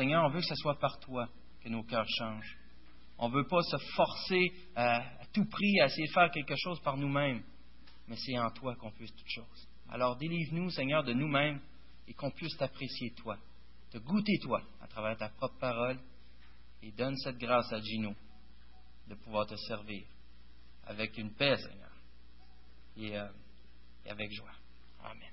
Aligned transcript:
Seigneur, 0.00 0.24
on 0.24 0.30
veut 0.30 0.40
que 0.40 0.46
ce 0.46 0.54
soit 0.54 0.78
par 0.78 0.98
toi 1.00 1.28
que 1.62 1.68
nos 1.68 1.82
cœurs 1.82 2.08
changent. 2.08 2.56
On 3.18 3.28
ne 3.28 3.34
veut 3.34 3.46
pas 3.46 3.60
se 3.60 3.76
forcer 3.94 4.50
à, 4.74 5.04
tout 5.30 5.44
prix 5.44 5.78
à 5.78 5.86
essayer 5.88 6.06
de 6.06 6.12
faire 6.12 6.30
quelque 6.30 6.54
chose 6.56 6.80
par 6.80 6.96
nous-mêmes, 6.96 7.42
mais 8.08 8.16
c'est 8.16 8.38
en 8.38 8.50
toi 8.50 8.74
qu'on 8.76 8.90
puisse 8.92 9.14
toutes 9.14 9.28
choses. 9.28 9.68
Alors 9.90 10.16
délivre-nous, 10.16 10.70
Seigneur, 10.70 11.04
de 11.04 11.12
nous-mêmes 11.12 11.60
et 12.08 12.14
qu'on 12.14 12.30
puisse 12.30 12.56
t'apprécier 12.56 13.10
toi, 13.10 13.36
te 13.90 13.98
goûter 13.98 14.38
toi 14.40 14.62
à 14.80 14.86
travers 14.86 15.18
ta 15.18 15.28
propre 15.28 15.58
parole 15.58 16.00
et 16.82 16.92
donne 16.92 17.16
cette 17.18 17.36
grâce 17.36 17.70
à 17.70 17.80
Gino 17.82 18.14
de 19.06 19.16
pouvoir 19.16 19.46
te 19.46 19.56
servir 19.56 20.06
avec 20.84 21.18
une 21.18 21.34
paix, 21.34 21.58
Seigneur, 21.58 21.92
et, 22.96 23.18
euh, 23.18 23.28
et 24.06 24.10
avec 24.10 24.32
joie. 24.32 24.54
Amen. 25.04 25.30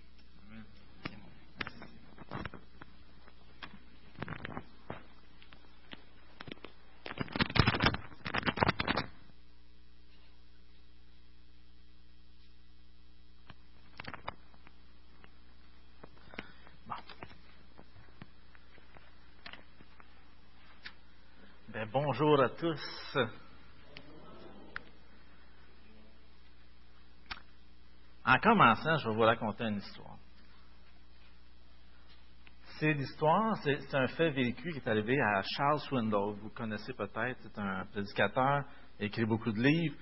Ben, 21.78 21.88
bonjour 22.20 22.42
à 22.42 22.50
tous. 22.50 23.18
En 28.26 28.40
commençant, 28.40 28.98
je 28.98 29.10
vais 29.10 29.16
vous 29.16 29.22
raconter 29.22 29.66
une 29.66 29.78
histoire. 29.78 30.18
C'est 32.80 32.94
l'histoire, 32.94 33.56
c'est 33.64 33.96
un 33.96 34.08
fait 34.08 34.32
vécu 34.32 34.72
qui 34.72 34.78
est 34.78 34.88
arrivé 34.88 35.20
à 35.20 35.44
Charles 35.44 35.80
Swindoll. 35.82 36.36
Vous 36.42 36.50
connaissez 36.50 36.94
peut-être, 36.94 37.38
c'est 37.42 37.60
un 37.60 37.86
prédicateur, 37.92 38.64
écrit 39.00 39.26
beaucoup 39.26 39.52
de 39.52 39.62
livres. 39.62 39.96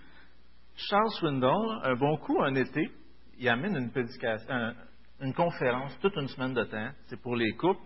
Charles 0.76 1.12
Swindoll, 1.20 1.82
un 1.84 1.96
bon 1.96 2.18
coup, 2.18 2.42
un 2.44 2.56
été, 2.56 2.92
il 3.40 3.50
amène 3.50 3.76
une, 3.76 3.92
prédication, 3.92 4.74
une 5.20 5.34
conférence 5.34 5.98
toute 6.00 6.16
une 6.16 6.28
semaine 6.30 6.54
de 6.54 6.64
temps. 6.64 6.92
C'est 7.08 7.22
pour 7.22 7.36
les 7.36 7.52
couples. 7.58 7.84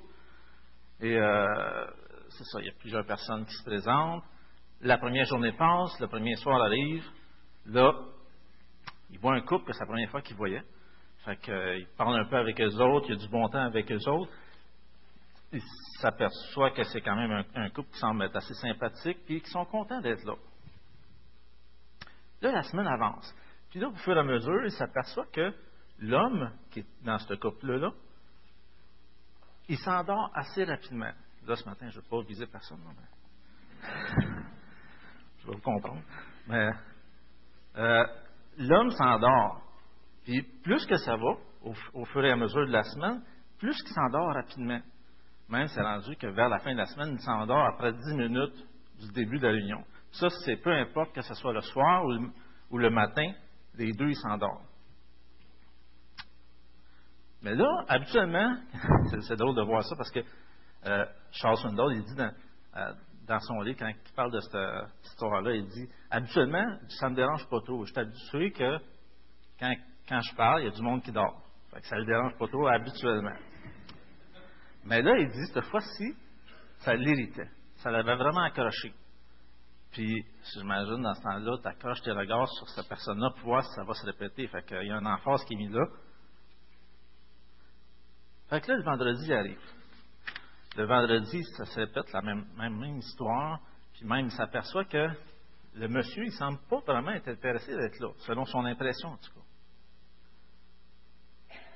Et 1.02 1.18
euh, 1.18 1.86
c'est 2.30 2.44
ça, 2.46 2.60
il 2.60 2.66
y 2.66 2.70
a 2.70 2.74
plusieurs 2.80 3.06
personnes 3.06 3.46
qui 3.46 3.54
se 3.54 3.64
présentent. 3.64 4.24
La 4.82 4.98
première 4.98 5.26
journée 5.26 5.52
passe, 5.52 6.00
le 6.00 6.08
premier 6.08 6.36
soir 6.36 6.62
arrive. 6.62 7.06
Là, 7.66 7.94
il 9.12 9.20
voit 9.20 9.36
un 9.36 9.42
couple 9.42 9.66
que 9.66 9.74
c'est 9.74 9.82
la 9.82 9.88
première 9.88 10.10
fois 10.10 10.22
qu'il 10.22 10.36
voyait. 10.36 10.64
Fait 11.26 11.38
qu'il 11.38 11.54
euh, 11.54 11.82
parle 11.98 12.20
un 12.20 12.26
peu 12.26 12.38
avec 12.38 12.60
eux 12.62 12.82
autres, 12.82 13.08
il 13.10 13.16
y 13.16 13.18
a 13.18 13.22
du 13.22 13.28
bon 13.28 13.48
temps 13.50 13.64
avec 13.64 13.92
eux 13.92 14.10
autres. 14.10 14.32
Il 15.52 15.62
s'aperçoit 16.00 16.72
que 16.72 16.84
c'est 16.84 17.02
quand 17.02 17.16
même 17.16 17.44
un, 17.56 17.70
couple 17.72 17.92
qui 17.92 18.00
semble 18.00 18.24
être 18.24 18.36
assez 18.36 18.54
sympathique, 18.54 19.18
puis 19.26 19.42
qui 19.42 19.50
sont 19.50 19.66
contents 19.66 20.00
d'être 20.00 20.24
là. 20.24 20.36
Là, 22.42 22.52
la 22.52 22.64
semaine 22.64 22.88
avance. 22.88 23.36
Puis 23.70 23.80
là, 23.80 23.90
au 23.90 23.96
fur 23.96 24.16
et 24.16 24.20
à 24.20 24.24
mesure, 24.24 24.64
il 24.64 24.72
s'aperçoit 24.72 25.26
que 25.34 25.54
l'homme 26.00 26.52
qui 26.72 26.80
est 26.80 26.86
dans 27.04 27.18
ce 27.18 27.34
couple-là, 27.34 27.92
il 29.68 29.78
s'endort 29.78 30.32
assez 30.36 30.64
rapidement. 30.64 31.12
Là, 31.50 31.56
ce 31.56 31.68
matin, 31.68 31.90
je 31.90 31.98
ne 31.98 32.04
veux 32.04 32.08
pas 32.08 32.22
viser 32.28 32.46
personne, 32.46 32.78
je 35.40 35.48
vais 35.48 35.56
vous 35.56 35.62
comprendre. 35.62 36.04
Mais 36.48 36.70
euh, 37.76 38.06
l'homme 38.60 38.92
s'endort. 38.92 39.60
Puis 40.26 40.44
plus 40.62 40.86
que 40.86 40.96
ça 40.98 41.16
va, 41.16 41.32
au, 41.64 41.74
au, 41.96 42.06
fur 42.06 42.24
et 42.24 42.30
à 42.30 42.36
mesure 42.36 42.68
de 42.68 42.72
la 42.72 42.84
semaine, 42.84 43.24
plus 43.58 43.76
qu'il 43.82 43.96
s'endort 43.96 44.32
rapidement. 44.32 44.80
Même, 45.50 45.68
c'est 45.70 45.82
rendu 45.82 46.16
que 46.18 46.28
vers 46.28 46.50
la 46.50 46.60
fin 46.60 46.72
de 46.74 46.78
la 46.78 46.86
semaine, 46.86 47.14
il 47.14 47.22
s'endort 47.22 47.66
après 47.66 47.94
10 47.94 48.00
minutes 48.16 48.68
du 49.00 49.12
début 49.14 49.40
de 49.40 49.48
la 49.48 49.54
réunion. 49.54 49.84
Ça, 50.12 50.28
c'est 50.46 50.58
peu 50.58 50.72
importe 50.72 51.16
que 51.16 51.22
ce 51.22 51.34
soit 51.34 51.54
le 51.54 51.62
soir 51.62 52.06
ou 52.06 52.12
le, 52.12 52.30
ou 52.70 52.78
le 52.78 52.92
matin, 52.92 53.34
les 53.74 53.92
deux, 53.94 54.10
ils 54.10 54.18
s'endorment. 54.18 54.68
Mais 57.42 57.56
là, 57.56 57.86
habituellement, 57.88 58.56
c'est 59.22 59.36
drôle 59.36 59.56
de 59.56 59.64
voir 59.64 59.84
ça 59.84 59.96
parce 59.96 60.12
que 60.12 60.20
euh, 60.86 61.06
Charles 61.32 61.58
Swindoll, 61.58 61.94
il 61.94 62.04
dit 62.04 62.16
dans, 62.16 62.32
euh, 62.78 62.94
dans, 63.28 63.40
son 63.40 63.62
livre, 63.62 63.78
quand 63.80 63.88
il 63.88 64.14
parle 64.16 64.32
de 64.32 64.40
cette, 64.40 64.52
cette 64.52 65.12
histoire-là, 65.12 65.54
il 65.54 65.66
dit 65.68 65.90
Habituellement, 66.10 66.78
ça 66.88 67.08
ne 67.08 67.12
me 67.12 67.16
dérange 67.16 67.48
pas 67.50 67.60
trop. 67.62 67.86
Je 67.86 67.92
suis 67.92 68.00
habitué 68.00 68.52
que 68.52 68.78
quand, 69.60 69.76
quand, 70.08 70.22
je 70.22 70.36
parle, 70.36 70.62
il 70.62 70.66
y 70.66 70.68
a 70.70 70.72
du 70.72 70.82
monde 70.82 71.04
qui 71.04 71.12
dort. 71.12 71.42
Fait 71.74 71.82
que 71.82 71.88
ça 71.88 71.96
ne 71.96 72.02
le 72.02 72.08
dérange 72.08 72.38
pas 72.38 72.48
trop 72.48 72.68
habituellement. 72.68 73.36
Mais 74.86 75.02
là, 75.02 75.18
il 75.18 75.28
dit 75.28 75.46
cette 75.54 75.66
fois-ci, 75.66 76.16
ça 76.80 76.96
l'irritait. 76.96 77.50
Ça 77.78 77.92
l'avait 77.92 78.16
vraiment 78.16 78.44
accroché. 78.44 78.94
Puis, 79.92 80.24
j'imagine, 80.54 81.02
dans 81.02 81.14
ce 81.14 81.22
temps-là, 81.22 81.58
tu 81.62 81.68
accroches 81.68 82.02
tes 82.02 82.12
regards 82.12 82.48
sur 82.48 82.70
cette 82.70 82.88
personne-là 82.88 83.32
pour 83.32 83.50
voir 83.50 83.64
si 83.64 83.74
ça 83.74 83.84
va 83.84 83.94
se 83.94 84.06
répéter. 84.06 84.48
Fait 84.48 84.64
qu'il 84.64 84.84
y 84.84 84.92
a 84.92 84.96
un 84.96 85.06
emphase 85.06 85.44
qui 85.46 85.56
est 85.56 85.58
mis 85.58 85.70
là. 85.70 85.86
Fait 88.50 88.62
que 88.62 88.72
là, 88.72 88.78
le 88.78 88.84
vendredi 88.84 89.34
arrive. 89.34 89.62
Le 90.80 90.86
vendredi, 90.86 91.44
ça 91.58 91.66
se 91.66 91.78
répète 91.78 92.10
la 92.14 92.22
même, 92.22 92.46
même, 92.56 92.82
histoire. 93.00 93.60
Puis 93.92 94.06
même, 94.06 94.28
il 94.28 94.32
s'aperçoit 94.32 94.86
que 94.86 95.10
le 95.74 95.88
monsieur, 95.90 96.24
il 96.24 96.32
semble 96.32 96.58
pas 96.70 96.80
vraiment 96.88 97.12
être 97.12 97.28
intéressé 97.28 97.76
d'être 97.76 98.00
là, 98.00 98.08
selon 98.20 98.46
son 98.46 98.64
impression, 98.64 99.10
en 99.10 99.18
tout 99.18 99.34
cas. 99.34 99.42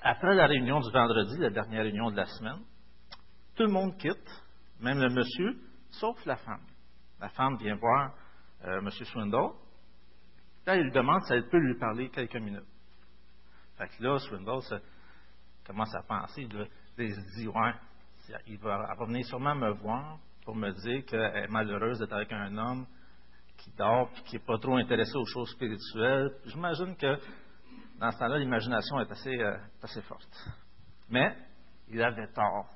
Après 0.03 0.33
la 0.35 0.47
réunion 0.47 0.79
du 0.79 0.89
vendredi, 0.89 1.37
la 1.37 1.49
dernière 1.49 1.83
réunion 1.83 2.11
de 2.11 2.15
la 2.15 2.27
semaine, 2.27 2.61
tout 3.57 3.63
le 3.63 3.73
monde 3.73 3.97
quitte, 3.97 4.41
même 4.79 5.01
le 5.01 5.09
monsieur, 5.09 5.59
sauf 5.89 6.25
la 6.25 6.37
femme. 6.37 6.65
La 7.19 7.27
femme 7.27 7.57
vient 7.57 7.75
voir 7.75 8.13
euh, 8.63 8.79
M. 8.79 8.89
Swindle. 8.89 9.51
Là, 10.65 10.77
il 10.77 10.83
lui 10.83 10.91
demande 10.93 11.21
si 11.25 11.33
elle 11.33 11.49
peut 11.49 11.59
lui 11.59 11.77
parler 11.77 12.09
quelques 12.09 12.37
minutes. 12.37 12.63
Fait 13.77 13.89
que 13.89 14.01
là, 14.01 14.17
Swindle 14.19 14.61
commence 15.65 15.93
à 15.93 16.03
penser. 16.03 16.47
Il 16.97 17.13
se 17.13 17.37
dit, 17.37 17.49
ouais, 17.49 17.73
il 18.47 18.57
va, 18.57 18.94
venir 19.06 19.25
sûrement 19.25 19.56
me 19.56 19.72
voir 19.72 20.19
pour 20.45 20.56
me 20.56 20.72
dire 20.72 21.06
qu'elle 21.06 21.44
est 21.44 21.47
malheureuse 21.47 22.00
d'être 22.00 22.13
avec 22.13 22.31
un 22.31 22.57
homme 22.57 22.85
qui 23.57 23.72
dort 23.72 24.09
et 24.17 24.22
qui 24.23 24.35
n'est 24.35 24.44
pas 24.44 24.57
trop 24.57 24.75
intéressé 24.75 25.16
aux 25.16 25.25
choses 25.25 25.51
spirituelles. 25.51 26.31
J'imagine 26.45 26.95
que 26.95 27.17
dans 28.00 28.12
ce 28.12 28.17
temps-là, 28.19 28.38
l'imagination 28.38 29.00
est 29.00 29.12
assez, 29.12 29.39
euh, 29.39 30.01
forte. 30.01 30.50
Mais 31.09 31.35
il 31.89 32.01
avait 32.01 32.28
tort. 32.33 32.67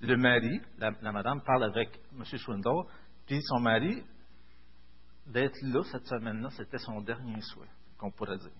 Le 0.00 0.16
mari, 0.16 0.60
la, 0.78 0.90
madame 1.12 1.42
parle 1.42 1.64
avec 1.64 2.00
M. 2.16 2.24
Swindle, 2.24 2.84
puis 3.26 3.40
son 3.42 3.60
mari, 3.60 4.02
d'être 5.26 5.58
là 5.62 5.82
cette 5.84 6.06
semaine-là, 6.06 6.50
c'était 6.50 6.78
son 6.78 7.00
dernier 7.02 7.40
souhait, 7.40 7.68
qu'on 7.98 8.10
pourrait 8.10 8.38
dire. 8.38 8.50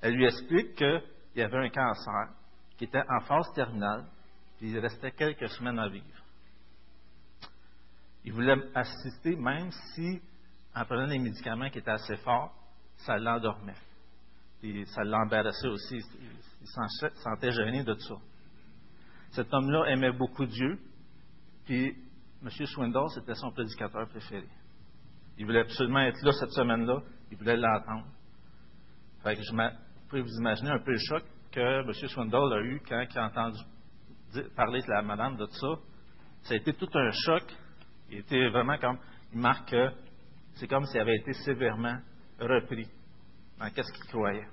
Elle 0.00 0.14
lui 0.14 0.26
explique 0.26 0.76
qu'il 0.76 1.02
y 1.34 1.42
avait 1.42 1.58
un 1.58 1.70
cancer 1.70 2.34
qui 2.76 2.84
était 2.84 3.02
en 3.08 3.20
phase 3.20 3.52
terminale, 3.54 4.04
puis 4.58 4.70
il 4.70 4.78
restait 4.78 5.12
quelques 5.12 5.48
semaines 5.50 5.78
à 5.78 5.88
vivre. 5.88 6.04
Il 8.24 8.32
voulait 8.32 8.56
assister, 8.74 9.36
même 9.36 9.70
si, 9.94 10.20
en 10.74 10.84
prenant 10.84 11.06
des 11.06 11.18
médicaments 11.18 11.70
qui 11.70 11.78
étaient 11.78 11.90
assez 11.90 12.16
forts, 12.16 12.52
ça 12.98 13.16
l'endormait. 13.18 13.76
Puis 14.60 14.84
ça 14.86 15.04
l'embarrassait 15.04 15.68
aussi. 15.68 15.96
Il 15.96 16.66
se 16.66 17.22
sentait 17.22 17.52
gêné 17.52 17.84
de 17.84 17.94
ça. 17.94 18.14
Cet 19.30 19.52
homme-là 19.52 19.84
aimait 19.90 20.12
beaucoup 20.12 20.46
Dieu, 20.46 20.78
puis 21.66 21.96
M. 22.42 22.50
Swindoll, 22.50 23.10
c'était 23.10 23.34
son 23.34 23.50
prédicateur 23.52 24.08
préféré. 24.08 24.48
Il 25.38 25.46
voulait 25.46 25.60
absolument 25.60 26.00
être 26.00 26.20
là 26.22 26.32
cette 26.32 26.52
semaine-là, 26.52 27.02
il 27.30 27.36
voulait 27.36 27.56
l'entendre. 27.56 28.06
Fait 29.22 29.36
que 29.36 29.42
je 29.42 29.52
pouvez 30.08 30.22
vous 30.22 30.38
imaginer 30.38 30.70
un 30.70 30.78
peu 30.78 30.92
le 30.92 30.98
choc 30.98 31.24
que 31.56 31.80
M. 31.80 31.92
Swindoll 31.92 32.52
a 32.52 32.60
eu 32.60 32.80
quand 32.86 33.02
il 33.10 33.18
a 33.18 33.26
entendu 33.26 33.58
parler 34.54 34.82
de 34.82 34.90
la 34.90 35.00
madame 35.00 35.36
de 35.36 35.46
ça. 35.46 35.68
Ça 36.42 36.52
a 36.52 36.56
été 36.58 36.74
tout 36.74 36.88
un 36.92 37.10
choc. 37.24 37.44
Il 38.10 38.18
était 38.18 38.50
vraiment 38.50 38.76
comme, 38.76 38.98
il 39.32 39.38
marque 39.38 39.70
que 39.70 39.90
c'est 40.54 40.68
comme 40.68 40.84
s'il 40.84 41.00
avait 41.00 41.16
été 41.16 41.32
sévèrement 41.32 41.98
repris 42.38 42.86
dans 43.58 43.70
qu'est-ce 43.70 43.90
qu'il 43.90 44.04
croyait. 44.04 44.46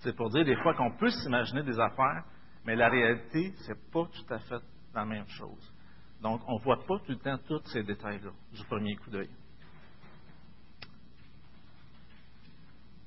C'est 0.00 0.14
pour 0.14 0.28
dire 0.30 0.44
des 0.44 0.56
fois 0.56 0.74
qu'on 0.74 0.94
peut 0.98 1.10
s'imaginer 1.10 1.62
des 1.62 1.80
affaires, 1.80 2.24
mais 2.66 2.76
la 2.76 2.90
réalité, 2.90 3.54
c'est 3.66 3.90
pas 3.90 4.04
tout 4.04 4.34
à 4.34 4.38
fait 4.38 4.62
la 4.94 5.06
même 5.06 5.26
chose. 5.28 5.74
Donc, 6.20 6.42
on 6.46 6.58
ne 6.58 6.62
voit 6.62 6.84
pas 6.84 6.98
tout 7.06 7.12
le 7.12 7.18
temps 7.18 7.38
tous 7.48 7.62
ces 7.72 7.82
détails-là 7.82 8.32
du 8.52 8.64
premier 8.66 8.96
coup 8.96 9.08
d'œil. 9.08 9.30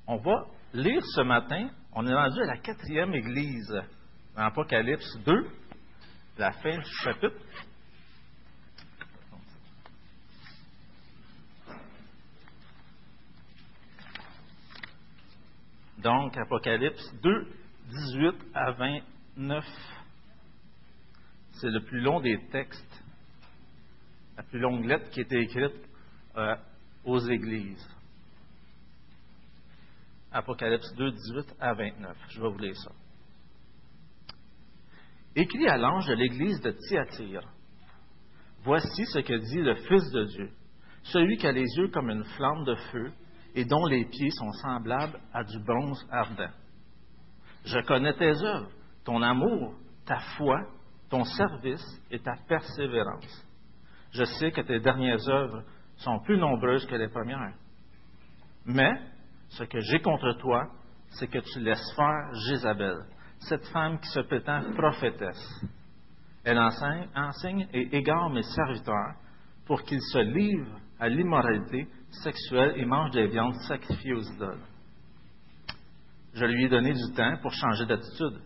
On 0.08 0.16
va 0.16 0.46
lire 0.72 1.02
ce 1.14 1.20
matin, 1.22 1.70
on 1.94 2.06
est 2.06 2.14
rendu 2.14 2.40
à 2.42 2.46
la 2.46 2.56
quatrième 2.56 3.14
église, 3.14 3.72
dans 4.34 4.42
Apocalypse 4.42 5.16
2, 5.24 5.46
la 6.38 6.50
fin 6.52 6.76
du 6.76 6.90
chapitre. 7.02 7.36
Donc, 15.98 16.36
Apocalypse 16.36 17.14
2, 17.22 17.46
18 17.88 18.34
à 18.54 18.72
29. 18.72 19.64
c'est 21.52 21.70
le 21.70 21.80
plus 21.80 22.00
long 22.00 22.20
des 22.20 22.38
textes, 22.50 23.04
la 24.36 24.42
plus 24.42 24.58
longue 24.58 24.84
lettre 24.84 25.08
qui 25.10 25.20
a 25.20 25.22
été 25.22 25.38
écrite 25.40 25.88
euh, 26.36 26.56
aux 27.04 27.20
églises. 27.20 27.93
Apocalypse 30.34 30.92
2, 30.96 31.12
18 31.12 31.54
à 31.60 31.74
29. 31.74 32.16
Je 32.30 32.42
vais 32.42 32.48
vous 32.48 32.58
lire 32.58 32.76
ça. 32.76 32.90
Écrit 35.36 35.68
à 35.68 35.76
l'ange 35.76 36.06
de 36.06 36.14
l'église 36.14 36.60
de 36.60 36.72
Thyatire. 36.72 37.48
Voici 38.64 39.06
ce 39.06 39.20
que 39.20 39.34
dit 39.34 39.62
le 39.62 39.76
Fils 39.76 40.10
de 40.10 40.24
Dieu, 40.24 40.50
celui 41.04 41.36
qui 41.36 41.46
a 41.46 41.52
les 41.52 41.66
yeux 41.76 41.88
comme 41.88 42.10
une 42.10 42.24
flamme 42.24 42.64
de 42.64 42.74
feu 42.74 43.12
et 43.54 43.64
dont 43.64 43.86
les 43.86 44.04
pieds 44.06 44.30
sont 44.30 44.50
semblables 44.52 45.20
à 45.32 45.44
du 45.44 45.58
bronze 45.60 46.04
ardent. 46.10 46.50
Je 47.64 47.78
connais 47.86 48.14
tes 48.14 48.34
œuvres, 48.42 48.70
ton 49.04 49.22
amour, 49.22 49.74
ta 50.04 50.18
foi, 50.36 50.60
ton 51.10 51.24
service 51.24 52.02
et 52.10 52.18
ta 52.18 52.34
persévérance. 52.48 53.46
Je 54.12 54.24
sais 54.24 54.50
que 54.50 54.62
tes 54.62 54.80
dernières 54.80 55.28
œuvres 55.28 55.62
sont 55.96 56.18
plus 56.20 56.38
nombreuses 56.38 56.86
que 56.86 56.96
les 56.96 57.08
premières. 57.08 57.54
Mais 58.64 58.92
ce 59.56 59.64
que 59.64 59.78
j'ai 59.80 60.00
contre 60.00 60.32
toi, 60.38 60.68
c'est 61.10 61.28
que 61.28 61.38
tu 61.38 61.60
laisses 61.60 61.92
faire 61.94 62.34
Jézabel, 62.48 62.96
cette 63.38 63.66
femme 63.68 63.98
qui 64.00 64.08
se 64.08 64.20
prétend 64.20 64.62
prophétesse. 64.74 65.64
Elle 66.44 66.58
enseigne, 66.58 67.08
enseigne 67.14 67.68
et 67.72 67.96
égare 67.96 68.30
mes 68.30 68.42
serviteurs 68.42 69.14
pour 69.66 69.82
qu'ils 69.82 70.02
se 70.02 70.18
livrent 70.18 70.78
à 70.98 71.08
l'immoralité 71.08 71.86
sexuelle 72.22 72.74
et 72.76 72.84
mangent 72.84 73.12
des 73.12 73.28
viandes 73.28 73.54
sacrifiées 73.68 74.14
aux 74.14 74.22
idoles. 74.22 74.62
Je 76.34 76.44
lui 76.44 76.64
ai 76.64 76.68
donné 76.68 76.92
du 76.92 77.14
temps 77.14 77.36
pour 77.40 77.52
changer 77.52 77.86
d'attitude, 77.86 78.40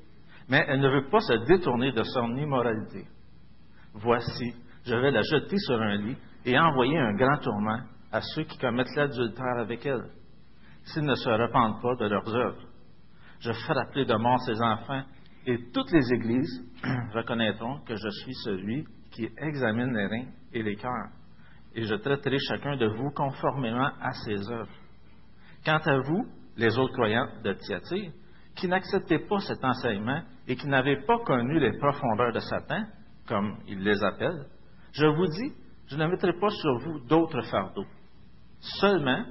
mais 0.49 0.65
elle 0.69 0.81
ne 0.81 0.91
veut 0.91 1.09
pas 1.09 1.21
se 1.21 1.47
détourner 1.47 1.93
de 1.93 2.03
son 2.03 2.37
immoralité. 2.37 3.07
Voici, 3.95 4.55
je 4.85 4.95
vais 4.95 5.11
la 5.11 5.23
jeter 5.23 5.57
sur 5.59 5.81
un 5.81 5.97
lit 5.97 6.17
et 6.45 6.59
envoyer 6.59 6.99
un 6.99 7.15
grand 7.15 7.39
tourment 7.39 7.81
à 8.13 8.21
ceux 8.21 8.45
qui 8.45 8.59
commettent 8.59 8.95
l'adultère 8.95 9.59
avec 9.59 9.85
elle, 9.87 10.11
s'ils 10.93 11.05
ne 11.05 11.15
se 11.15 11.29
repentent 11.29 11.83
pas 11.83 11.95
de 11.97 12.07
leurs 12.07 12.35
œuvres. 12.35 12.63
Je 13.41 13.53
frapperai 13.53 14.05
de 14.05 14.15
mort 14.15 14.41
ses 14.43 14.61
enfants, 14.61 15.03
et 15.47 15.71
toutes 15.73 15.91
les 15.93 16.13
églises 16.13 16.65
reconnaîtront 17.15 17.81
que 17.87 17.95
je 17.95 18.09
suis 18.09 18.35
celui 18.45 18.85
qui 19.11 19.29
examine 19.39 19.95
les 19.95 20.07
reins 20.07 20.29
et 20.53 20.63
les 20.63 20.77
cœurs, 20.77 21.11
et 21.75 21.85
je 21.85 21.95
traiterai 21.95 22.39
chacun 22.49 22.77
de 22.77 22.87
vous 22.87 23.11
conformément 23.11 23.91
à 24.01 24.13
ses 24.25 24.51
œuvres. 24.51 24.75
Quant 25.65 25.81
à 25.85 25.99
vous, 26.01 26.27
les 26.57 26.77
autres 26.79 26.93
croyants 26.95 27.29
de 27.45 27.53
Thyatire, 27.53 28.13
qui 28.57 28.69
n'acceptaient 28.69 29.27
pas 29.27 29.39
cet 29.41 29.65
enseignement 29.65 30.23
et 30.47 30.57
qui 30.57 30.67
n'avaient 30.67 31.05
pas 31.07 31.19
connu 31.25 31.61
les 31.61 31.79
profondeurs 31.79 32.33
de 32.33 32.41
Satan, 32.41 32.85
comme 33.27 33.59
il 33.69 33.81
les 33.81 34.03
appelle, 34.03 34.47
je 34.93 35.07
vous 35.07 35.27
dis, 35.27 35.53
je 35.87 35.97
ne 35.97 36.07
mettrai 36.07 36.33
pas 36.33 36.51
sur 36.51 36.79
vous 36.79 37.01
d'autres 37.07 37.43
fardeaux. 37.43 37.87
Seulement, 38.81 39.25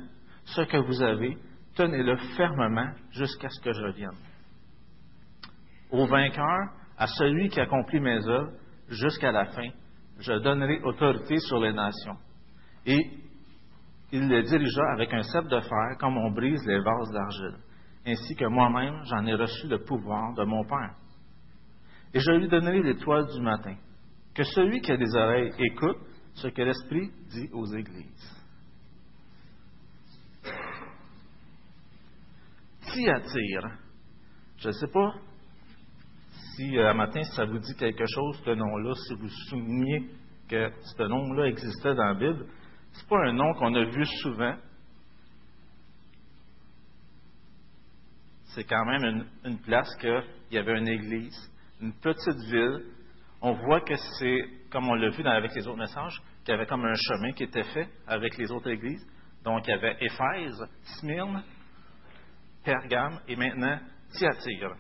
ce 0.46 0.62
que 0.62 0.78
vous 0.78 1.02
avez, 1.02 1.38
tenez-le 1.78 2.18
fermement 2.36 2.92
jusqu'à 3.12 3.50
ce 3.50 3.62
que 3.62 3.72
je 3.72 3.88
vienne. 3.96 4.18
Au 5.92 6.08
vainqueur, 6.08 6.74
à 6.98 7.08
celui 7.08 7.50
qui 7.50 7.62
accomplit 7.62 8.00
mes 8.00 8.28
œuvres 8.28 8.52
jusqu'à 8.90 9.32
la 9.32 9.46
fin, 9.46 9.70
je 10.20 10.34
donnerai 10.34 10.82
autorité 10.84 11.38
sur 11.40 11.60
les 11.60 11.72
nations. 11.72 12.18
Et 12.86 13.00
il 14.12 14.28
les 14.28 14.44
dirigea 14.44 14.92
avec 14.94 15.14
un 15.14 15.22
cep 15.22 15.46
de 15.48 15.60
fer 15.60 15.98
comme 16.00 16.18
on 16.18 16.32
brise 16.32 16.66
les 16.66 16.80
vases 16.80 17.12
d'argile, 17.12 17.60
ainsi 18.06 18.36
que 18.36 18.46
moi-même 18.46 19.00
j'en 19.06 19.26
ai 19.26 19.36
reçu 19.36 19.68
le 19.68 19.84
pouvoir 19.84 20.34
de 20.34 20.44
mon 20.44 20.64
Père. 20.66 20.96
Et 22.14 22.20
je 22.20 22.32
lui 22.32 22.48
donnerai 22.48 22.82
l'étoile 22.82 23.28
du 23.28 23.42
matin. 23.42 23.76
Que 24.34 24.44
celui 24.44 24.82
qui 24.82 24.92
a 24.92 24.98
des 24.98 25.16
oreilles 25.16 25.52
écoute 25.60 25.98
ce 26.34 26.48
que 26.48 26.62
l'Esprit 26.62 27.12
dit 27.30 27.50
aux 27.54 27.66
églises. 27.66 28.37
Attire? 33.06 33.70
Je 34.58 34.68
ne 34.68 34.74
sais 34.74 34.88
pas 34.88 35.14
si 36.56 36.78
euh, 36.78 36.90
un 36.90 36.94
matin 36.94 37.24
ça 37.36 37.46
vous 37.46 37.60
dit 37.60 37.76
quelque 37.76 38.06
chose, 38.08 38.42
ce 38.44 38.52
nom-là, 38.52 38.94
si 39.08 39.14
vous 39.16 39.30
souveniez 39.50 40.10
que 40.50 40.72
ce 40.98 41.04
nom-là 41.04 41.48
existait 41.48 41.94
dans 41.94 42.06
la 42.06 42.14
Bible. 42.16 42.46
Ce 42.94 43.02
n'est 43.02 43.10
pas 43.10 43.28
un 43.28 43.34
nom 43.34 43.54
qu'on 43.54 43.74
a 43.76 43.86
vu 43.86 44.06
souvent. 44.22 44.56
C'est 48.56 48.64
quand 48.64 48.86
même 48.86 49.28
une, 49.44 49.60
place 49.60 49.94
qu'il 50.00 50.24
y 50.52 50.58
avait 50.58 50.80
une 50.80 50.88
église, 50.88 51.38
une 51.80 51.94
petite 51.94 52.40
ville. 52.50 52.86
On 53.42 53.54
voit 53.54 53.82
que 53.82 53.96
c'est, 54.18 54.40
comme 54.72 54.90
on 54.90 54.96
l'a 54.96 55.10
vu 55.10 55.24
avec 55.24 55.54
les 55.54 55.68
autres 55.68 55.78
messages, 55.78 56.20
qu'il 56.44 56.54
y 56.54 56.58
avait 56.58 56.66
comme 56.66 56.84
un 56.84 56.96
chemin 56.96 57.34
qui 57.34 57.44
était 57.44 57.64
fait 57.66 57.88
avec 58.08 58.36
les 58.38 58.52
autres 58.52 58.72
églises. 58.72 59.06
Donc, 59.44 59.68
il 59.68 59.72
y 59.72 59.74
avait 59.74 59.98
Éphèse, 60.00 60.66
Smyrne, 61.00 61.44
Pergame 62.68 63.22
et 63.30 63.38
maintenant 63.38 63.80
Thyatire. 64.12 64.76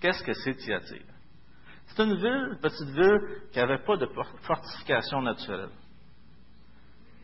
Qu'est-ce 0.00 0.24
que 0.24 0.32
c'est 0.32 0.54
Thyatire? 0.54 1.14
C'est 1.86 2.02
une 2.02 2.16
ville, 2.16 2.48
une 2.54 2.58
petite 2.60 2.88
ville 2.88 3.20
qui 3.52 3.58
n'avait 3.60 3.84
pas 3.84 3.96
de 3.96 4.08
fortification 4.42 5.22
naturelle. 5.22 5.70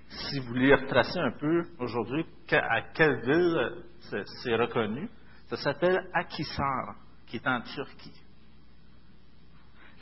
Si 0.09 0.39
vous 0.39 0.47
voulez 0.47 0.73
retracer 0.73 1.19
un 1.19 1.33
peu 1.33 1.63
aujourd'hui 1.81 2.25
à 2.53 2.83
quelle 2.95 3.21
ville 3.23 3.85
c'est 4.43 4.55
reconnu, 4.55 5.11
ça 5.49 5.57
s'appelle 5.57 6.09
Akisar, 6.15 6.95
qui 7.27 7.39
est 7.39 7.49
en 7.49 7.63
Turquie. 7.63 8.23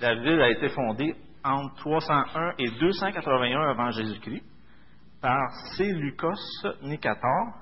La 0.03 0.17
ville 0.17 0.43
a 0.43 0.51
été 0.51 0.69
fondée 0.69 1.17
entre 1.43 1.77
301 1.77 2.55
et 2.59 2.71
281 2.79 3.71
avant 3.71 3.91
Jésus-Christ 3.91 4.45
par 5.23 5.51
Séleucos 5.79 6.35
Nicator, 6.83 7.62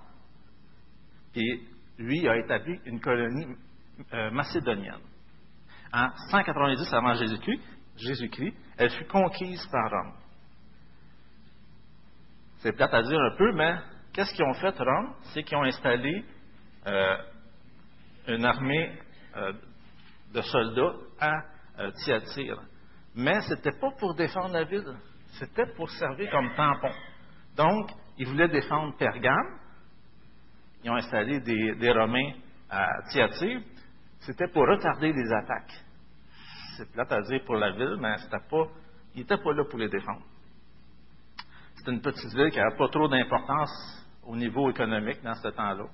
et 1.34 1.60
lui 1.98 2.28
a 2.28 2.36
établi 2.38 2.80
une 2.86 3.00
colonie 3.00 3.46
euh, 4.12 4.30
macédonienne. 4.30 5.00
En 5.92 6.08
190 6.30 6.92
avant 6.92 7.14
Jésus-Christ, 7.14 7.62
Jésus 7.96 8.30
elle 8.78 8.90
fut 8.90 9.06
conquise 9.06 9.66
par 9.70 9.90
Rome. 9.90 10.14
C'est 12.58 12.72
plate 12.72 12.94
à 12.94 13.02
dire 13.02 13.20
un 13.20 13.36
peu, 13.36 13.52
mais 13.52 13.76
qu'est-ce 14.12 14.32
qu'ils 14.34 14.44
ont 14.44 14.54
fait, 14.54 14.76
Rome? 14.78 15.14
C'est 15.34 15.42
qu'ils 15.42 15.56
ont 15.56 15.64
installé 15.64 16.24
euh, 16.86 17.16
une 18.28 18.44
armée 18.44 18.98
euh, 19.36 19.52
de 20.32 20.40
soldats 20.42 20.94
à 21.20 21.42
Thyatire. 22.04 22.60
Mais 23.14 23.40
ce 23.42 23.54
n'était 23.54 23.78
pas 23.78 23.90
pour 23.98 24.14
défendre 24.14 24.52
la 24.52 24.64
ville, 24.64 24.94
c'était 25.38 25.66
pour 25.74 25.90
servir 25.90 26.30
comme 26.30 26.54
tampon. 26.54 26.92
Donc, 27.56 27.90
ils 28.18 28.26
voulaient 28.26 28.48
défendre 28.48 28.96
Pergame, 28.96 29.58
ils 30.82 30.90
ont 30.90 30.94
installé 30.94 31.40
des, 31.40 31.92
Romains 31.92 32.32
à 32.68 32.86
Thyatire, 33.10 33.60
c'était 34.20 34.48
pour 34.48 34.66
retarder 34.66 35.12
les 35.12 35.32
attaques. 35.32 35.72
C'est 36.76 36.90
plate 36.92 37.12
à 37.12 37.20
dire 37.22 37.44
pour 37.44 37.56
la 37.56 37.72
ville, 37.72 37.96
mais 37.98 38.16
c'était 38.18 38.48
pas, 38.48 38.66
ils 39.14 39.20
n'étaient 39.20 39.42
pas 39.42 39.52
là 39.52 39.64
pour 39.68 39.78
les 39.78 39.88
défendre. 39.88 40.22
C'était 41.76 41.92
une 41.92 42.00
petite 42.00 42.32
ville 42.34 42.50
qui 42.50 42.58
n'avait 42.58 42.76
pas 42.76 42.88
trop 42.88 43.08
d'importance 43.08 44.06
au 44.24 44.36
niveau 44.36 44.70
économique 44.70 45.22
dans 45.22 45.34
ce 45.34 45.48
temps-là. 45.48 45.84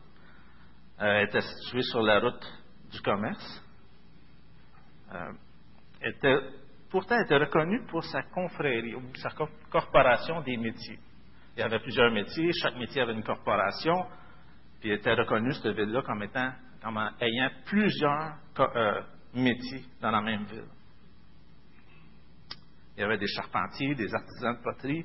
Euh, 1.00 1.04
elle 1.04 1.28
était 1.28 1.40
située 1.40 1.82
sur 1.82 2.02
la 2.02 2.20
route 2.20 2.44
du 2.90 3.00
commerce. 3.00 3.64
Euh, 5.12 5.32
était, 6.02 6.36
pourtant, 6.90 7.16
elle 7.16 7.24
était 7.24 7.36
reconnue 7.36 7.84
pour 7.86 8.04
sa 8.04 8.22
confrérie, 8.22 8.94
ou 8.94 9.02
sa 9.16 9.30
corporation 9.70 10.40
des 10.42 10.56
métiers. 10.56 10.98
Il 11.56 11.60
y 11.60 11.62
avait 11.62 11.80
plusieurs 11.80 12.10
métiers, 12.10 12.50
chaque 12.60 12.76
métier 12.76 13.00
avait 13.00 13.14
une 13.14 13.22
corporation. 13.22 14.06
Puis 14.86 14.92
il 14.92 14.98
était 15.00 15.14
reconnu, 15.14 15.52
cette 15.52 15.74
ville-là, 15.74 16.00
comme 16.02 16.22
étant, 16.22 16.52
comme 16.80 16.96
ayant 17.20 17.50
plusieurs 17.64 18.36
euh, 18.60 19.02
métiers 19.34 19.82
dans 20.00 20.12
la 20.12 20.20
même 20.20 20.44
ville. 20.44 20.68
Il 22.96 23.00
y 23.00 23.02
avait 23.02 23.18
des 23.18 23.26
charpentiers, 23.26 23.96
des 23.96 24.14
artisans 24.14 24.56
de 24.56 24.62
poterie, 24.62 25.04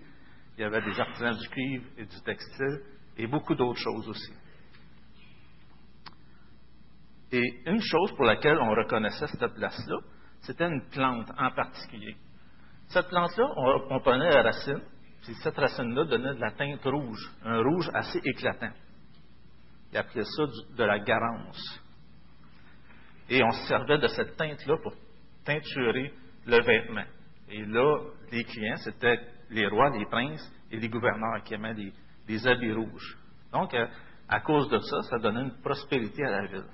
il 0.56 0.62
y 0.62 0.64
avait 0.64 0.84
des 0.84 1.00
artisans 1.00 1.36
du 1.36 1.50
cuivre 1.50 1.86
et 1.98 2.06
du 2.06 2.22
textile, 2.22 2.82
et 3.18 3.26
beaucoup 3.26 3.56
d'autres 3.56 3.80
choses 3.80 4.08
aussi. 4.08 4.32
Et 7.32 7.64
une 7.66 7.82
chose 7.82 8.12
pour 8.16 8.26
laquelle 8.26 8.60
on 8.60 8.76
reconnaissait 8.76 9.26
cette 9.26 9.56
place-là, 9.56 9.98
c'était 10.42 10.68
une 10.68 10.88
plante 10.92 11.32
en 11.40 11.50
particulier. 11.50 12.16
Cette 12.90 13.08
plante-là, 13.08 13.48
on, 13.58 13.96
on 13.96 14.00
prenait 14.02 14.30
la 14.30 14.44
racine, 14.44 14.84
puis 15.24 15.34
cette 15.42 15.58
racine-là 15.58 16.06
donnait 16.06 16.36
de 16.36 16.40
la 16.40 16.52
teinte 16.52 16.84
rouge, 16.84 17.32
un 17.44 17.64
rouge 17.64 17.90
assez 17.96 18.20
éclatant. 18.24 18.74
Ils 19.92 19.98
appelaient 19.98 20.24
ça 20.24 20.44
de 20.78 20.84
la 20.84 21.00
garance. 21.00 21.82
Et 23.30 23.44
on 23.44 23.52
se 23.52 23.68
servait 23.68 23.98
de 23.98 24.08
cette 24.08 24.36
teinte-là 24.38 24.78
pour 24.82 24.94
teinturer 25.46 26.14
le 26.46 26.62
vêtement. 26.64 27.06
Et 27.50 27.66
là, 27.66 28.00
les 28.32 28.44
clients, 28.44 28.78
c'était 28.78 29.20
les 29.50 29.68
rois, 29.68 29.90
les 29.90 30.06
princes 30.06 30.50
et 30.72 30.78
les 30.78 30.90
gouverneurs 30.90 31.44
qui 31.44 31.54
aimaient 31.54 31.74
les, 31.74 31.94
les 32.28 32.48
habits 32.48 32.74
rouges. 32.74 33.18
Donc, 33.52 33.74
à, 33.74 33.90
à 34.30 34.40
cause 34.40 34.70
de 34.70 34.80
ça, 34.80 35.02
ça 35.10 35.20
donnait 35.20 35.42
une 35.42 35.62
prospérité 35.62 36.24
à 36.26 36.32
la 36.32 36.48
ville. 36.48 36.66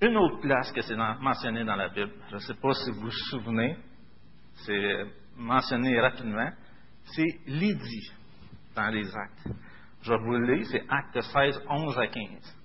Une 0.00 0.16
autre 0.16 0.40
place 0.40 0.70
que 0.72 0.80
c'est 0.82 0.94
mentionné 0.94 1.64
dans 1.64 1.74
la 1.74 1.88
Bible, 1.88 2.12
je 2.30 2.34
ne 2.34 2.40
sais 2.40 2.54
pas 2.54 2.72
si 2.72 2.90
vous 2.92 3.00
vous 3.00 3.10
souvenez, 3.30 3.76
c'est 4.64 5.06
mentionné 5.38 6.00
rapidement, 6.00 6.50
c'est 7.04 7.38
Lydie 7.46 8.12
dans 8.74 8.88
les 8.88 9.06
actes. 9.16 9.48
Je 10.02 10.12
vous 10.12 10.32
le 10.32 10.54
lire, 10.54 10.66
c'est 10.70 10.84
Actes 10.88 11.20
16, 11.20 11.62
11 11.68 11.98
à 11.98 12.06
15. 12.06 12.56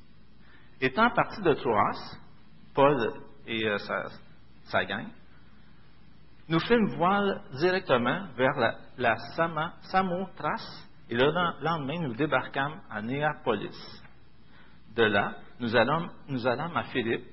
Étant 0.81 1.09
parti 1.11 1.41
de 1.41 1.53
Troas, 1.53 2.17
Paul 2.73 2.95
et 3.47 3.65
euh, 3.67 3.77
sa, 4.65 4.85
gang, 4.85 5.07
nous 6.49 6.59
fîmes 6.59 6.95
voile 6.97 7.41
directement 7.59 8.27
vers 8.35 8.57
la, 8.57 8.75
la 8.97 9.15
Samothrace 9.81 10.89
et 11.09 11.15
le 11.15 11.31
lendemain 11.61 12.01
nous 12.01 12.13
débarquâmes 12.15 12.81
à 12.89 13.01
Néapolis. 13.01 14.03
De 14.95 15.03
là, 15.03 15.35
nous 15.59 15.75
allâmes, 15.75 16.09
nous 16.27 16.45
allâmes 16.45 16.75
à 16.75 16.83
Philippe, 16.83 17.25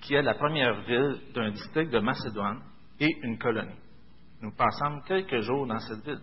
qui 0.00 0.14
est 0.14 0.22
la 0.22 0.34
première 0.34 0.82
ville 0.82 1.20
d'un 1.34 1.50
district 1.50 1.90
de 1.90 1.98
Macédoine 2.00 2.60
et 3.00 3.08
une 3.22 3.38
colonie. 3.38 3.85
Nous 4.42 4.52
passâmes 4.52 5.02
quelques 5.06 5.40
jours 5.40 5.66
dans 5.66 5.78
cette 5.78 6.04
ville. 6.04 6.20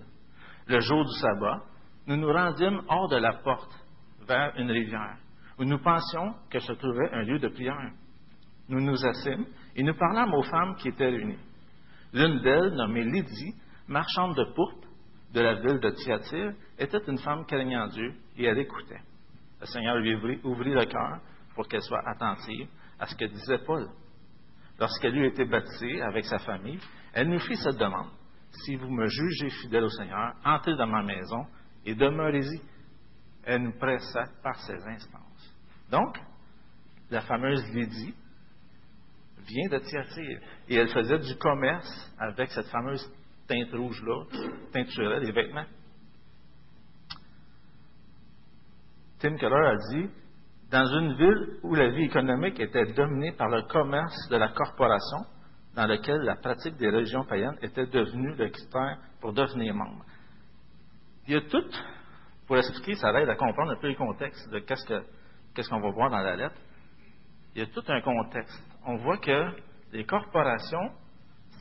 Le 0.68 0.80
jour 0.80 1.04
du 1.04 1.20
sabbat, 1.20 1.64
nous 2.08 2.18
nous 2.18 2.32
rendîmes 2.32 2.82
hors 2.88 3.10
de 3.10 3.18
la 3.18 3.34
porte, 3.34 3.74
vers 4.28 4.54
une 4.58 4.72
rivière, 4.72 5.18
où 5.60 5.64
nous 5.64 5.80
pensions 5.80 6.34
que 6.50 6.60
se 6.60 6.74
trouvait 6.74 7.12
un 7.12 7.24
lieu 7.24 7.40
de 7.40 7.48
prière. 7.50 7.92
Nous 8.70 8.80
nous 8.80 9.06
assîmes 9.06 9.46
et 9.76 9.84
nous 9.84 9.96
parlâmes 9.96 10.34
aux 10.34 10.44
femmes 10.44 10.76
qui 10.76 10.90
étaient 10.90 11.10
réunies. 11.10 11.40
L'une 12.14 12.42
d'elles, 12.42 12.76
nommée 12.76 13.04
Lydie, 13.04 13.56
marchande 13.88 14.36
de 14.36 14.46
pourpre 14.54 14.88
de 15.34 15.42
la 15.42 15.56
ville 15.56 15.80
de 15.80 15.90
Thyatire, 15.90 16.54
était 16.78 17.02
une 17.08 17.18
femme 17.18 17.46
craignant 17.46 17.88
Dieu 17.88 18.14
et 18.38 18.46
elle 18.46 18.60
écoutait. 18.60 19.02
Le 19.60 19.66
Seigneur 19.66 19.98
lui 19.98 20.16
ouvrit, 20.16 20.40
ouvrit 20.44 20.74
le 20.74 20.86
cœur 20.86 21.20
pour 21.56 21.68
qu'elle 21.68 21.82
soit 21.82 22.08
attentive 22.08 22.68
à 23.00 23.08
ce 23.08 23.16
que 23.16 23.26
disait 23.26 23.60
Paul. 23.66 23.88
Lorsqu'elle 24.80 25.18
eut 25.18 25.28
été 25.28 25.46
baptisée 25.46 26.02
avec 26.02 26.26
sa 26.26 26.40
famille, 26.40 26.80
elle 27.14 27.30
nous 27.30 27.40
fit 27.40 27.56
cette 27.56 27.78
demande. 27.78 28.10
Si 28.66 28.76
vous 28.76 28.90
me 28.90 29.08
jugez 29.08 29.50
fidèle 29.50 29.84
au 29.84 29.90
Seigneur, 29.90 30.34
entrez 30.44 30.76
dans 30.76 30.88
ma 30.88 31.04
maison 31.04 31.46
et 31.86 31.96
demeurez-y. 31.96 32.62
Elle 33.46 33.64
nous 33.64 33.78
pressa 33.78 34.26
par 34.42 34.56
ses 34.62 34.82
instances. 34.88 35.56
Donc, 35.92 36.18
la 37.10 37.22
fameuse 37.22 37.64
Lydie 37.74 38.16
vient 39.46 39.70
de 39.70 39.80
Thyatire 39.80 40.40
et 40.70 40.76
elle 40.76 40.88
faisait 40.88 41.20
du 41.20 41.36
commerce 41.36 42.14
avec 42.18 42.52
cette 42.52 42.68
fameuse 42.68 43.12
teinte 43.48 43.72
rouge-là, 43.74 44.24
teinturait 44.72 45.20
les 45.20 45.32
vêtements. 45.32 45.66
Tim 49.20 49.38
Keller 49.38 49.68
a 49.68 49.76
dit 49.92 50.10
dans 50.72 50.86
une 50.86 51.16
ville 51.16 51.60
où 51.64 51.76
la 51.76 51.90
vie 51.90 52.06
économique 52.06 52.60
était 52.60 52.94
dominée 52.94 53.34
par 53.34 53.50
le 53.50 53.62
commerce 53.64 54.28
de 54.30 54.38
la 54.38 54.50
corporation, 54.50 55.20
dans 55.76 55.88
lequel 55.88 56.22
la 56.22 56.36
pratique 56.36 56.78
des 56.78 56.90
religions 56.90 57.26
païennes 57.26 57.58
était 57.62 57.88
devenue 57.88 58.36
le 58.36 58.50
critère 58.50 58.98
pour 59.20 59.34
devenir 59.34 59.74
membre. 59.74 60.06
Il 61.28 61.34
y 61.34 61.38
a 61.38 61.42
tout, 61.42 61.66
pour 62.48 62.58
expliquer, 62.58 62.96
ça 62.96 63.10
aide 63.20 63.30
à 63.30 63.36
comprendre 63.36 63.72
un 63.72 63.80
peu 63.80 63.88
le 63.88 63.96
contexte 63.96 64.50
de 64.50 64.60
qu'est-ce 64.60 65.70
qu'on 65.70 65.80
va 65.80 65.90
voir 65.92 66.10
dans 66.10 66.22
la 66.22 66.36
lettre. 66.36 66.56
Il 67.56 67.62
y 67.62 67.64
a 67.64 67.68
tout 67.68 67.84
un 67.88 68.02
contexte. 68.02 68.62
On 68.86 68.98
voit 68.98 69.18
que 69.18 69.56
les 69.94 70.06
corporations, 70.06 70.92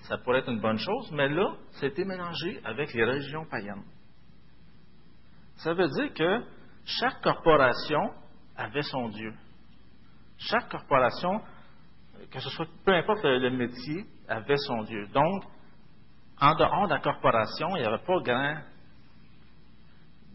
ça 0.02 0.18
pourrait 0.18 0.40
être 0.40 0.50
une 0.50 0.60
bonne 0.60 0.78
chose, 0.78 1.12
mais 1.12 1.28
là, 1.28 1.54
c'était 1.72 2.04
mélangé 2.04 2.60
avec 2.64 2.92
les 2.92 3.04
religions 3.04 3.46
païennes. 3.46 3.84
Ça 5.56 5.74
veut 5.74 5.88
dire 5.88 6.12
que 6.12 6.44
chaque 6.84 7.22
corporation 7.22 8.10
avait 8.56 8.82
son 8.82 9.08
Dieu. 9.10 9.32
Chaque 10.38 10.68
corporation, 10.68 11.40
que 12.30 12.40
ce 12.40 12.50
soit 12.50 12.66
peu 12.84 12.92
importe 12.92 13.24
le, 13.24 13.50
métier, 13.50 14.04
avait 14.28 14.56
son 14.56 14.82
Dieu. 14.84 15.06
Donc, 15.08 15.44
en 16.40 16.54
dehors 16.54 16.86
de 16.86 16.94
la 16.94 17.00
corporation, 17.00 17.76
il 17.76 17.80
n'y 17.80 17.86
avait 17.86 18.04
pas 18.04 18.20
grand, 18.20 18.56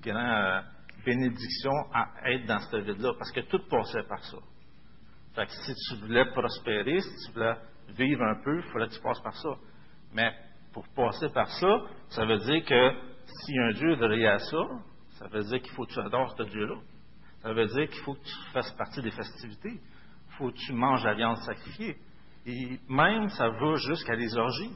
euh, 0.07 0.61
bénédiction 1.05 1.71
à 1.93 2.31
être 2.31 2.45
dans 2.45 2.59
cette 2.59 2.83
ville-là, 2.83 3.13
parce 3.17 3.31
que 3.31 3.41
tout 3.41 3.59
passait 3.69 4.03
par 4.07 4.23
ça. 4.23 4.37
Fait 5.35 5.45
que 5.45 5.51
si 5.51 5.73
tu 5.89 5.95
voulais 6.01 6.25
prospérer, 6.31 6.99
si 6.99 7.25
tu 7.25 7.33
voulais 7.33 7.55
vivre 7.89 8.23
un 8.23 8.41
peu, 8.43 8.57
il 8.57 8.71
fallait 8.71 8.87
que 8.87 8.93
tu 8.93 9.01
passes 9.01 9.21
par 9.21 9.35
ça. 9.35 9.49
Mais 10.13 10.33
pour 10.73 10.87
passer 10.89 11.29
par 11.29 11.49
ça, 11.49 11.79
ça 12.09 12.25
veut 12.25 12.39
dire 12.39 12.65
que 12.65 12.91
si 13.25 13.59
un 13.59 13.71
Dieu 13.71 13.91
est 13.91 13.97
derrière 13.97 14.39
ça, 14.39 14.57
ça 15.11 15.27
veut 15.27 15.43
dire 15.43 15.61
qu'il 15.61 15.71
faut 15.73 15.85
que 15.85 15.93
tu 15.93 15.99
adores 15.99 16.35
ce 16.37 16.43
Dieu-là. 16.43 16.75
Ça 17.41 17.53
veut 17.53 17.65
dire 17.67 17.89
qu'il 17.89 18.01
faut 18.03 18.13
que 18.13 18.23
tu 18.23 18.51
fasses 18.51 18.71
partie 18.73 19.01
des 19.01 19.11
festivités. 19.11 19.79
Faut 20.37 20.51
que 20.51 20.57
tu 20.57 20.73
manges 20.73 21.03
la 21.03 21.15
viande 21.15 21.37
sacrifiée. 21.37 21.97
Et 22.45 22.79
même, 22.87 23.29
ça 23.29 23.49
va 23.49 23.75
jusqu'à 23.75 24.15
les 24.15 24.35
orgies. 24.37 24.71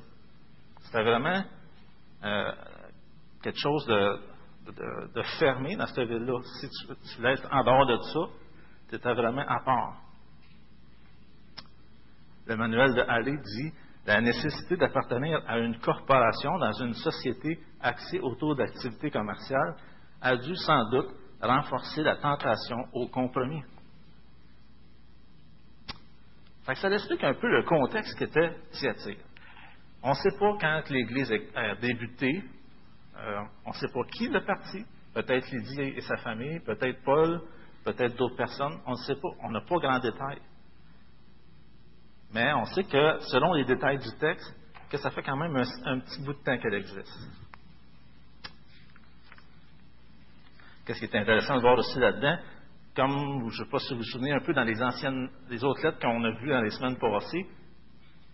C'était 0.82 1.04
vraiment 1.04 1.44
euh, 2.24 2.52
quelque 3.42 3.60
chose 3.60 3.86
de, 3.86 5.22
fermé 5.40 5.76
dans 5.76 5.86
cette 5.88 6.08
ville-là. 6.08 6.40
Si 6.60 6.68
tu, 6.70 6.88
tu 6.96 7.18
voulais 7.18 7.34
être 7.34 7.48
en 7.52 7.64
dehors 7.64 7.86
de 7.86 7.98
ça, 7.98 8.20
tu 8.90 8.96
étais 8.96 9.14
vraiment 9.14 9.46
à 9.48 9.60
part. 9.64 10.02
Le 12.48 12.56
manuel 12.58 12.94
de 12.94 13.02
Halley 13.02 13.38
dit 13.38 13.72
la 14.06 14.20
nécessité 14.20 14.78
d'appartenir 14.78 15.44
à 15.48 15.60
une 15.60 15.78
corporation 15.80 16.58
dans 16.58 16.74
une 16.74 16.94
société 16.96 17.60
axée 17.80 18.20
autour 18.20 18.56
d'activités 18.56 19.12
commerciales 19.12 19.76
a 20.22 20.36
dû 20.36 20.56
sans 20.56 20.90
doute 20.90 21.10
renforcer 21.42 22.02
la 22.04 22.16
tentation 22.18 22.78
au 22.94 23.08
compromis. 23.08 23.62
Ça 26.76 26.90
explique 26.90 27.24
un 27.24 27.34
peu 27.34 27.48
le 27.48 27.64
contexte 27.64 28.18
qui 28.18 28.24
était 28.24 28.52
Thyatire. 28.72 29.24
On 30.04 30.10
ne 30.10 30.16
sait 30.16 30.38
pas 30.38 30.58
quand 30.60 30.90
l'Église 30.90 31.32
a 31.56 31.76
débuté, 31.76 32.44
euh, 33.18 33.42
on 33.66 33.70
ne 33.70 33.76
sait 33.76 33.92
pas 33.94 34.04
qui 34.12 34.28
le 34.28 34.44
parti, 34.44 34.84
peut-être 35.14 35.50
Lydie 35.52 35.82
et 35.96 36.02
sa 36.02 36.18
famille, 36.18 36.60
peut-être 36.62 37.04
Paul, 37.04 37.42
peut-être 37.84 38.16
d'autres 38.16 38.36
personnes, 38.38 38.80
on 38.86 38.92
ne 38.92 39.04
sait 39.08 39.16
pas, 39.16 39.30
on 39.44 39.52
n'a 39.52 39.62
pas 39.62 39.76
grand 39.78 40.00
détail. 40.00 40.40
Mais 42.34 42.54
on 42.54 42.66
sait 42.66 42.84
que, 42.84 43.20
selon 43.32 43.54
les 43.54 43.66
détails 43.66 44.00
du 44.00 44.18
texte, 44.20 44.56
que 44.90 44.98
ça 44.98 45.12
fait 45.12 45.24
quand 45.24 45.38
même 45.38 45.56
un 45.56 46.00
petit 46.00 46.22
bout 46.24 46.34
de 46.34 46.44
temps 46.44 46.58
qu'elle 46.58 46.74
existe. 46.74 47.14
Qu'est-ce 50.86 51.00
qui 51.00 51.06
est 51.06 51.16
intéressant 51.16 51.56
de 51.56 51.62
voir 51.62 51.78
aussi 51.78 52.00
là-dedans, 52.00 52.38
comme, 52.96 53.50
je 53.50 53.62
ne 53.62 53.66
sais 53.66 53.72
pas 53.72 53.80
si 53.80 53.94
vous 53.94 54.00
vous 54.00 54.06
souvenez 54.06 54.34
un 54.34 54.42
peu 54.42 54.54
dans 54.54 54.64
les 54.64 54.82
anciennes, 54.82 55.30
les 55.50 55.64
autres 55.64 55.82
lettres 55.84 56.00
qu'on 56.00 56.24
a 56.24 56.32
vues 56.32 56.50
dans 56.50 56.62
les 56.62 56.72
semaines 56.72 56.98
passées, 56.98 57.46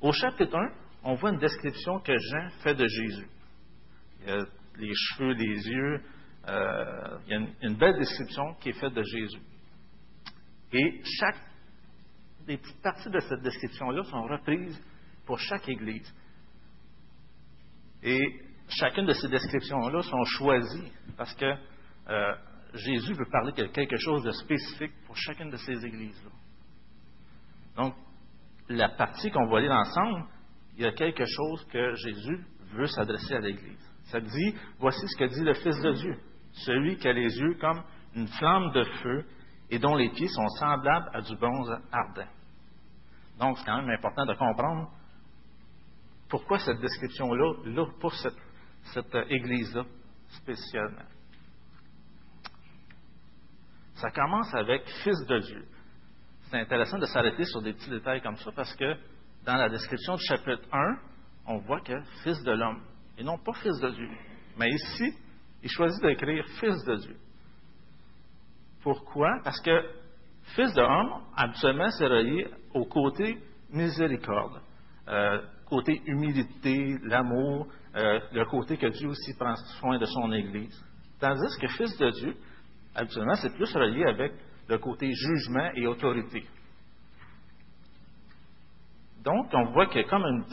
au 0.02 0.12
chapitre 0.12 0.56
1, 0.56 0.72
on 1.04 1.16
voit 1.16 1.32
une 1.32 1.40
description 1.40 2.00
que 2.00 2.18
Jean 2.18 2.50
fait 2.64 2.76
de 2.76 2.88
Jésus. 2.88 3.28
Il 4.24 4.32
a 4.32 4.46
les 4.78 4.94
cheveux, 4.94 5.34
les 5.34 5.68
yeux, 5.68 6.02
euh, 6.48 7.18
il 7.28 7.32
y 7.32 7.36
a 7.36 7.48
une, 7.62 7.76
belle 7.76 7.98
description 7.98 8.54
qui 8.62 8.70
est 8.70 8.80
faite 8.80 8.94
de 8.94 9.04
Jésus. 9.04 9.42
Et 10.74 11.02
chaque, 11.20 11.38
des 12.46 12.58
petites 12.58 12.82
parties 12.82 13.10
de 13.10 13.20
cette 13.20 13.42
description-là 13.42 14.04
sont 14.04 14.24
reprises 14.24 14.82
pour 15.26 15.40
chaque 15.40 15.68
Église. 15.68 16.14
Et 18.04 18.42
chacune 18.70 19.06
de 19.06 19.14
ces 19.14 19.28
descriptions-là 19.28 20.02
sont 20.04 20.24
choisies 20.26 20.92
parce 21.18 21.34
que 21.36 21.46
euh, 22.10 22.36
Jésus 22.78 23.14
veut 23.14 23.30
parler 23.30 23.52
de 23.52 23.66
quelque 23.68 23.98
chose 23.98 24.24
de 24.24 24.32
spécifique 24.32 24.94
pour 25.06 25.16
chacune 25.18 25.50
de 25.50 25.58
ces 25.58 25.86
églises-là. 25.86 26.32
Donc, 27.76 27.96
la 28.70 28.90
partie 28.90 29.30
qu'on 29.32 29.48
va 29.48 29.62
lire 29.62 29.72
ensemble, 29.72 30.26
il 30.78 30.84
y 30.84 30.88
a 30.88 30.92
quelque 30.92 31.26
chose 31.26 31.66
que 31.72 31.96
Jésus 31.96 32.46
veut 32.74 32.88
s'adresser 32.88 33.36
à 33.36 33.40
l'Église. 33.40 33.92
Ça 34.06 34.20
dit, 34.20 34.56
voici 34.80 35.06
ce 35.08 35.18
que 35.18 35.26
dit 35.26 35.44
le 35.44 35.54
Fils 35.54 35.80
de 35.82 35.92
Dieu, 35.94 36.18
celui 36.52 36.98
qui 36.98 37.08
a 37.08 37.14
les 37.14 37.38
yeux 37.38 37.56
comme 37.60 37.84
une 38.16 38.28
flamme 38.28 38.72
de 38.72 38.84
feu 38.84 39.26
et 39.70 39.80
dont 39.80 39.96
les 39.96 40.10
pieds 40.10 40.28
sont 40.28 40.48
semblables 40.60 41.10
à 41.14 41.22
du 41.22 41.36
bronze 41.36 41.72
ardent. 41.92 42.30
Donc, 43.40 43.58
c'est 43.58 43.66
quand 43.66 43.82
même 43.82 43.90
important 43.90 44.26
de 44.26 44.34
comprendre 44.34 44.90
pourquoi 46.30 46.60
cette 46.60 46.80
description-là, 46.80 47.54
là, 47.66 47.86
pour 48.00 48.14
cette, 48.14 48.38
cette 48.94 49.16
Église-là, 49.30 49.84
spécialement. 50.30 51.06
Ça 53.98 54.12
commence 54.12 54.54
avec 54.54 54.84
Fils 55.04 55.26
de 55.28 55.40
Dieu. 55.40 55.66
C'est 56.50 56.60
intéressant 56.60 57.00
de 57.00 57.08
s'arrêter 57.08 57.44
sur 57.46 57.62
des 57.64 57.74
petits 57.74 57.90
détails 57.90 58.22
comme 58.22 58.36
ça 58.38 58.52
parce 58.56 58.74
que 58.76 58.96
dans 59.44 59.56
la 59.56 59.70
description 59.70 60.16
du 60.16 60.24
chapitre 60.28 60.68
1, 60.72 60.98
on 61.48 61.58
voit 61.60 61.82
que 61.82 62.00
Fils 62.24 62.42
de 62.44 62.52
l'homme, 62.52 62.82
et 63.18 63.24
non 63.24 63.38
pas 63.40 63.54
Fils 63.54 63.80
de 63.80 63.90
Dieu. 63.90 64.10
Mais 64.58 64.70
ici, 64.70 65.14
il 65.64 65.70
choisit 65.70 66.02
d'écrire 66.04 66.46
Fils 66.60 66.84
de 66.86 66.96
Dieu. 66.98 67.16
Pourquoi? 68.84 69.32
Parce 69.44 69.60
que 69.62 69.82
Fils 70.56 70.72
de 70.74 70.82
l'homme, 70.82 71.24
habituellement, 71.36 71.90
c'est 71.98 72.08
relié 72.08 72.48
au 72.76 72.86
côté 72.86 73.40
miséricorde, 73.72 74.62
euh, 75.08 75.42
côté 75.66 76.02
humilité, 76.06 76.98
l'amour, 77.04 77.68
euh, 77.96 78.20
le 78.32 78.46
côté 78.46 78.78
que 78.78 78.88
Dieu 78.88 79.10
aussi 79.10 79.34
prend 79.40 79.56
soin 79.80 79.98
de 79.98 80.06
son 80.06 80.32
Église. 80.32 80.86
Tandis 81.20 81.58
que 81.60 81.68
Fils 81.70 81.98
de 81.98 82.12
Dieu, 82.12 82.38
habituellement, 82.98 83.36
c'est 83.36 83.54
plus 83.54 83.74
relié 83.74 84.04
avec 84.06 84.34
le 84.68 84.78
côté 84.80 85.12
jugement 85.14 85.70
et 85.76 85.88
autorité. 85.88 86.44
Donc, 89.24 89.48
on 89.54 89.72
voit 89.72 89.86
qu'il 89.88 90.02
y 90.02 90.04
a 90.04 90.08
comme 90.08 90.26
une 90.26 90.44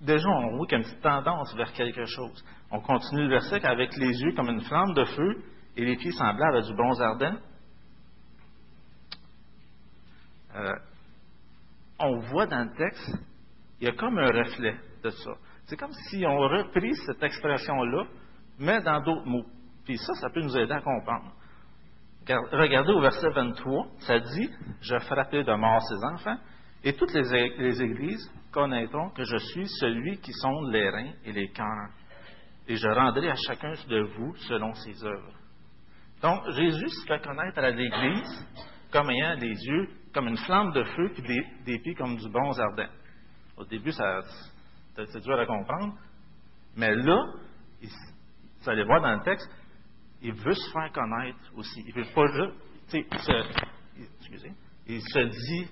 déjà, 0.00 0.28
on 0.28 0.56
voit 0.56 0.66
qu'il 0.66 0.78
y 0.78 0.82
a 0.82 0.84
une 0.84 0.84
petite 0.84 1.02
tendance 1.02 1.54
vers 1.54 1.72
quelque 1.72 2.04
chose. 2.04 2.44
On 2.70 2.80
continue 2.80 3.22
le 3.22 3.30
verset 3.30 3.64
avec 3.64 3.96
les 3.96 4.10
yeux 4.20 4.32
comme 4.34 4.48
une 4.48 4.60
flamme 4.62 4.92
de 4.94 5.04
feu 5.04 5.42
et 5.76 5.84
les 5.84 5.96
pieds 5.96 6.12
semblables 6.12 6.56
à 6.56 6.62
du 6.62 6.74
bronze 6.74 7.00
ardent. 7.00 7.38
Euh, 10.54 10.72
on 11.98 12.18
voit 12.30 12.46
dans 12.46 12.64
le 12.64 12.76
texte, 12.76 13.10
il 13.80 13.86
y 13.86 13.90
a 13.90 13.92
comme 13.92 14.18
un 14.18 14.30
reflet 14.30 14.76
de 15.02 15.10
ça. 15.10 15.30
C'est 15.66 15.76
comme 15.76 15.92
si 16.08 16.24
on 16.26 16.38
repris 16.38 16.94
cette 17.06 17.22
expression-là, 17.22 18.04
mais 18.58 18.80
dans 18.82 19.00
d'autres 19.00 19.26
mots. 19.26 19.46
Puis 19.84 19.98
ça, 19.98 20.14
ça 20.14 20.30
peut 20.30 20.40
nous 20.40 20.56
aider 20.56 20.72
à 20.72 20.80
comprendre. 20.80 21.32
Regardez 22.28 22.92
au 22.92 23.00
verset 23.00 23.30
23, 23.30 23.86
ça 24.00 24.18
dit 24.18 24.50
Je 24.80 24.98
frappais 24.98 25.44
de 25.44 25.54
mort 25.54 25.80
ses 25.82 26.04
enfants, 26.04 26.38
et 26.82 26.92
toutes 26.94 27.12
les, 27.12 27.82
églises 27.82 28.30
connaîtront 28.50 29.10
que 29.10 29.22
je 29.22 29.36
suis 29.36 29.66
celui 29.80 30.18
qui 30.18 30.32
sonde 30.32 30.72
les 30.72 30.90
reins 30.90 31.12
et 31.24 31.32
les 31.32 31.48
cœurs, 31.50 31.90
et 32.66 32.76
je 32.76 32.88
rendrai 32.88 33.30
à 33.30 33.36
chacun 33.46 33.72
de 33.88 34.00
vous 34.16 34.34
selon 34.48 34.74
ses 34.74 35.04
œuvres. 35.04 35.34
Donc, 36.22 36.50
Jésus 36.50 36.88
se 36.88 37.06
fait 37.06 37.22
connaître 37.22 37.58
à 37.58 37.70
l'Église 37.70 38.46
comme 38.90 39.10
ayant 39.10 39.36
des 39.36 39.52
yeux 39.52 39.88
comme 40.12 40.28
une 40.28 40.38
flamme 40.38 40.72
de 40.72 40.82
feu 40.82 41.10
des, 41.18 41.46
des 41.66 41.78
pieds 41.78 41.94
comme 41.94 42.16
du 42.16 42.28
bronze 42.30 42.58
ardent. 42.58 42.88
Au 43.56 43.64
début, 43.64 43.92
ça, 43.92 44.20
c'est 44.96 45.20
dur 45.20 45.38
à 45.38 45.46
comprendre, 45.46 45.94
mais 46.74 46.94
là, 46.94 47.22
vous 47.82 48.70
allez 48.70 48.84
voir 48.84 49.02
dans 49.02 49.14
le 49.14 49.22
texte, 49.22 49.48
il 50.22 50.32
veut 50.32 50.54
se 50.54 50.70
faire 50.72 50.90
connaître 50.92 51.38
aussi. 51.54 51.84
Il 51.86 51.94
veut 51.94 52.06
pas 52.14 52.26
excusez, 54.18 54.52
il 54.86 55.00
se 55.00 55.18
dit 55.18 55.68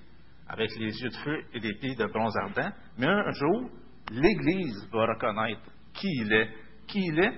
avec 0.47 0.75
les 0.75 1.01
yeux 1.01 1.09
de 1.09 1.15
feu 1.15 1.43
et 1.53 1.59
des 1.59 1.73
pieds 1.75 1.95
de 1.95 2.05
bronze 2.05 2.35
ardent, 2.37 2.71
mais 2.97 3.07
un 3.07 3.31
jour, 3.31 3.69
l'Église 4.11 4.87
va 4.91 5.07
reconnaître 5.07 5.61
qui 5.93 6.07
il 6.07 6.31
est. 6.31 6.49
Qui 6.87 6.99
il 6.99 7.19
est? 7.19 7.33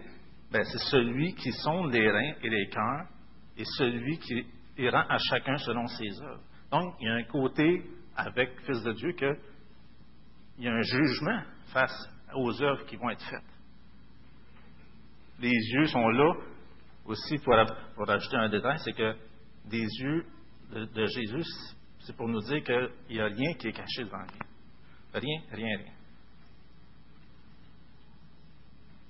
Ben, 0.51 0.63
c'est 0.63 0.91
celui 0.91 1.33
qui 1.35 1.51
sonde 1.51 1.93
les 1.93 2.09
reins 2.09 2.33
et 2.41 2.49
les 2.49 2.67
cœurs 2.69 3.07
et 3.57 3.63
celui 3.77 4.17
qui 4.19 4.45
rend 4.89 5.05
à 5.09 5.17
chacun 5.29 5.57
selon 5.57 5.85
ses 5.87 6.21
œuvres. 6.21 6.43
Donc, 6.71 6.95
il 6.99 7.07
y 7.07 7.09
a 7.09 7.15
un 7.15 7.23
côté 7.23 7.83
avec 8.15 8.59
Fils 8.65 8.83
de 8.83 8.93
Dieu 8.93 9.13
que 9.13 9.37
il 10.57 10.65
y 10.65 10.67
a 10.67 10.73
un 10.73 10.81
jugement 10.81 11.41
face 11.71 12.09
aux 12.33 12.61
œuvres 12.61 12.85
qui 12.85 12.95
vont 12.95 13.09
être 13.09 13.23
faites. 13.29 13.41
Les 15.39 15.49
yeux 15.49 15.85
sont 15.85 16.09
là 16.09 16.33
aussi 17.07 17.37
pour, 17.39 17.55
pour 17.95 18.09
ajouter 18.09 18.37
un 18.37 18.49
détail, 18.49 18.77
c'est 18.79 18.93
que 18.93 19.15
des 19.65 19.85
yeux 19.99 20.25
de 20.71 21.05
Jésus, 21.05 21.43
c'est 21.99 22.15
pour 22.15 22.27
nous 22.27 22.41
dire 22.41 22.63
qu'il 22.63 22.89
n'y 23.09 23.21
a 23.21 23.25
rien 23.25 23.53
qui 23.53 23.69
est 23.69 23.73
caché 23.73 24.03
devant 24.03 24.19
lui. 24.19 24.39
Rien, 25.13 25.41
rien, 25.51 25.77
rien. 25.77 25.93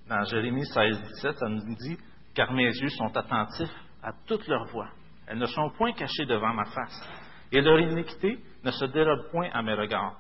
Dans 0.08 0.24
Jérémie 0.24 0.66
16, 0.66 1.02
17, 1.02 1.38
ça 1.38 1.50
nous 1.50 1.76
dit 1.76 1.98
Car 2.34 2.54
mes 2.54 2.68
yeux 2.68 2.90
sont 2.90 3.16
attentifs 3.18 3.76
à 4.02 4.12
toute 4.26 4.48
leur 4.48 4.66
voix. 4.68 4.90
Elles 5.28 5.38
ne 5.38 5.46
sont 5.48 5.70
point 5.72 5.92
cachées 5.94 6.26
devant 6.26 6.54
ma 6.54 6.66
face. 6.66 7.10
Et 7.52 7.62
leur 7.62 7.80
iniquité 7.80 8.40
ne 8.64 8.72
se 8.72 8.86
dérobe 8.86 9.30
point 9.32 9.50
à 9.52 9.62
mes 9.62 9.74
regards. 9.74 10.18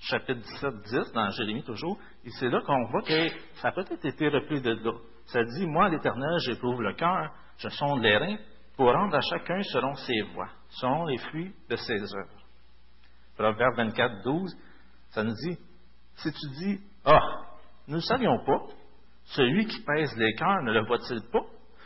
Chapitre 0.00 0.40
17, 0.40 0.74
10, 1.06 1.12
dans 1.12 1.30
Jérémie 1.30 1.64
toujours, 1.64 1.98
et 2.24 2.30
c'est 2.30 2.48
là 2.48 2.60
qu'on 2.64 2.84
voit 2.86 3.02
que 3.02 3.28
ça 3.54 3.68
a 3.68 3.72
peut-être 3.72 4.04
été 4.04 4.28
repris 4.28 4.60
de 4.60 4.70
là. 4.70 4.92
Ça 5.28 5.44
dit 5.44 5.66
Moi, 5.66 5.88
l'Éternel, 5.88 6.38
j'éprouve 6.46 6.82
le 6.82 6.94
cœur, 6.94 7.32
je 7.58 7.68
sonde 7.68 8.02
les 8.02 8.16
reins, 8.16 8.38
pour 8.76 8.92
rendre 8.92 9.16
à 9.16 9.20
chacun 9.20 9.60
selon 9.62 9.94
ses 9.94 10.22
voies, 10.34 10.48
selon 10.68 11.04
les 11.06 11.18
fruits 11.18 11.54
de 11.68 11.76
ses 11.76 12.00
œuvres. 12.00 12.42
Proverbe 13.36 13.76
24, 13.76 14.22
12, 14.24 14.56
ça 15.10 15.22
nous 15.22 15.34
dit, 15.34 15.58
si 16.16 16.32
tu 16.32 16.48
dis, 16.58 16.80
ah, 17.04 17.20
nous 17.86 17.96
ne 17.96 18.00
savions 18.00 18.38
pas, 18.44 18.66
celui 19.24 19.66
qui 19.66 19.82
pèse 19.82 20.16
les 20.16 20.32
cœurs 20.34 20.62
ne 20.62 20.72
le 20.72 20.86
voit-il 20.86 21.20
pas? 21.30 21.44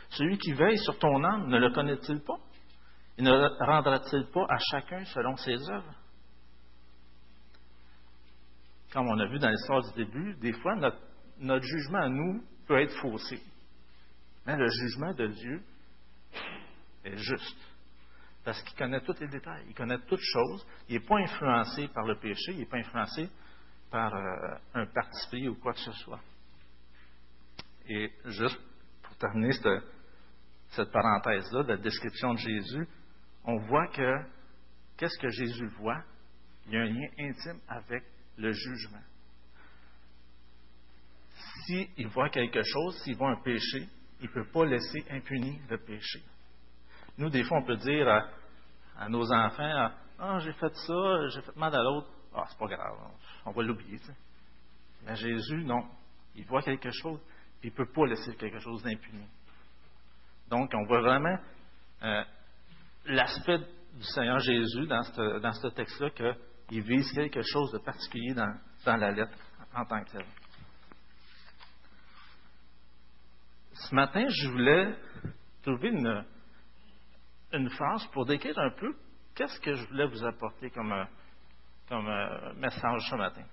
Celui 0.09 0.37
qui 0.37 0.53
veille 0.53 0.77
sur 0.77 0.97
ton 0.99 1.23
âme 1.23 1.47
ne 1.47 1.57
le 1.57 1.71
connaît-il 1.71 2.21
pas? 2.21 2.37
Il 3.17 3.25
ne 3.25 3.65
rendra-t-il 3.65 4.25
pas 4.27 4.45
à 4.49 4.57
chacun 4.71 5.03
selon 5.05 5.35
ses 5.37 5.69
œuvres? 5.69 5.95
Comme 8.93 9.07
on 9.07 9.19
a 9.19 9.25
vu 9.25 9.39
dans 9.39 9.49
l'histoire 9.49 9.81
du 9.81 10.05
début, 10.05 10.35
des 10.35 10.53
fois, 10.53 10.75
notre, 10.75 10.99
notre 11.39 11.65
jugement 11.65 11.99
à 11.99 12.09
nous 12.09 12.43
peut 12.67 12.79
être 12.81 12.95
faussé. 12.99 13.41
Mais 14.45 14.57
le 14.57 14.67
jugement 14.67 15.13
de 15.13 15.27
Dieu 15.27 15.61
est 17.05 17.17
juste. 17.17 17.57
Parce 18.43 18.61
qu'il 18.63 18.77
connaît 18.77 19.01
tous 19.01 19.19
les 19.19 19.27
détails, 19.27 19.63
il 19.67 19.73
connaît 19.73 19.99
toutes 19.99 20.19
choses. 20.21 20.65
Il 20.89 20.95
n'est 20.95 21.05
pas 21.05 21.17
influencé 21.17 21.87
par 21.89 22.05
le 22.05 22.15
péché, 22.19 22.51
il 22.51 22.59
n'est 22.59 22.65
pas 22.65 22.77
influencé 22.77 23.29
par 23.89 24.13
euh, 24.13 24.55
un 24.73 24.85
parti 24.87 25.27
pris 25.27 25.47
ou 25.47 25.55
quoi 25.55 25.73
que 25.73 25.79
ce 25.79 25.91
soit. 25.93 26.19
Et 27.87 28.11
juste 28.25 28.59
pour 29.01 29.15
terminer 29.17 29.53
cette, 29.53 29.83
cette 30.71 30.91
parenthèse-là 30.91 31.63
la 31.63 31.77
description 31.77 32.33
de 32.33 32.39
Jésus, 32.39 32.87
on 33.45 33.57
voit 33.57 33.87
que 33.87 34.19
qu'est-ce 34.97 35.19
que 35.19 35.29
Jésus 35.29 35.67
voit? 35.79 36.03
Il 36.65 36.73
y 36.73 36.77
a 36.77 36.81
un 36.81 36.85
lien 36.85 37.07
intime 37.19 37.59
avec 37.67 38.03
le 38.37 38.51
jugement. 38.51 39.03
S'il 41.65 42.07
voit 42.07 42.29
quelque 42.29 42.61
chose, 42.63 42.97
s'il 43.03 43.15
voit 43.15 43.31
un 43.31 43.41
péché, 43.41 43.87
il 44.19 44.27
ne 44.27 44.33
peut 44.33 44.51
pas 44.51 44.65
laisser 44.65 45.03
impuni 45.09 45.59
le 45.69 45.77
péché. 45.77 46.21
Nous, 47.17 47.29
des 47.29 47.43
fois, 47.43 47.59
on 47.59 47.63
peut 47.63 47.77
dire 47.77 48.07
à, 48.97 49.09
nos 49.09 49.31
enfants 49.31 49.91
Ah, 50.19 50.39
j'ai 50.39 50.53
fait 50.53 50.73
ça, 50.73 51.27
j'ai 51.29 51.41
fait 51.41 51.55
mal 51.55 51.73
à 51.75 51.81
l'autre. 51.81 52.07
Ah, 52.35 52.45
c'est 52.49 52.57
pas 52.57 52.67
grave, 52.67 52.97
on 53.45 53.51
va 53.51 53.63
l'oublier. 53.63 53.99
Mais 55.05 55.15
Jésus, 55.15 55.63
non. 55.63 55.85
Il 56.35 56.45
voit 56.45 56.63
quelque 56.63 56.89
chose, 56.89 57.19
il 57.61 57.69
ne 57.69 57.75
peut 57.75 57.91
pas 57.93 58.07
laisser 58.07 58.35
quelque 58.35 58.59
chose 58.59 58.81
d'impuni. 58.81 59.27
Donc, 60.49 60.71
on 60.73 60.85
voit 60.85 61.01
vraiment 61.01 61.37
euh, 62.01 62.23
l'aspect 63.05 63.59
du 63.59 64.03
Seigneur 64.03 64.39
Jésus 64.39 64.87
dans 64.87 65.03
ce, 65.03 65.67
texte-là, 65.69 66.09
qu'il 66.09 66.81
vise 66.81 67.11
quelque 67.13 67.41
chose 67.41 67.71
de 67.71 67.77
particulier 67.77 68.33
dans, 68.33 68.57
dans 68.85 68.97
la 68.97 69.11
lettre 69.11 69.37
en 69.75 69.85
tant 69.85 70.03
que 70.03 70.11
tel. 70.11 70.25
Ce 73.73 73.95
matin, 73.95 74.25
je 74.29 74.49
voulais 74.49 74.95
trouver 75.63 75.89
une, 75.89 76.25
une 77.53 77.69
phrase 77.69 78.05
pour 78.13 78.25
décrire 78.25 78.57
un 78.59 78.69
peu 78.71 78.95
qu'est-ce 79.33 79.59
que 79.59 79.73
je 79.73 79.85
voulais 79.87 80.05
vous 80.05 80.23
apporter 80.23 80.69
comme, 80.69 80.91
euh, 80.91 81.05
comme 81.89 82.07
euh, 82.07 82.53
message 82.53 83.01
ce 83.09 83.15
matin. 83.15 83.43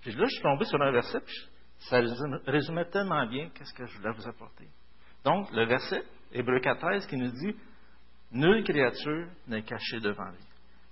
Puis 0.00 0.12
là, 0.12 0.24
je 0.24 0.34
suis 0.34 0.42
tombé 0.42 0.64
sur 0.64 0.80
un 0.80 0.92
verset, 0.92 1.20
puis 1.20 1.36
ça 1.78 2.00
résumait 2.46 2.86
tellement 2.86 3.26
bien 3.26 3.50
qu'est-ce 3.50 3.74
que 3.74 3.84
je 3.84 3.98
voulais 3.98 4.12
vous 4.12 4.28
apporter. 4.28 4.66
Donc, 5.24 5.50
le 5.52 5.66
verset, 5.66 6.04
Hébreu 6.32 6.60
14, 6.60 7.06
qui 7.06 7.16
nous 7.16 7.30
dit 7.32 7.54
Nulle 8.32 8.64
créature 8.64 9.28
n'est 9.46 9.62
cachée 9.62 10.00
devant 10.00 10.30
lui, 10.30 10.44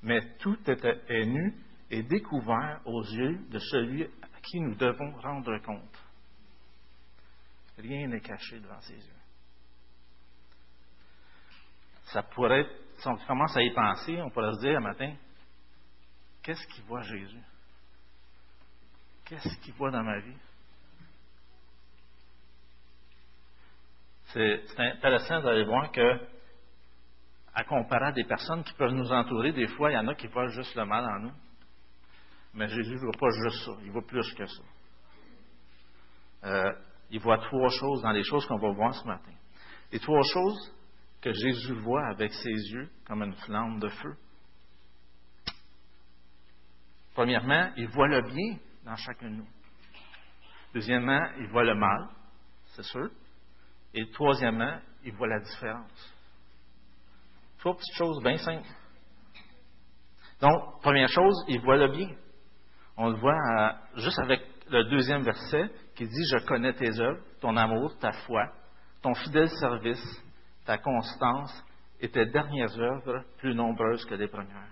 mais 0.03 0.37
tout 0.41 0.59
est 0.69 1.27
nu 1.27 1.55
et 1.91 2.03
découvert 2.03 2.81
aux 2.85 3.03
yeux 3.03 3.39
de 3.51 3.59
celui 3.59 4.05
à 4.05 4.41
qui 4.43 4.61
nous 4.61 4.75
devons 4.75 5.13
rendre 5.23 5.57
compte. 5.59 6.04
Rien 7.79 8.09
n'est 8.09 8.21
caché 8.21 8.61
devant 8.61 8.81
ses 8.81 8.95
yeux 8.95 9.25
ça 12.15 12.23
pourrait 12.23 12.61
être, 12.61 12.71
si 12.99 13.09
on 13.09 13.17
commence 13.27 13.57
à 13.57 13.63
y 13.63 13.73
penser, 13.75 14.21
on 14.23 14.31
pourrait 14.31 14.53
se 14.55 14.61
dire 14.61 14.77
un 14.77 14.81
matin, 14.81 15.15
qu'est-ce 16.43 16.67
qu'il 16.69 16.85
voit 16.85 17.03
Jésus? 17.03 17.43
Qu'est-ce 19.25 19.59
qu'il 19.61 19.75
voit 19.75 19.91
dans 19.91 20.03
ma 20.03 20.21
vie? 20.21 20.37
C'est 24.27 24.65
intéressant 24.79 25.41
d'aller 25.43 25.65
voir 25.65 25.91
que, 25.91 26.29
à 27.55 27.65
comparer 27.65 28.07
à 28.07 28.13
des 28.13 28.25
personnes 28.25 28.65
qui 28.65 28.75
peuvent 28.75 28.93
nous 28.93 29.13
entourer, 29.13 29.53
des 29.53 29.69
fois, 29.69 29.91
il 29.91 29.95
y 29.95 29.99
en 29.99 30.09
a 30.09 30.15
qui 30.15 30.27
voient 30.27 30.49
juste 30.49 30.75
le 30.75 30.85
mal 30.85 31.05
en 31.05 31.21
nous. 31.21 31.35
Mais 32.53 32.69
Jésus 32.69 32.95
ne 32.95 33.01
voit 33.01 33.19
pas 33.19 33.31
juste 33.31 33.65
ça, 33.65 33.73
il 33.83 33.91
voit 33.91 34.07
plus 34.07 34.35
que 34.35 34.47
ça. 34.47 34.63
Euh, 36.45 36.73
il 37.11 37.21
voit 37.21 37.39
trois 37.39 37.69
choses 37.69 38.03
dans 38.03 38.13
les 38.13 38.25
choses 38.25 38.47
qu'on 38.47 38.59
va 38.59 38.73
voir 38.73 38.95
ce 38.95 39.07
matin. 39.07 39.33
Les 39.93 40.01
trois 40.01 40.23
choses, 40.23 40.75
que 41.25 41.33
Jésus 41.33 41.73
voit 41.73 42.07
avec 42.09 42.35
ses 42.35 42.51
yeux 42.51 42.91
comme 43.07 43.23
une 43.23 43.33
flamme 43.33 43.81
de 43.81 43.89
feu. 43.89 44.15
Premièrement, 47.15 47.71
il 47.79 47.89
voit 47.89 48.09
le 48.09 48.21
bien 48.21 48.59
dans 48.85 48.95
chacun 48.97 49.31
de 49.31 49.37
nous. 49.37 49.49
Deuxièmement, 50.75 51.23
il 51.39 51.47
voit 51.47 51.65
le 51.65 51.75
mal, 51.75 52.09
c'est 52.75 52.83
sûr. 52.83 53.09
Et 53.95 54.11
troisièmement, 54.11 54.79
il 55.03 55.15
voit 55.15 55.29
la 55.29 55.41
différence. 55.41 56.15
Trois 57.59 57.75
petites 57.75 57.97
choses 57.97 58.23
bien 58.23 58.37
simples. 58.37 58.69
Donc, 60.43 60.83
première 60.83 61.09
chose, 61.09 61.45
il 61.49 61.61
voit 61.63 61.79
le 61.79 61.89
bien. 61.89 62.11
On 62.99 63.09
le 63.09 63.17
voit 63.17 63.33
euh, 63.33 63.73
juste 63.97 64.19
avec 64.19 64.43
le 64.69 64.85
deuxième 64.91 65.23
verset 65.23 65.71
qui 65.95 66.07
dit 66.07 66.25
Je 66.33 66.45
connais 66.47 66.73
tes 66.75 66.99
œuvres, 67.01 67.23
ton 67.41 67.57
amour, 67.57 67.97
ta 67.99 68.13
foi, 68.13 68.53
ton 69.03 69.15
fidèle 69.15 69.49
service, 69.49 70.23
ta 70.65 70.79
constance 70.79 71.65
et 72.01 72.09
tes 72.09 72.27
dernières 72.27 72.79
œuvres 72.79 73.25
plus 73.39 73.55
nombreuses 73.55 74.05
que 74.05 74.15
les 74.15 74.29
premières. 74.29 74.69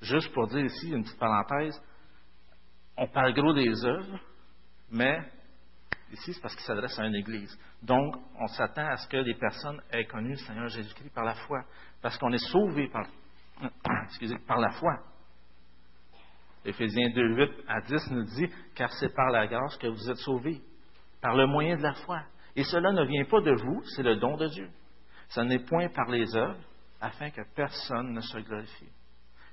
Juste 0.00 0.32
pour 0.32 0.46
dire 0.48 0.64
ici, 0.64 0.90
une 0.90 1.02
petite 1.02 1.18
parenthèse, 1.18 1.80
on 2.96 3.08
parle 3.08 3.32
gros 3.32 3.52
des 3.54 3.84
œuvres, 3.84 4.18
mais 4.90 5.18
ici, 6.12 6.32
c'est 6.32 6.40
parce 6.40 6.54
qu'il 6.54 6.64
s'adresse 6.64 6.98
à 6.98 7.06
une 7.06 7.14
église. 7.14 7.58
Donc, 7.82 8.14
on 8.38 8.46
s'attend 8.48 8.86
à 8.86 8.96
ce 8.96 9.08
que 9.08 9.16
les 9.16 9.34
personnes 9.34 9.80
aient 9.90 10.04
connu 10.04 10.30
le 10.30 10.36
Seigneur 10.36 10.68
Jésus-Christ 10.68 11.12
par 11.14 11.24
la 11.24 11.34
foi, 11.34 11.64
parce 12.00 12.16
qu'on 12.18 12.32
est 12.32 12.50
sauvé 12.50 12.88
par, 12.88 13.06
par 14.46 14.58
la 14.58 14.70
foi. 14.72 14.92
Éphésiens 16.64 17.10
2, 17.10 17.36
8 17.36 17.50
à 17.68 17.80
10 17.82 18.10
nous 18.12 18.24
dit, 18.24 18.46
car 18.74 18.90
c'est 18.92 19.14
par 19.14 19.30
la 19.30 19.46
grâce 19.46 19.76
que 19.76 19.86
vous 19.86 20.10
êtes 20.10 20.16
sauvés, 20.18 20.60
par 21.20 21.36
le 21.36 21.46
moyen 21.46 21.76
de 21.76 21.82
la 21.82 21.94
foi. 21.94 22.22
Et 22.56 22.64
cela 22.64 22.92
ne 22.92 23.04
vient 23.04 23.24
pas 23.24 23.40
de 23.40 23.52
vous, 23.52 23.82
c'est 23.94 24.02
le 24.02 24.16
don 24.16 24.36
de 24.36 24.48
Dieu. 24.48 24.70
Ce 25.28 25.40
n'est 25.40 25.64
point 25.64 25.88
par 25.88 26.08
les 26.10 26.34
œuvres, 26.36 26.60
afin 27.00 27.30
que 27.30 27.42
personne 27.54 28.12
ne 28.12 28.20
se 28.20 28.38
glorifie. 28.38 28.88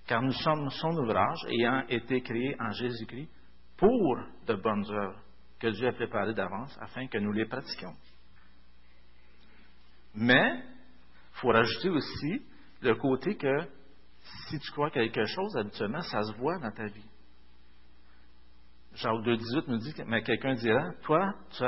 Car 0.07 0.21
nous 0.21 0.31
sommes 0.31 0.69
son 0.69 0.97
ouvrage, 0.97 1.45
ayant 1.49 1.83
été 1.89 2.21
créés 2.21 2.55
en 2.59 2.71
Jésus-Christ 2.71 3.29
pour 3.77 4.17
de 4.47 4.53
bonnes 4.55 4.85
œuvres 4.89 5.19
que 5.59 5.67
Dieu 5.67 5.87
a 5.87 5.93
préparées 5.93 6.33
d'avance, 6.33 6.77
afin 6.81 7.07
que 7.07 7.17
nous 7.17 7.31
les 7.31 7.45
pratiquions. 7.45 7.93
Mais, 10.15 10.53
il 10.55 11.39
faut 11.39 11.49
rajouter 11.49 11.89
aussi 11.89 12.41
le 12.81 12.95
côté 12.95 13.35
que 13.35 13.67
si 14.23 14.59
tu 14.59 14.71
crois 14.71 14.91
quelque 14.91 15.25
chose, 15.25 15.57
habituellement, 15.57 16.01
ça 16.01 16.23
se 16.23 16.33
voit 16.33 16.59
dans 16.59 16.71
ta 16.71 16.85
vie. 16.85 17.09
Jacques 18.93 19.23
2,18 19.23 19.63
nous 19.67 19.77
dit, 19.77 19.93
mais 20.05 20.21
quelqu'un 20.21 20.53
dira, 20.55 20.91
toi, 21.03 21.33
tu 21.51 21.63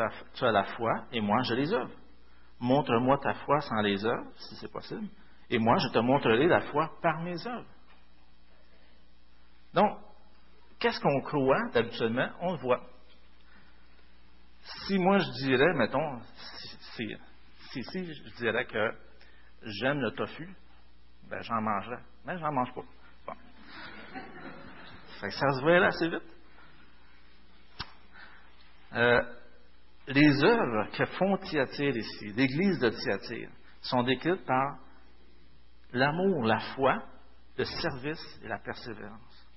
as, 0.46 0.52
la 0.52 0.64
foi 0.64 1.06
et 1.12 1.22
moi, 1.22 1.42
j'ai 1.44 1.56
les 1.56 1.74
œuvres. 1.74 1.96
Montre-moi 2.60 3.18
ta 3.20 3.34
foi 3.34 3.62
sans 3.62 3.82
les 3.82 4.06
œuvres, 4.06 4.30
si 4.36 4.56
c'est 4.56 4.72
possible, 4.72 5.08
et 5.50 5.58
moi, 5.58 5.78
je 5.78 5.88
te 5.90 6.00
montrerai 6.00 6.48
la 6.48 6.62
foi 6.62 6.92
par 7.02 7.22
mes 7.22 7.48
œuvres. 7.48 7.68
Donc, 9.74 9.98
qu'est-ce 10.80 11.00
qu'on 11.00 11.22
croit 11.22 11.70
d'habituellement? 11.74 12.30
On 12.42 12.54
le 12.54 12.58
voit. 12.60 12.82
Si 14.86 14.98
moi, 14.98 15.20
je 15.20 15.46
dirais, 15.46 15.74
mettons, 15.76 16.20
si, 16.96 17.16
si, 17.72 17.84
si 17.84 18.14
je 18.14 18.36
dirais 18.36 18.66
que 18.66 18.92
j'aime 19.64 20.00
le 20.00 20.12
tofu, 20.12 20.56
ben, 21.30 21.42
j'en 21.42 21.62
mangerais. 21.62 22.02
Mais 22.26 22.38
j'en 22.38 22.52
mange 22.52 22.74
pas. 22.74 22.84
Bon. 23.28 23.34
Ça, 25.20 25.30
ça 25.30 25.50
se 25.52 25.62
voit 25.62 25.80
là 25.80 25.88
assez 25.88 26.10
vite. 26.10 26.34
Euh, 28.94 29.22
les 30.08 30.44
œuvres 30.44 30.90
que 30.92 31.06
font 31.06 31.38
Thyatire 31.38 31.96
ici, 31.96 32.34
l'Église 32.34 32.80
de 32.80 32.90
Thyatire, 32.90 33.50
sont 33.82 34.04
décrites 34.04 34.46
par 34.46 34.78
l'amour, 35.92 36.44
la 36.44 36.60
foi, 36.76 37.04
le 37.58 37.64
service 37.66 38.40
et 38.44 38.48
la 38.48 38.60
persévérance. 38.60 39.48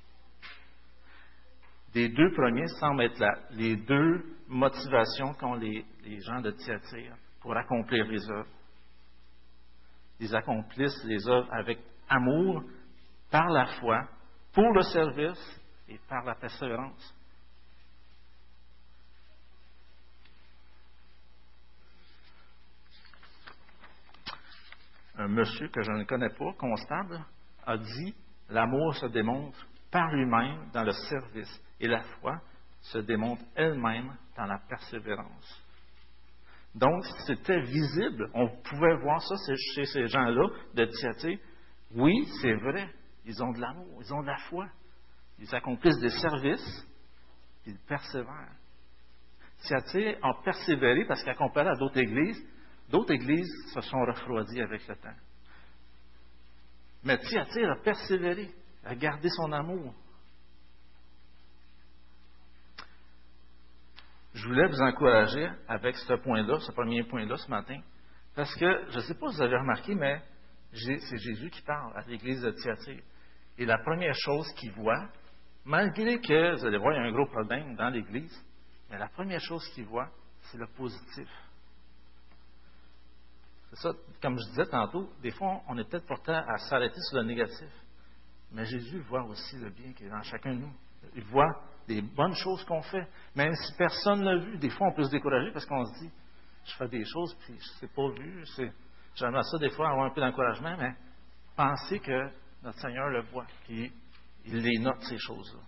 Les 1.95 2.09
deux 2.09 2.31
premiers 2.33 2.67
semblent 2.79 3.03
être 3.03 3.25
les 3.53 3.77
deux 3.77 4.37
motivations 4.49 5.33
qu'ont 5.35 5.55
les, 5.55 5.85
les 6.05 6.21
gens 6.21 6.41
de 6.41 6.51
Thyatire 6.51 7.17
pour 7.41 7.57
accomplir 7.57 8.07
les 8.07 8.31
œuvres. 8.31 8.51
Ils 10.21 10.35
accomplissent 10.35 11.05
les 11.05 11.29
œuvres 11.29 11.53
avec 11.53 11.79
amour, 12.09 12.63
par 13.31 13.49
la 13.49 13.67
foi, 13.67 14.09
pour 14.53 14.73
le 14.73 14.83
service 14.83 15.61
et 15.89 15.99
par 16.09 16.25
la 16.25 16.35
persévérance. 16.35 17.15
Un 25.19 25.29
monsieur 25.29 25.69
que 25.69 25.83
je 25.83 25.91
ne 25.93 26.05
connais 26.05 26.31
pas, 26.31 26.53
constable, 26.59 27.21
a 27.65 27.77
dit 27.79 28.15
L'amour 28.49 28.95
se 28.95 29.07
démontre 29.07 29.67
par 29.91 30.13
lui-même 30.13 30.71
dans 30.73 30.85
le 30.85 30.93
service 30.93 31.61
et 31.81 31.89
la 31.89 32.03
foi 32.21 32.41
se 32.81 32.99
démontre 32.99 33.43
elle-même 33.55 34.15
dans 34.37 34.47
la 34.47 34.59
persévérance. 34.59 35.66
Donc, 36.77 37.05
c'était 37.27 37.61
visible. 37.63 38.29
On 38.35 38.49
pouvait 38.49 38.97
voir 38.97 39.23
ça 39.23 39.35
chez 39.75 39.87
ces 39.87 40.07
gens-là 40.09 40.49
de 40.75 40.85
Thyatire. 40.85 41.39
Oui, 41.95 42.13
c'est 42.43 42.55
vrai. 42.55 42.89
Ils 43.25 43.43
ont 43.43 43.51
de 43.53 43.61
l'amour, 43.61 44.03
ils 44.03 44.13
ont 44.13 44.21
de 44.21 44.27
la 44.27 44.37
foi. 44.51 44.69
Ils 45.39 45.55
accomplissent 45.55 45.99
des 46.01 46.11
services, 46.11 46.87
ils 47.67 47.79
persévèrent. 47.89 48.53
Thyatire 49.63 50.19
a 50.23 50.35
persévéré 50.45 51.07
parce 51.07 51.23
qu'à 51.25 51.35
comparer 51.35 51.71
à 51.71 51.77
d'autres 51.77 51.99
églises, 51.99 52.47
d'autres 52.91 53.13
églises 53.13 53.51
se 53.73 53.81
sont 53.81 54.01
refroidies 54.05 54.61
avec 54.61 54.87
le 54.87 54.97
temps. 54.97 55.17
Mais 57.05 57.19
Thyatire 57.19 57.71
a 57.71 57.83
persévéré, 57.83 58.51
a 58.85 58.95
gardé 58.95 59.29
son 59.31 59.51
amour. 59.53 59.95
Je 64.37 64.49
voulais 64.49 64.67
vous 64.67 64.83
encourager 64.83 65.49
avec 65.67 65.97
ce 65.97 66.13
point-là, 66.13 66.61
ce 66.61 66.71
premier 66.73 67.03
point-là 67.05 67.39
ce 67.39 67.51
matin, 67.51 67.81
parce 68.35 68.55
que 68.57 68.85
je 68.91 68.97
ne 68.97 69.01
sais 69.01 69.15
pas 69.15 69.31
si 69.31 69.37
vous 69.37 69.43
avez 69.43 69.57
remarqué, 69.57 69.95
mais 69.95 70.21
c'est 70.75 71.17
Jésus 71.17 71.49
qui 71.49 71.63
parle 71.63 71.97
à 71.97 72.03
l'église 72.07 72.43
de 72.43 72.51
Thyatire. 72.51 73.03
Et 73.57 73.65
la 73.65 73.79
première 73.79 74.15
chose 74.15 74.47
qu'il 74.59 74.73
voit, 74.73 75.09
malgré 75.65 76.21
que, 76.21 76.55
vous 76.55 76.67
allez 76.67 76.77
voir, 76.77 76.93
il 76.93 76.97
y 76.97 76.99
a 76.99 77.05
un 77.05 77.13
gros 77.13 77.25
problème 77.25 77.77
dans 77.77 77.89
l'église, 77.89 78.45
mais 78.91 78.99
la 78.99 79.09
première 79.09 79.41
chose 79.41 79.67
qu'il 79.75 79.87
voit, 79.87 80.11
c'est 80.43 80.59
le 80.59 80.67
positif. 80.67 81.29
C'est 83.71 83.89
ça, 83.89 83.93
comme 84.21 84.39
je 84.39 84.51
disais 84.51 84.67
tantôt, 84.67 85.11
des 85.23 85.31
fois, 85.31 85.63
on 85.67 85.79
est 85.79 85.89
peut-être 85.89 86.07
porté 86.07 86.33
à 86.33 86.59
s'arrêter 86.69 87.01
sur 87.09 87.21
le 87.21 87.25
négatif. 87.25 87.71
Mais 88.53 88.67
Jésus 88.67 89.01
voit 89.09 89.25
aussi 89.25 89.57
le 89.57 89.71
bien 89.71 89.95
qui 89.95 90.05
est 90.05 90.11
dans 90.11 90.23
chacun 90.23 90.55
de 90.57 90.61
nous. 90.61 90.73
Il 91.15 91.25
voit 91.25 91.63
des 91.87 92.03
bonnes 92.03 92.35
choses 92.35 92.65
qu'on 92.65 92.83
fait. 92.83 93.07
Même 93.35 93.55
si 93.55 93.73
personne 93.77 94.21
ne 94.21 94.25
l'a 94.25 94.37
vu, 94.39 94.59
des 94.59 94.71
fois, 94.71 94.89
on 94.89 94.95
peut 94.95 95.05
se 95.05 95.11
décourager 95.11 95.51
parce 95.53 95.67
qu'on 95.67 95.85
se 95.85 96.05
dit, 96.05 96.11
je 96.65 96.75
fais 96.75 96.89
des 96.89 97.05
choses, 97.05 97.37
puis 97.41 97.55
ne 97.83 97.87
pas 97.89 98.09
vu. 98.21 98.45
J'aimerais 99.15 99.43
ça, 99.45 99.59
des 99.59 99.71
fois, 99.71 99.91
avoir 99.91 100.07
un 100.07 100.11
peu 100.11 100.21
d'encouragement, 100.21 100.77
mais 100.77 100.95
pensez 101.57 102.01
que 102.01 102.31
notre 102.63 102.79
Seigneur 102.81 103.09
le 103.09 103.23
voit, 103.31 103.47
qu'il 103.67 103.91
il 104.45 104.59
les 104.59 104.79
note, 104.79 105.01
ces 105.03 105.19
choses-là. 105.19 105.61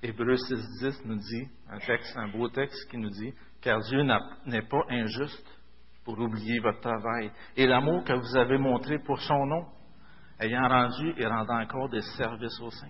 Hébreu 0.00 0.34
6.10 0.34 1.06
nous 1.06 1.16
dit, 1.16 1.48
un 1.68 1.78
texte, 1.80 2.16
un 2.16 2.28
beau 2.28 2.48
texte 2.48 2.88
qui 2.88 2.98
nous 2.98 3.10
dit, 3.10 3.34
car 3.60 3.80
Dieu 3.80 4.02
n'est 4.46 4.62
pas 4.62 4.82
injuste 4.90 5.57
pour 6.08 6.18
oublier 6.20 6.58
votre 6.60 6.80
travail 6.80 7.30
et 7.54 7.66
l'amour 7.66 8.02
que 8.02 8.14
vous 8.14 8.36
avez 8.38 8.56
montré 8.56 8.98
pour 8.98 9.20
son 9.20 9.44
nom, 9.44 9.66
ayant 10.40 10.66
rendu 10.66 11.12
et 11.18 11.26
rendant 11.26 11.60
encore 11.60 11.90
des 11.90 12.00
services 12.16 12.58
au 12.62 12.70
sein. 12.70 12.88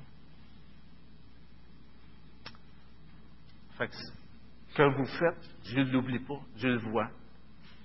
Fait 3.76 3.88
que, 3.88 4.76
que 4.76 4.82
vous 4.96 5.04
faites, 5.04 5.50
Dieu 5.64 5.82
ne 5.82 5.90
l'oublie 5.90 6.20
pas, 6.20 6.38
Dieu 6.58 6.74
le 6.74 6.90
voit, 6.92 7.10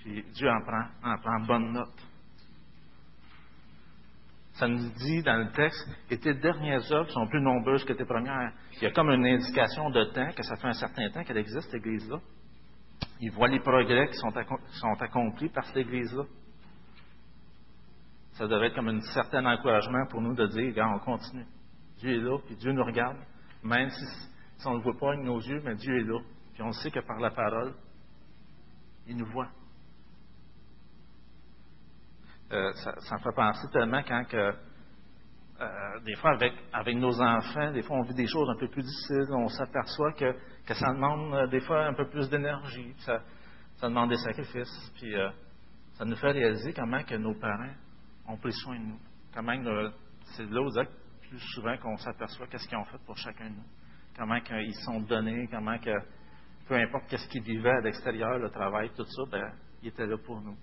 puis 0.02 0.24
Dieu 0.36 0.48
en 0.48 0.62
prend, 0.62 0.86
en 1.04 1.18
prend 1.18 1.40
bonne 1.48 1.74
note. 1.74 2.08
Ça 4.52 4.68
nous 4.68 4.88
dit 4.88 5.24
dans 5.24 5.38
le 5.38 5.52
texte 5.52 5.90
que 6.12 6.14
tes 6.14 6.36
dernières 6.36 6.92
œuvres 6.92 7.10
sont 7.10 7.26
plus 7.26 7.42
nombreuses 7.42 7.84
que 7.86 7.94
tes 7.94 8.06
premières. 8.06 8.54
Il 8.74 8.84
y 8.84 8.86
a 8.86 8.92
comme 8.92 9.10
une 9.10 9.26
indication 9.26 9.90
de 9.90 10.04
temps, 10.14 10.32
que 10.32 10.44
ça 10.44 10.58
fait 10.58 10.68
un 10.68 10.74
certain 10.74 11.10
temps 11.10 11.24
qu'elle 11.24 11.38
existe, 11.38 11.72
cette 11.72 11.84
Église-là. 11.84 12.20
Il 13.24 13.32
voit 13.32 13.48
les 13.48 13.62
progrès 13.62 14.10
qui 14.10 14.18
sont, 14.18 14.36
accomplis 15.00 15.48
par 15.48 15.64
cette 15.64 15.78
Église-là. 15.78 16.24
Ça 18.34 18.48
devrait 18.48 18.68
être 18.68 18.76
comme 18.76 18.90
un 18.90 19.00
certain 19.14 19.46
encouragement 19.46 20.06
pour 20.10 20.20
nous 20.20 20.36
de 20.36 20.46
dire, 20.48 20.86
on 20.94 21.00
continue. 21.00 21.46
Dieu 22.00 22.18
est 22.18 22.22
là, 22.22 22.38
puis 22.46 22.58
Dieu 22.58 22.74
nous 22.74 22.84
regarde, 22.84 23.16
même 23.64 23.90
si, 23.90 24.04
on 24.66 24.72
ne 24.72 24.78
le 24.80 24.84
voit 24.84 24.98
pas 25.00 25.14
avec 25.14 25.24
nos 25.24 25.40
yeux, 25.40 25.62
mais 25.64 25.76
Dieu 25.76 26.00
est 26.00 26.04
là. 26.04 26.20
Puis 26.54 26.64
on 26.64 26.74
sait 26.74 26.92
que 26.92 27.00
par 27.00 27.18
la 27.22 27.32
parole, 27.32 27.74
il 29.08 29.16
nous 29.16 29.32
voit. 29.32 29.48
Euh, 32.52 32.74
ça, 32.74 33.16
me 33.16 33.20
fait 33.20 33.36
penser 33.38 33.70
tellement 33.72 34.04
quand 34.04 34.26
euh, 34.34 36.00
des 36.04 36.16
fois, 36.16 36.38
avec 36.74 36.98
nos 36.98 37.22
enfants, 37.22 37.72
des 37.72 37.84
fois, 37.84 37.96
on 38.00 38.02
vit 38.02 38.16
des 38.16 38.28
choses 38.28 38.50
un 38.50 38.60
peu 38.60 38.68
plus 38.68 38.84
difficiles. 38.84 39.28
On 39.32 39.48
s'aperçoit 39.48 40.12
que, 40.12 40.36
que 40.66 40.74
ça 40.74 40.94
demande 40.94 41.34
euh, 41.34 41.48
des 41.48 41.60
fois 41.62 41.86
un 41.86 41.94
peu 41.94 42.08
plus 42.10 42.30
d'énergie. 42.30 42.94
Ça, 43.00 43.22
demande 43.84 44.10
des 44.10 44.18
sacrifices. 44.18 44.92
Puis 44.96 45.16
euh, 45.16 45.30
ça 45.94 46.06
nous 46.06 46.16
fait 46.16 46.32
réaliser 46.32 46.74
comment 46.74 47.04
que 47.04 47.16
nos 47.16 47.34
parents 47.36 47.74
ont 48.28 48.38
pris 48.38 48.54
soin 48.54 48.80
de 48.80 48.86
nous. 48.86 49.00
Comment 49.34 49.54
c'est 50.36 50.50
là 50.50 50.62
où 50.62 50.70
plus 51.30 51.40
souvent 51.54 51.76
qu'on 51.78 51.98
s'aperçoit 51.98 52.48
qu'est-ce 52.48 52.68
qu'ils 52.68 52.78
ont 52.78 52.86
fait 52.86 53.00
pour 53.06 53.18
chacun 53.18 53.50
de 53.50 53.56
nous. 53.56 53.66
Comment 54.16 54.36
ils 54.36 54.76
sont 54.86 55.02
donnés, 55.02 55.48
comment 55.52 55.78
que, 55.80 55.92
peu 56.68 56.76
importe 56.76 57.08
qu'est-ce 57.10 57.28
qu'ils 57.30 57.42
vivaient 57.42 57.72
à 57.72 57.82
l'extérieur, 57.82 58.38
le 58.38 58.50
travail, 58.52 58.92
tout 58.96 59.04
ça, 59.04 59.24
ben, 59.32 59.52
ils 59.82 59.90
étaient 59.90 60.06
là 60.06 60.18
pour 60.24 60.40
nous. 60.42 60.56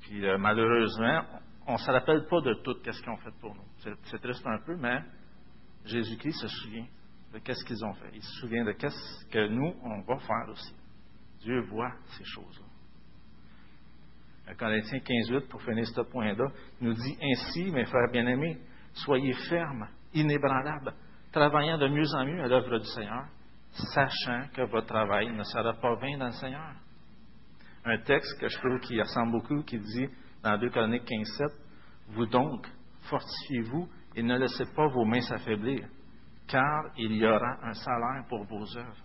Puis 0.00 0.24
euh, 0.24 0.38
malheureusement, 0.38 1.24
on 1.66 1.72
ne 1.72 1.78
se 1.78 1.90
rappelle 1.90 2.26
pas 2.28 2.40
de 2.40 2.54
tout 2.62 2.76
ce 2.84 3.00
qu'ils 3.02 3.10
ont 3.10 3.16
fait 3.18 3.34
pour 3.40 3.54
nous. 3.54 3.64
C'est 4.04 4.20
triste 4.20 4.46
un 4.46 4.58
peu, 4.64 4.76
mais 4.76 5.00
Jésus-Christ 5.84 6.40
se 6.40 6.48
souvient 6.48 6.86
de 7.32 7.38
qu'est-ce 7.38 7.64
qu'ils 7.64 7.84
ont 7.84 7.94
fait. 7.94 8.10
Il 8.14 8.22
se 8.22 8.40
souvient 8.40 8.64
de 8.64 8.72
qu'est-ce 8.72 9.26
que 9.30 9.48
nous, 9.48 9.74
on 9.82 10.00
va 10.02 10.18
faire 10.18 10.48
aussi. 10.50 10.74
Dieu 11.40 11.60
voit 11.62 11.92
ces 12.16 12.24
choses-là. 12.24 12.66
Corinthiens 14.58 14.98
15.8, 14.98 15.48
pour 15.48 15.62
finir 15.62 15.86
ce 15.86 16.00
point-là, 16.02 16.48
nous 16.80 16.92
dit 16.92 17.18
Ainsi, 17.22 17.70
mes 17.70 17.84
frères 17.84 18.10
bien-aimés, 18.10 18.58
soyez 18.92 19.32
fermes, 19.48 19.88
inébranlables, 20.12 20.94
travaillant 21.30 21.78
de 21.78 21.88
mieux 21.88 22.14
en 22.14 22.26
mieux 22.26 22.42
à 22.42 22.48
l'œuvre 22.48 22.78
du 22.78 22.86
Seigneur, 22.86 23.26
sachant 23.72 24.48
que 24.52 24.62
votre 24.62 24.88
travail 24.88 25.30
ne 25.30 25.42
sera 25.44 25.72
pas 25.74 25.94
vain 25.94 26.18
dans 26.18 26.26
le 26.26 26.32
Seigneur. 26.32 26.74
Un 27.84 27.98
texte 27.98 28.38
que 28.38 28.48
je 28.48 28.58
trouve 28.58 28.80
qui 28.80 29.00
ressemble 29.00 29.32
beaucoup, 29.32 29.62
qui 29.62 29.78
dit 29.78 30.08
dans 30.42 30.58
2 30.58 30.70
Corinthiens 30.70 30.98
15.7, 30.98 31.48
Vous 32.08 32.26
donc, 32.26 32.66
fortifiez-vous 33.08 33.88
et 34.16 34.22
ne 34.22 34.38
laissez 34.38 34.66
pas 34.76 34.86
vos 34.88 35.04
mains 35.04 35.22
s'affaiblir, 35.22 35.88
car 36.48 36.84
il 36.96 37.12
y 37.16 37.26
aura 37.26 37.58
un 37.62 37.74
salaire 37.74 38.24
pour 38.28 38.44
vos 38.44 38.76
œuvres. 38.76 39.04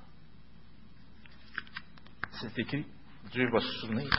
C'est 2.31 2.59
écrit. 2.59 2.85
Dieu 3.31 3.49
va 3.49 3.59
se 3.59 3.71
souvenir. 3.81 4.09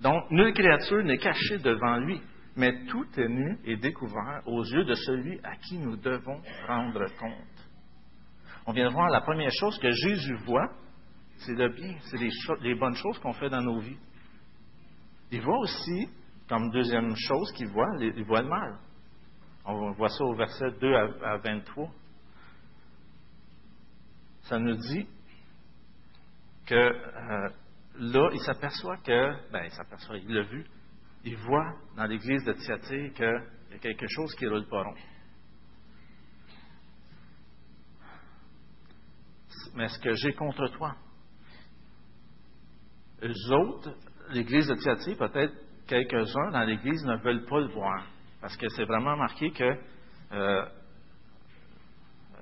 Donc, 0.00 0.30
nulle 0.30 0.54
créature 0.54 1.02
n'est 1.04 1.18
cachée 1.18 1.58
devant 1.58 1.98
lui, 1.98 2.20
mais 2.56 2.86
tout 2.86 3.06
est 3.18 3.28
nu 3.28 3.58
et 3.64 3.76
découvert 3.76 4.42
aux 4.46 4.64
yeux 4.64 4.84
de 4.84 4.94
celui 4.94 5.38
à 5.44 5.56
qui 5.56 5.78
nous 5.78 5.96
devons 5.96 6.40
rendre 6.66 7.04
compte. 7.18 7.70
On 8.66 8.72
vient 8.72 8.88
de 8.88 8.92
voir 8.92 9.08
la 9.10 9.20
première 9.20 9.50
chose 9.52 9.78
que 9.78 9.90
Jésus 9.90 10.36
voit, 10.46 10.70
c'est 11.38 11.54
le 11.54 11.68
bien, 11.70 11.96
c'est 12.02 12.18
les, 12.62 12.74
bonnes 12.74 12.94
choses 12.94 13.18
qu'on 13.18 13.32
fait 13.32 13.50
dans 13.50 13.62
nos 13.62 13.80
vies. 13.80 13.98
Il 15.30 15.42
voit 15.42 15.58
aussi, 15.58 16.08
comme 16.48 16.70
deuxième 16.70 17.14
chose 17.16 17.52
qu'il 17.52 17.68
voit, 17.68 17.88
il 18.00 18.24
voit 18.24 18.42
le 18.42 18.48
mal. 18.48 18.78
On 19.64 19.92
voit 19.92 20.08
ça 20.08 20.24
au 20.24 20.34
verset 20.34 20.70
2 20.80 20.94
à 20.94 21.36
23. 21.38 21.90
Ça 24.42 24.58
nous 24.58 24.76
dit 24.76 25.06
que 26.66 26.74
euh, 26.74 27.48
là, 27.96 28.30
il 28.32 28.40
s'aperçoit 28.40 28.96
que, 28.98 29.50
ben, 29.52 29.64
il 29.64 29.70
s'aperçoit, 29.70 30.16
il 30.16 30.32
l'a 30.32 30.42
vu, 30.42 30.66
il 31.24 31.36
voit 31.36 31.74
dans 31.96 32.04
l'église 32.04 32.42
de 32.44 32.52
Thyatire 32.52 33.12
qu'il 33.12 33.72
y 33.72 33.74
a 33.74 33.78
quelque 33.78 34.06
chose 34.08 34.34
qui 34.36 34.46
roule 34.46 34.66
pas 34.68 34.82
rond. 34.82 34.94
Mais 39.74 39.88
ce 39.88 39.98
que 39.98 40.14
j'ai 40.14 40.32
contre 40.32 40.66
toi, 40.68 40.96
eux 43.22 43.52
autres, 43.52 43.94
l'église 44.30 44.66
de 44.66 44.74
Thyatire, 44.74 45.18
peut-être 45.18 45.54
quelques-uns 45.86 46.50
dans 46.50 46.64
l'église 46.64 47.04
ne 47.04 47.16
veulent 47.16 47.44
pas 47.46 47.60
le 47.60 47.68
voir. 47.68 48.06
Parce 48.40 48.56
que 48.56 48.68
c'est 48.70 48.84
vraiment 48.84 49.16
marqué 49.16 49.50
que. 49.50 49.78
Euh, 50.32 50.64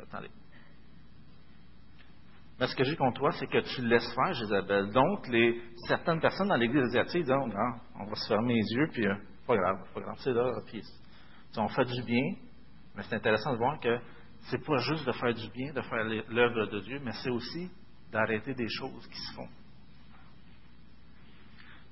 attendez. 0.02 0.30
Mais 2.60 2.66
ce 2.66 2.74
que 2.74 2.84
j'ai 2.84 2.96
contre 2.96 3.20
toi, 3.20 3.30
c'est 3.32 3.46
que 3.46 3.58
tu 3.58 3.82
laisses 3.82 4.12
faire 4.14 4.32
Jézabel. 4.32 4.90
Donc, 4.90 5.28
les, 5.28 5.62
certaines 5.86 6.20
personnes 6.20 6.48
dans 6.48 6.56
l'Église 6.56 6.82
asiatique 6.84 7.22
disent 7.22 7.30
non, 7.30 7.80
on 8.00 8.04
va 8.04 8.14
se 8.14 8.26
fermer 8.26 8.54
les 8.54 8.76
yeux, 8.76 8.88
puis 8.92 9.06
euh, 9.06 9.14
pas 9.46 9.56
grave, 9.56 9.78
pas 9.94 10.00
grave, 10.00 10.16
c'est 10.18 10.32
là, 10.32 10.52
puis 10.66 10.82
on 11.56 11.68
fait 11.68 11.84
du 11.84 12.02
bien, 12.02 12.34
mais 12.94 13.02
c'est 13.04 13.14
intéressant 13.14 13.52
de 13.52 13.58
voir 13.58 13.78
que 13.80 13.98
c'est 14.50 14.64
pas 14.64 14.76
juste 14.78 15.06
de 15.06 15.12
faire 15.12 15.34
du 15.34 15.48
bien, 15.50 15.72
de 15.72 15.80
faire 15.82 16.04
l'œuvre 16.28 16.66
de 16.66 16.80
Dieu, 16.80 17.00
mais 17.02 17.12
c'est 17.22 17.30
aussi 17.30 17.70
d'arrêter 18.10 18.54
des 18.54 18.68
choses 18.68 19.06
qui 19.06 19.18
se 19.18 19.34
font. 19.34 19.48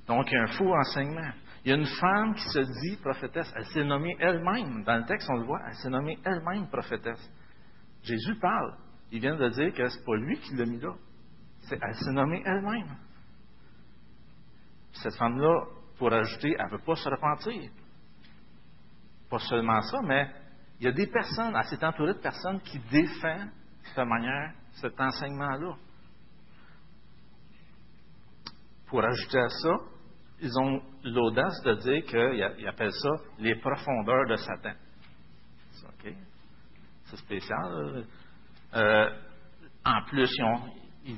Donc, 0.07 0.31
il 0.31 0.35
y 0.35 0.38
a 0.38 0.42
un 0.42 0.59
faux 0.59 0.73
enseignement. 0.75 1.33
Il 1.66 1.70
y 1.70 1.72
a 1.72 1.79
une 1.79 1.96
femme 2.00 2.33
qui 2.37 2.48
se 2.50 2.61
dit 2.61 2.96
prophétesse. 3.02 3.52
Elle 3.57 3.66
s'est 3.66 3.83
nommée 3.83 4.16
elle-même. 4.20 4.85
Dans 4.85 4.98
le 4.98 5.05
texte, 5.05 5.29
on 5.29 5.38
le 5.38 5.46
voit, 5.46 5.61
elle 5.66 5.74
s'est 5.74 5.90
nommée 5.90 6.16
elle-même 6.24 6.68
prophétesse. 6.68 7.29
Jésus 8.05 8.37
parle. 8.37 8.76
Il 9.11 9.20
vient 9.20 9.35
de 9.35 9.48
dire 9.48 9.74
que 9.74 9.88
ce 9.88 9.98
n'est 9.98 10.05
pas 10.05 10.14
lui 10.14 10.38
qui 10.38 10.55
l'a 10.55 10.64
mis 10.64 10.79
là. 10.79 10.94
elle 11.68 11.94
s'est 11.96 12.12
nommée 12.12 12.40
elle-même. 12.46 12.96
Cette 14.92 15.16
femme-là, 15.16 15.64
pour 15.98 16.12
ajouter, 16.12 16.55
elle 16.57 16.66
ne 16.66 16.70
veut 16.70 16.85
pas 16.85 16.94
se 16.94 17.09
repentir. 17.09 17.68
Pas 19.29 19.40
seulement 19.40 19.83
ça, 19.83 19.98
mais 20.05 20.31
il 20.79 20.85
y 20.85 20.88
a 20.88 20.92
des 20.92 21.09
personnes, 21.09 21.52
elle 21.57 21.64
s'est 21.64 21.85
entourée 21.85 22.14
de 22.14 22.20
personnes 22.20 22.61
qui 22.61 22.79
défendent 22.79 23.48
de 23.48 23.88
cette 23.92 24.07
manière 24.07 24.52
cet 24.74 25.00
enseignement-là. 25.00 25.74
Pour 28.87 29.05
ajouter 29.05 29.40
à 29.40 29.48
ça, 29.48 29.74
ils 30.40 30.59
ont 30.59 30.81
l'audace 31.07 31.62
de 31.64 31.75
dire 31.75 32.05
qu'ils 32.05 32.66
appellent 32.69 32.92
ça 32.92 33.11
les 33.38 33.55
profondeurs 33.57 34.27
de 34.29 34.37
Satan. 34.37 34.73
C'est 37.05 37.16
spécial. 37.16 38.05
Euh, 38.75 39.11
en 39.85 40.03
plus, 40.07 40.29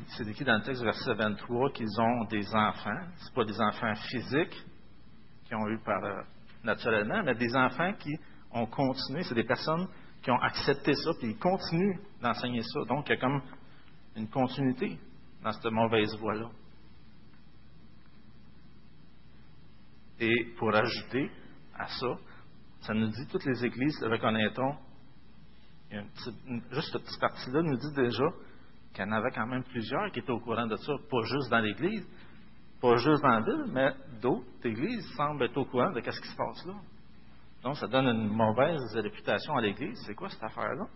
c'est 0.09 0.29
écrit 0.29 0.45
dans 0.45 0.59
le 0.59 0.63
texte 0.63 0.83
verset 0.83 1.15
23 1.15 1.71
qu'ils 1.73 2.01
ont 2.01 2.25
des 2.25 2.47
enfants. 2.55 3.01
Ce 3.17 3.33
pas 3.33 3.45
des 3.45 3.59
enfants 3.61 3.95
physiques 4.11 4.65
qui 5.47 5.55
ont 5.55 5.67
eu 5.69 5.79
par 5.79 6.05
euh, 6.05 6.21
naturellement, 6.63 7.23
mais 7.25 7.35
des 7.35 7.57
enfants 7.57 7.93
qui 7.95 8.15
ont 8.53 8.67
continué. 8.67 9.23
C'est 9.23 9.35
des 9.35 9.45
personnes 9.45 9.89
qui 10.23 10.31
ont 10.31 10.41
accepté 10.41 10.93
ça, 10.93 11.11
puis 11.19 11.31
ils 11.31 11.39
continuent 11.39 11.99
d'enseigner 12.21 12.63
ça. 12.63 12.81
Donc, 12.87 13.09
il 13.09 13.15
y 13.15 13.17
a 13.17 13.21
comme 13.21 13.41
une 14.17 14.29
continuité 14.29 14.99
dans 15.43 15.53
cette 15.53 15.73
mauvaise 15.73 16.15
voie-là. 16.19 16.51
Et 20.21 20.55
pour 20.59 20.75
ajouter 20.75 21.31
à 21.75 21.87
ça, 21.87 22.07
ça 22.81 22.95
nous 22.95 23.09
dit 23.09 23.27
toutes 23.31 23.45
les 23.45 23.65
églises 23.65 23.97
reconnaîtront 24.03 24.77
juste 25.91 26.93
cette 26.93 27.03
petite 27.03 27.21
partie-là 27.21 27.63
nous 27.63 27.77
dit 27.77 27.95
déjà 27.95 28.25
qu'il 28.93 29.05
y 29.05 29.09
en 29.09 29.13
avait 29.13 29.31
quand 29.31 29.47
même 29.47 29.65
plusieurs 29.65 30.11
qui 30.13 30.21
étaient 30.21 30.31
au 30.31 30.41
courant 30.41 30.67
de 30.67 30.77
ça, 30.77 30.93
pas 31.11 31.23
juste 31.23 31.51
dans 31.51 31.61
l'Église, 31.61 32.07
pas 32.81 32.97
juste 32.97 33.23
dans 33.23 33.29
la 33.29 33.41
ville, 33.41 33.65
mais 33.73 33.91
d'autres 34.21 34.45
églises 34.65 35.07
semblent 35.17 35.45
être 35.45 35.57
au 35.57 35.65
courant 35.65 35.91
de 35.91 36.01
ce 36.01 36.21
qui 36.21 36.29
se 36.29 36.37
passe 36.37 36.67
là. 36.67 36.75
Donc, 37.63 37.77
ça 37.77 37.89
donne 37.89 38.07
une 38.07 38.29
mauvaise 38.29 38.81
réputation 38.95 39.57
à 39.57 39.61
l'Église. 39.61 40.01
C'est 40.07 40.15
quoi 40.15 40.29
cette 40.29 40.43
affaire-là? 40.43 40.87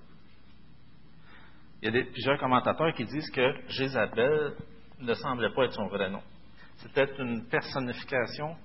Il 1.82 1.92
y 1.92 1.98
a 1.98 2.04
plusieurs 2.04 2.38
commentateurs 2.38 2.94
qui 2.94 3.04
disent 3.04 3.30
que 3.30 3.68
Jézabel 3.68 4.54
ne 5.00 5.14
semblait 5.14 5.52
pas 5.52 5.64
être 5.64 5.72
son 5.72 5.88
vrai 5.88 6.08
nom. 6.08 6.22
C'était 6.76 7.08
une 7.18 7.48
personnification 7.48 8.56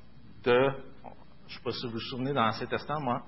je 0.47 1.53
ne 1.53 1.57
sais 1.57 1.63
pas 1.63 1.71
si 1.71 1.85
vous 1.85 1.93
vous 1.93 1.99
souvenez, 1.99 2.33
dans 2.33 2.45
l'Ancien 2.45 2.67
Testament, 2.67 3.21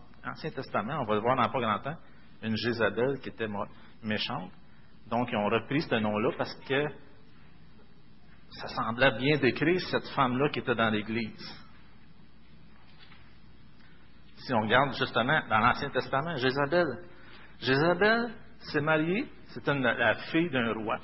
Testament, 0.56 1.02
on 1.02 1.06
va 1.06 1.16
le 1.16 1.22
voir 1.22 1.36
dans 1.36 1.50
pas 1.50 1.60
grand 1.60 1.80
temps, 1.80 1.98
une 2.44 2.56
Jézabel 2.56 3.20
qui 3.20 3.30
était 3.30 3.48
méchante. 4.04 4.52
Donc, 5.10 5.30
ils 5.32 5.38
ont 5.38 5.50
repris 5.50 5.82
ce 5.82 5.96
nom-là 5.96 6.32
parce 6.38 6.54
que 6.68 6.86
ça 8.52 8.68
semblait 8.68 9.18
bien 9.18 9.38
décrire 9.38 9.80
cette 9.90 10.08
femme-là 10.10 10.50
qui 10.50 10.60
était 10.60 10.76
dans 10.76 10.90
l'Église. 10.90 11.66
Si 14.38 14.54
on 14.54 14.62
regarde 14.62 14.94
justement 14.94 15.42
dans 15.50 15.60
l'Ancien 15.60 15.90
Testament, 15.90 16.36
Jézabel. 16.38 16.88
Jézabel 17.60 18.34
s'est 18.60 18.82
mariée, 18.82 19.28
c'était 19.50 19.74
la 19.74 20.16
fille 20.32 20.50
d'un 20.50 20.74
roi, 20.74 20.98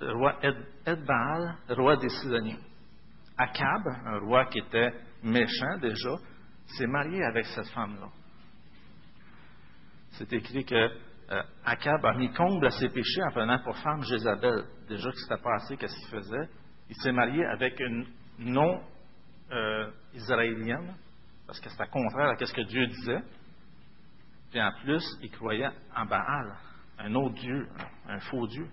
le 0.00 0.12
roi 0.12 0.36
Edbaal, 0.84 1.56
roi 1.70 1.96
des 1.96 2.08
Sidoniens. 2.08 2.58
Akab, 3.42 3.82
un 4.06 4.18
roi 4.18 4.46
qui 4.46 4.58
était 4.58 4.92
méchant 5.22 5.78
déjà, 5.80 6.16
s'est 6.66 6.86
marié 6.86 7.22
avec 7.24 7.46
cette 7.46 7.68
femme-là 7.68 8.08
c'est 10.12 10.32
écrit 10.32 10.64
que 10.64 10.74
euh, 10.74 11.42
a 11.64 12.14
mis 12.14 12.32
comble 12.32 12.66
à 12.66 12.70
ses 12.70 12.88
péchés 12.88 13.22
en 13.22 13.30
prenant 13.30 13.58
pour 13.60 13.76
femme 13.78 14.02
Jézabel. 14.02 14.64
Déjà 14.88 15.08
que 15.10 15.16
c'était 15.16 15.42
passé, 15.42 15.76
qu'est-ce 15.76 15.96
qu'il 15.96 16.08
faisait? 16.08 16.48
Il 16.90 16.96
s'est 16.96 17.12
marié 17.12 17.44
avec 17.46 17.78
une 17.80 18.06
non-israélienne, 18.38 20.90
euh, 20.90 21.46
parce 21.46 21.60
que 21.60 21.70
c'était 21.70 21.88
contraire 21.88 22.30
à 22.30 22.36
ce 22.36 22.52
que 22.52 22.62
Dieu 22.62 22.84
disait. 22.86 23.22
Puis 24.50 24.60
en 24.60 24.72
plus, 24.82 25.04
il 25.22 25.30
croyait 25.30 25.70
en 25.96 26.04
Baal, 26.04 26.56
un 26.98 27.14
autre 27.14 27.36
Dieu, 27.36 27.68
un 28.06 28.20
faux 28.20 28.46
Dieu. 28.48 28.68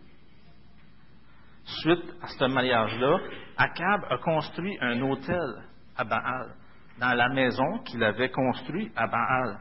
Suite 1.81 2.13
à 2.21 2.27
ce 2.27 2.45
mariage-là, 2.45 3.17
Akab 3.57 4.05
a 4.09 4.17
construit 4.17 4.77
un 4.81 5.01
hôtel 5.01 5.63
à 5.95 6.03
Baal, 6.03 6.55
dans 6.99 7.13
la 7.13 7.29
maison 7.29 7.79
qu'il 7.85 8.03
avait 8.03 8.29
construite 8.29 8.91
à 8.95 9.07
Baal 9.07 9.59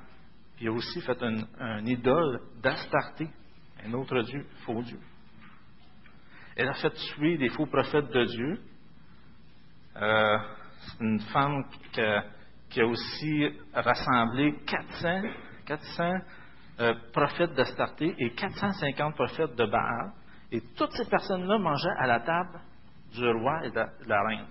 il 0.61 0.69
a 0.69 0.73
aussi 0.73 1.01
fait 1.03 1.23
un, 1.23 1.87
idole 1.87 2.41
d'Astarté, 2.61 3.29
un 3.85 3.93
autre 3.93 4.23
Dieu, 4.23 4.45
faux 4.65 4.83
Dieu. 4.83 4.99
Elle 6.57 6.69
a 6.69 6.75
fait 6.75 6.91
tuer 6.91 7.39
des 7.39 7.49
faux 7.51 7.67
prophètes 7.67 8.11
de 8.11 8.25
Dieu. 8.25 8.61
Euh, 9.97 10.39
c'est 10.81 11.05
une 11.05 11.21
femme 11.21 11.65
qui 11.93 12.81
a, 12.81 12.87
aussi 12.87 13.49
rassemblé 13.73 14.57
400, 14.67 15.23
400 15.67 16.13
euh, 16.81 16.95
prophètes 17.13 17.55
d'Astarté 17.55 18.13
et 18.19 18.31
450 18.31 19.15
prophètes 19.15 19.55
de 19.55 19.67
Baal. 19.67 20.13
Et 20.51 20.61
toutes 20.77 20.93
ces 20.93 21.09
personnes-là 21.09 21.59
mangeaient 21.59 21.97
à 21.99 22.07
la 22.07 22.21
table 22.21 22.61
du 23.13 23.29
roi 23.29 23.67
et 23.67 23.71
de 23.71 23.85
la 24.07 24.23
reine. 24.23 24.47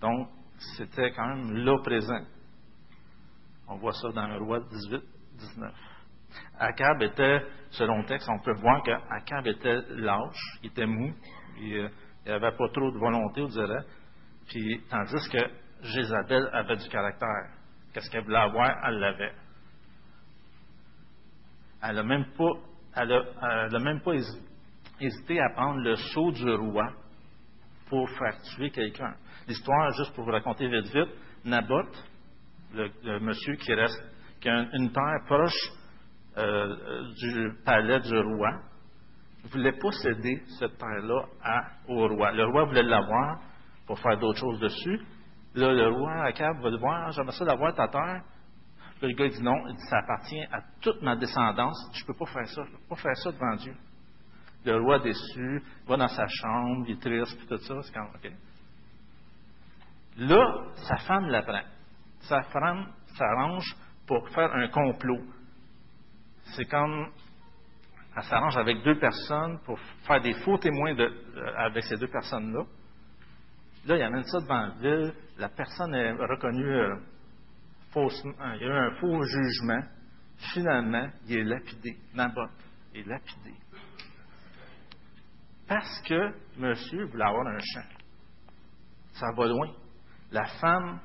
Donc, 0.00 0.28
c'était 0.76 1.12
quand 1.12 1.26
même 1.26 1.52
là 1.64 1.78
présent. 1.82 2.24
On 3.68 3.76
voit 3.76 3.92
ça 3.92 4.08
dans 4.12 4.26
le 4.26 4.42
roi 4.42 4.60
18, 4.60 5.02
19. 5.38 5.72
Akab 6.58 7.02
était, 7.02 7.46
selon 7.70 7.98
le 7.98 8.06
texte, 8.06 8.28
on 8.28 8.38
peut 8.40 8.54
voir 8.54 8.82
qu'Akab 8.82 9.46
était 9.46 9.80
lâche, 9.90 10.58
il 10.62 10.70
était 10.70 10.86
mou, 10.86 11.12
il 11.58 11.90
n'avait 12.26 12.56
pas 12.56 12.68
trop 12.68 12.90
de 12.90 12.98
volonté, 12.98 13.42
on 13.42 13.48
dirait. 13.48 13.84
Puis, 14.48 14.82
tandis 14.90 15.28
que 15.30 15.64
Jézabel 15.82 16.48
avait 16.52 16.76
du 16.76 16.88
caractère. 16.88 17.50
Qu'est-ce 17.92 18.10
qu'elle 18.10 18.24
voulait 18.24 18.38
avoir, 18.38 18.70
elle 18.86 18.98
l'avait. 18.98 19.32
Elle 21.82 21.96
n'a 21.96 22.02
même 22.02 22.26
pas, 22.36 22.52
elle 22.96 23.12
a, 23.12 23.78
même 23.78 24.00
pas 24.00 24.14
hésité 24.14 24.53
à 25.00 25.50
prendre 25.54 25.80
le 25.80 25.96
sceau 25.96 26.32
du 26.32 26.50
roi 26.50 26.86
pour 27.88 28.08
faire 28.10 28.40
tuer 28.54 28.70
quelqu'un. 28.70 29.14
L'histoire, 29.46 29.90
juste 29.92 30.14
pour 30.14 30.24
vous 30.24 30.30
raconter 30.30 30.68
vite 30.68 30.92
vite, 30.92 31.10
Naboth, 31.44 32.04
le, 32.72 33.18
monsieur 33.20 33.54
qui 33.56 33.74
reste, 33.74 34.00
qui 34.40 34.48
a 34.48 34.66
une 34.72 34.92
terre 34.92 35.20
proche 35.26 35.70
euh, 36.36 37.12
du 37.20 37.52
palais 37.64 38.00
du 38.00 38.18
roi, 38.18 38.50
voulait 39.52 39.72
pas 39.72 39.90
céder 40.02 40.42
cette 40.58 40.78
terre-là 40.78 41.26
au 41.88 42.08
roi. 42.08 42.32
Le 42.32 42.46
roi 42.46 42.64
voulait 42.64 42.82
l'avoir 42.82 43.40
pour 43.86 43.98
faire 43.98 44.18
d'autres 44.18 44.38
choses 44.38 44.58
dessus. 44.60 45.00
Là, 45.54 45.72
le 45.72 45.88
roi 45.88 46.24
Akab 46.24 46.60
va 46.60 46.70
le 46.70 46.78
voir, 46.78 47.12
j'aimerais 47.12 47.36
ça 47.36 47.44
d'avoir 47.44 47.74
ta 47.74 47.86
terre. 47.88 48.22
le 49.02 49.12
gars 49.12 49.28
dit 49.28 49.42
non, 49.42 49.68
il 49.68 49.76
dit, 49.76 49.82
ça 49.90 49.98
appartient 49.98 50.42
à 50.50 50.60
toute 50.80 51.00
ma 51.02 51.14
descendance. 51.16 51.76
Je 51.92 52.02
ne 52.02 52.06
peux 52.06 52.14
pas 52.14 52.26
faire 52.32 52.46
ça, 52.48 52.62
je 52.64 52.72
ne 52.72 52.76
peux 52.76 52.88
pas 52.88 52.96
faire 52.96 53.16
ça 53.16 53.30
devant 53.30 53.56
Dieu. 53.56 53.74
Le 54.64 54.80
roi 54.80 54.98
déçu, 55.00 55.62
va 55.86 55.96
dans 55.96 56.08
sa 56.08 56.26
chambre, 56.26 56.86
il 56.88 56.98
triste, 56.98 57.36
puis 57.38 57.46
tout 57.46 57.58
ça. 57.58 57.74
Là, 60.16 60.44
sa 60.76 60.96
femme 60.98 61.26
l'apprend. 61.26 61.62
Sa 62.20 62.42
femme 62.44 62.86
s'arrange 63.16 63.76
pour 64.06 64.28
faire 64.30 64.52
un 64.54 64.68
complot. 64.68 65.20
C'est 66.56 66.64
comme 66.66 67.10
elle 68.16 68.22
s'arrange 68.22 68.56
avec 68.56 68.82
deux 68.84 68.98
personnes 68.98 69.58
pour 69.64 69.78
faire 70.06 70.20
des 70.20 70.34
faux 70.34 70.56
témoins 70.58 70.96
euh, 70.96 71.10
avec 71.56 71.82
ces 71.84 71.96
deux 71.96 72.06
personnes-là. 72.06 72.62
Là, 73.86 73.96
il 73.96 74.02
amène 74.02 74.24
ça 74.24 74.40
devant 74.40 74.66
la 74.66 74.74
ville. 74.80 75.14
La 75.36 75.48
personne 75.48 75.94
est 75.94 76.12
reconnue 76.12 76.74
euh, 76.74 76.96
faussement. 77.90 78.32
Il 78.54 78.62
y 78.62 78.64
a 78.64 78.68
eu 78.68 78.70
un 78.70 78.94
faux 79.00 79.20
jugement. 79.24 79.82
Finalement, 80.52 81.08
il 81.26 81.38
est 81.38 81.44
lapidé. 81.44 81.96
Naboth 82.14 82.50
est 82.94 83.06
lapidé. 83.06 83.54
Parce 85.66 86.00
que 86.02 86.34
monsieur 86.58 87.04
voulait 87.06 87.24
avoir 87.24 87.46
un 87.46 87.58
champ. 87.58 87.88
Ça 89.12 89.26
va 89.36 89.46
loin. 89.46 89.72
La 90.30 90.44
femme, 90.60 91.00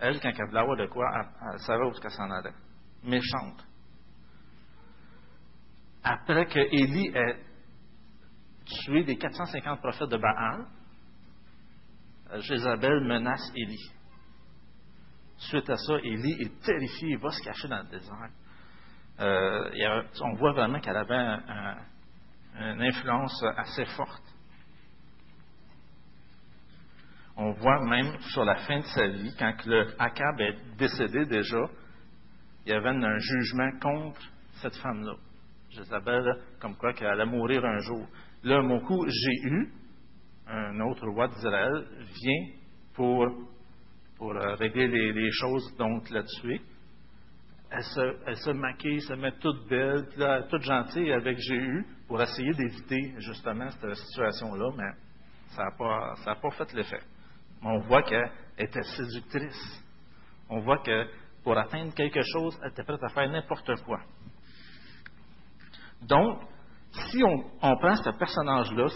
elle, 0.00 0.20
quand 0.20 0.30
elle 0.36 0.46
voulait 0.46 0.60
avoir 0.60 0.76
de 0.76 0.86
quoi, 0.86 1.06
elle, 1.52 1.58
savait 1.60 1.84
où 1.84 1.92
elle 2.02 2.10
s'en 2.10 2.30
allait. 2.30 2.54
Méchante. 3.02 3.66
Après 6.02 6.46
que 6.46 6.58
Élie 6.58 7.08
ait 7.14 7.44
tué 8.64 9.02
les 9.02 9.16
450 9.16 9.80
prophètes 9.80 10.08
de 10.08 10.16
Baal, 10.16 10.66
Jézabel 12.40 13.04
menace 13.04 13.52
Élie. 13.56 13.90
Suite 15.38 15.70
à 15.70 15.76
ça, 15.76 15.94
Élie 16.02 16.42
est 16.42 16.62
terrifié, 16.62 17.10
il 17.10 17.18
va 17.18 17.30
se 17.30 17.42
cacher 17.42 17.68
dans 17.68 17.82
le 17.82 17.88
désert. 17.88 18.30
Euh, 19.20 20.02
on 20.20 20.34
voit 20.34 20.52
vraiment 20.52 20.80
qu'elle 20.80 20.96
avait 20.96 21.36
une 22.58 22.82
influence 22.82 23.42
assez 23.56 23.84
forte. 23.96 24.22
On 27.36 27.52
voit 27.52 27.84
même 27.84 28.18
sur 28.32 28.44
la 28.44 28.56
fin 28.56 28.80
de 28.80 28.84
sa 28.86 29.06
vie, 29.06 29.32
quand 29.38 29.54
le 29.64 29.94
Akab 29.98 30.40
est 30.40 30.56
décédé 30.76 31.24
déjà, 31.26 31.68
il 32.66 32.72
y 32.72 32.74
avait 32.74 32.88
un 32.88 33.18
jugement 33.18 33.70
contre 33.80 34.20
cette 34.60 34.76
femme-là. 34.76 35.14
Jézabel, 35.70 36.36
comme 36.60 36.76
quoi 36.76 36.92
qu'elle 36.92 37.08
allait 37.08 37.26
mourir 37.26 37.64
un 37.64 37.78
jour. 37.78 38.06
Là, 38.42 38.62
mon 38.62 38.80
coup, 38.80 39.06
Jéhu, 39.06 39.72
un 40.46 40.80
autre 40.80 41.06
roi 41.08 41.28
d'Israël, 41.28 41.86
vient 41.98 42.46
pour, 42.94 43.26
pour 44.16 44.32
euh, 44.32 44.54
régler 44.54 45.12
les, 45.12 45.30
choses, 45.30 45.76
donc 45.76 46.10
la 46.10 46.22
tuer. 46.24 46.60
Elle 47.70 47.82
se, 47.82 48.16
elle 48.26 48.36
se 48.36 48.50
maquille, 48.50 49.00
se 49.02 49.12
met 49.12 49.32
toute 49.32 49.68
belle, 49.68 50.06
toute 50.48 50.62
gentille 50.62 51.12
avec 51.12 51.38
Jéhu 51.38 51.86
pour 52.06 52.20
essayer 52.22 52.52
d'éviter 52.54 53.14
justement 53.18 53.68
cette 53.70 53.94
situation-là, 53.94 54.70
mais 54.76 54.90
ça 55.50 55.64
n'a 56.26 56.34
pas 56.34 56.50
fait 56.50 56.72
l'effet. 56.72 57.00
On 57.62 57.78
voit 57.80 58.02
qu'elle 58.02 58.30
était 58.56 58.82
séductrice. 58.82 59.84
On 60.48 60.60
voit 60.60 60.78
que 60.78 61.06
pour 61.42 61.58
atteindre 61.58 61.92
quelque 61.94 62.20
chose, 62.22 62.58
elle 62.62 62.70
était 62.70 62.84
prête 62.84 63.02
à 63.02 63.08
faire 63.08 63.28
n'importe 63.28 63.70
quoi. 63.84 64.00
Donc, 66.02 66.40
si 67.10 67.22
on, 67.22 67.76
prend 67.76 67.96
ce 67.96 68.10
personnage-là, 68.10 68.86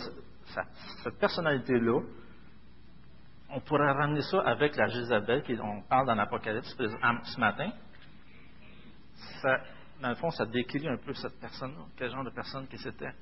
cette 1.03 1.19
personnalité-là, 1.19 2.01
on 3.51 3.61
pourrait 3.61 3.93
ramener 3.93 4.23
ça 4.23 4.41
avec 4.43 4.77
la 4.77 4.87
Jézabel, 4.87 5.43
qu'on 5.43 5.83
parle 5.83 6.07
dans 6.07 6.15
l'Apocalypse 6.15 6.75
ce 6.77 7.41
matin. 7.41 7.71
Ça, 9.41 9.59
dans 10.01 10.09
le 10.11 10.15
fond, 10.17 10.31
ça 10.31 10.47
décrit 10.47 10.87
un 10.89 10.97
peu 10.97 11.13
cette 11.15 11.39
personne-là. 11.41 11.85
Quel 11.97 12.11
genre 12.11 12.25
de 12.25 12.31
personne 12.31 12.67
que 12.69 12.77
c'était? 12.77 13.13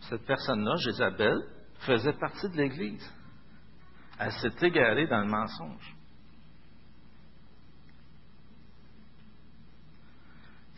Cette 0.00 0.24
personne-là, 0.26 0.76
Jézabel, 0.76 1.36
faisait 1.80 2.12
partie 2.14 2.48
de 2.48 2.56
l'Église. 2.56 3.10
Elle 4.18 4.32
s'est 4.32 4.66
égarée 4.66 5.06
dans 5.06 5.20
le 5.20 5.30
mensonge. 5.30 5.96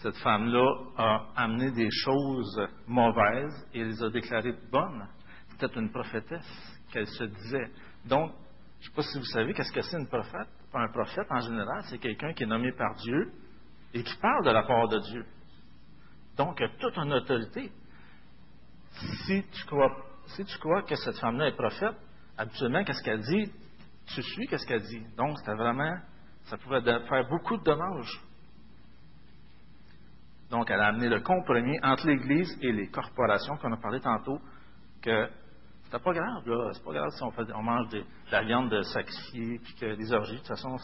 cette 0.03 0.17
femme-là 0.17 0.69
a 0.97 1.27
amené 1.37 1.71
des 1.71 1.89
choses 1.91 2.61
mauvaises 2.89 3.69
et 3.73 3.85
les 3.85 4.03
a 4.03 4.11
déclarées 4.11 4.57
bonnes. 4.71 5.07
C'était 5.51 5.79
une 5.79 5.93
prophétesse 5.93 6.81
qu'elle 6.93 7.07
se 7.07 7.25
disait. 7.25 7.71
Donc, 8.05 8.33
je 8.81 8.89
ne 8.89 8.91
sais 8.91 8.97
pas 8.97 9.03
si 9.03 9.19
vous 9.19 9.25
savez 9.27 9.55
qu'est-ce 9.55 9.73
que 9.73 9.81
c'est 9.81 9.97
une 9.97 10.09
prophète. 10.09 10.49
Un 10.75 10.89
prophète, 10.89 11.27
en 11.31 11.41
général, 11.41 11.83
c'est 11.91 11.99
quelqu'un 11.99 12.33
qui 12.33 12.45
est 12.45 12.47
nommé 12.47 12.73
par 12.73 12.95
Dieu 12.97 13.33
et 13.93 14.03
qui 14.03 14.17
parle 14.17 14.45
de 14.45 14.51
la 14.51 14.63
part 14.63 14.89
de 14.89 14.99
Dieu. 15.01 15.27
Donc, 16.37 16.59
il 16.61 16.65
a 16.65 16.69
toute 16.79 16.97
une 16.97 17.13
autorité. 17.13 17.71
Si 19.27 19.45
tu 19.53 19.67
crois, 19.67 20.83
que 20.83 20.97
cette 20.97 21.19
femme-là 21.19 21.49
est 21.49 21.57
prophète, 21.57 21.97
habituellement, 22.39 22.85
qu'est-ce 22.85 23.03
qu'elle 23.03 23.21
dit? 23.21 23.53
Tu 24.15 24.23
suis 24.23 24.47
qu'est-ce 24.47 24.67
qu'elle 24.67 24.83
dit. 24.83 25.05
Donc, 25.17 25.39
c'était 25.39 25.55
vraiment, 25.55 25.99
ça 26.45 26.57
pouvait 26.57 26.83
faire 26.83 27.29
beaucoup 27.29 27.59
de 27.59 27.65
dommages 27.65 28.21
donc, 30.53 30.71
elle 30.71 30.81
a 30.81 30.89
amené 30.89 31.09
le 31.09 31.21
compromis 31.21 31.79
entre 31.83 32.07
l'Église 32.07 32.59
et 32.61 32.73
les 32.73 32.89
corporations 32.89 33.57
qu'on 33.57 33.73
a 33.73 33.79
parlé 33.79 34.01
tantôt, 34.01 34.39
c'était 35.93 36.05
pas 36.05 36.13
grave, 36.15 36.49
là. 36.49 36.71
C'est 36.73 36.85
pas 36.85 36.93
grave 36.93 37.11
si 37.11 37.23
on, 37.23 37.63
mange 37.63 37.89
de 37.91 38.03
la 38.31 38.43
viande 38.45 38.71
de 38.71 38.81
sacrifier, 38.81 39.59
puis 39.59 39.75
que 39.75 39.95
des 39.95 40.11
orgies. 40.11 40.33
De 40.33 40.39
toute 40.39 40.49
façon, 40.49 40.77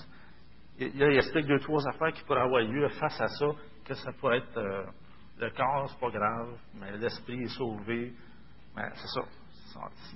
il, 0.79 0.95
il 0.95 1.17
explique 1.17 1.47
deux, 1.47 1.61
trois 1.61 1.81
affaires 1.89 2.13
qui 2.13 2.23
pourraient 2.25 2.43
avoir 2.43 2.61
lieu 2.61 2.87
face 2.89 3.19
à 3.19 3.27
ça, 3.27 3.47
que 3.87 3.95
ça 3.95 4.13
pourrait 4.21 4.39
être 4.39 4.59
euh, 4.59 4.85
le 5.39 5.51
corps, 5.51 5.89
c'est 5.89 5.99
pas 5.99 6.11
grave, 6.11 6.59
mais 6.75 6.95
l'esprit 6.99 7.41
est 7.41 7.57
sauvé. 7.57 8.13
Mais 8.77 8.91
c'est 8.97 9.19
ça. 9.19 9.23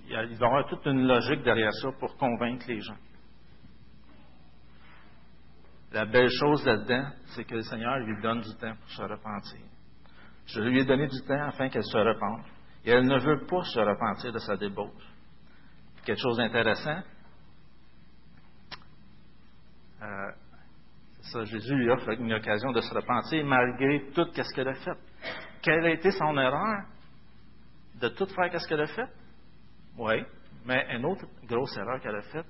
Il 0.09 0.15
va 0.15 0.25
y 0.25 0.35
avoir 0.35 0.69
toute 0.69 0.85
une 0.85 1.07
logique 1.07 1.43
derrière 1.43 1.73
ça 1.73 1.89
pour 1.99 2.15
convaincre 2.19 2.67
les 2.69 2.81
gens. 2.81 2.99
La 5.93 6.05
belle 6.05 6.31
chose 6.31 6.67
là-dedans, 6.67 7.13
c'est 7.35 7.45
que 7.45 7.55
le 7.55 7.63
Seigneur 7.63 7.99
lui 8.01 8.21
donne 8.21 8.41
du 8.41 8.55
temps 8.57 8.75
pour 8.75 8.91
se 8.91 9.03
repentir. 9.03 9.61
Je 10.47 10.61
lui 10.61 10.81
ai 10.81 10.85
donné 10.85 11.07
du 11.07 11.23
temps 11.23 11.49
afin 11.49 11.71
qu'elle 11.71 11.85
se 11.85 11.97
repente. 11.97 12.45
Et 12.85 12.91
elle 12.91 13.07
ne 13.07 13.19
veut 13.19 13.47
pas 13.47 13.63
se 13.65 13.79
repentir 13.79 14.33
de 14.33 14.39
sa 14.39 14.57
débauche. 14.57 14.91
Quelque 16.05 16.21
chose 16.21 16.37
d'intéressant. 16.37 17.03
Euh, 20.03 20.33
ça, 21.21 21.45
Jésus 21.45 21.75
lui 21.75 21.91
offre 21.91 22.11
une 22.11 22.33
occasion 22.33 22.73
de 22.73 22.81
se 22.81 22.93
repentir 22.93 23.45
malgré 23.45 24.11
tout 24.13 24.27
ce 24.35 24.55
qu'elle 24.55 24.69
a 24.69 24.75
fait. 24.75 24.99
Quelle 25.63 25.85
a 25.85 25.91
été 25.91 26.11
son 26.11 26.37
erreur? 26.37 26.87
De 28.01 28.09
tout 28.09 28.27
faire 28.27 28.51
qu'est-ce 28.51 28.67
qu'elle 28.67 28.81
a 28.81 28.87
fait? 28.87 29.09
Oui. 29.97 30.25
Mais 30.65 30.87
une 30.97 31.05
autre 31.05 31.25
grosse 31.45 31.77
erreur 31.77 32.01
qu'elle 32.01 32.17
a 32.17 32.23
faite, 32.23 32.47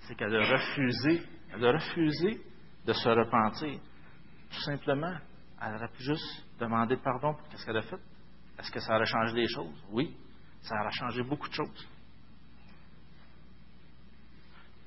c'est 0.00 0.14
qu'elle 0.14 0.34
a 0.36 0.52
refusé, 0.52 1.22
elle 1.52 1.66
a 1.66 1.72
refusé 1.72 2.40
de 2.84 2.92
se 2.92 3.08
repentir. 3.08 3.80
Tout 4.50 4.62
simplement, 4.62 5.16
elle 5.60 5.74
aurait 5.74 5.88
pu 5.88 6.02
juste 6.04 6.46
demander 6.60 6.96
pardon 6.96 7.34
pour 7.34 7.58
ce 7.58 7.66
qu'elle 7.66 7.76
a 7.78 7.82
fait. 7.82 8.00
Est-ce 8.58 8.70
que 8.70 8.80
ça 8.80 8.96
aurait 8.96 9.06
changé 9.06 9.34
des 9.34 9.48
choses? 9.48 9.84
Oui, 9.90 10.16
ça 10.62 10.74
aurait 10.80 10.92
changé 10.92 11.22
beaucoup 11.22 11.48
de 11.48 11.54
choses. 11.54 11.88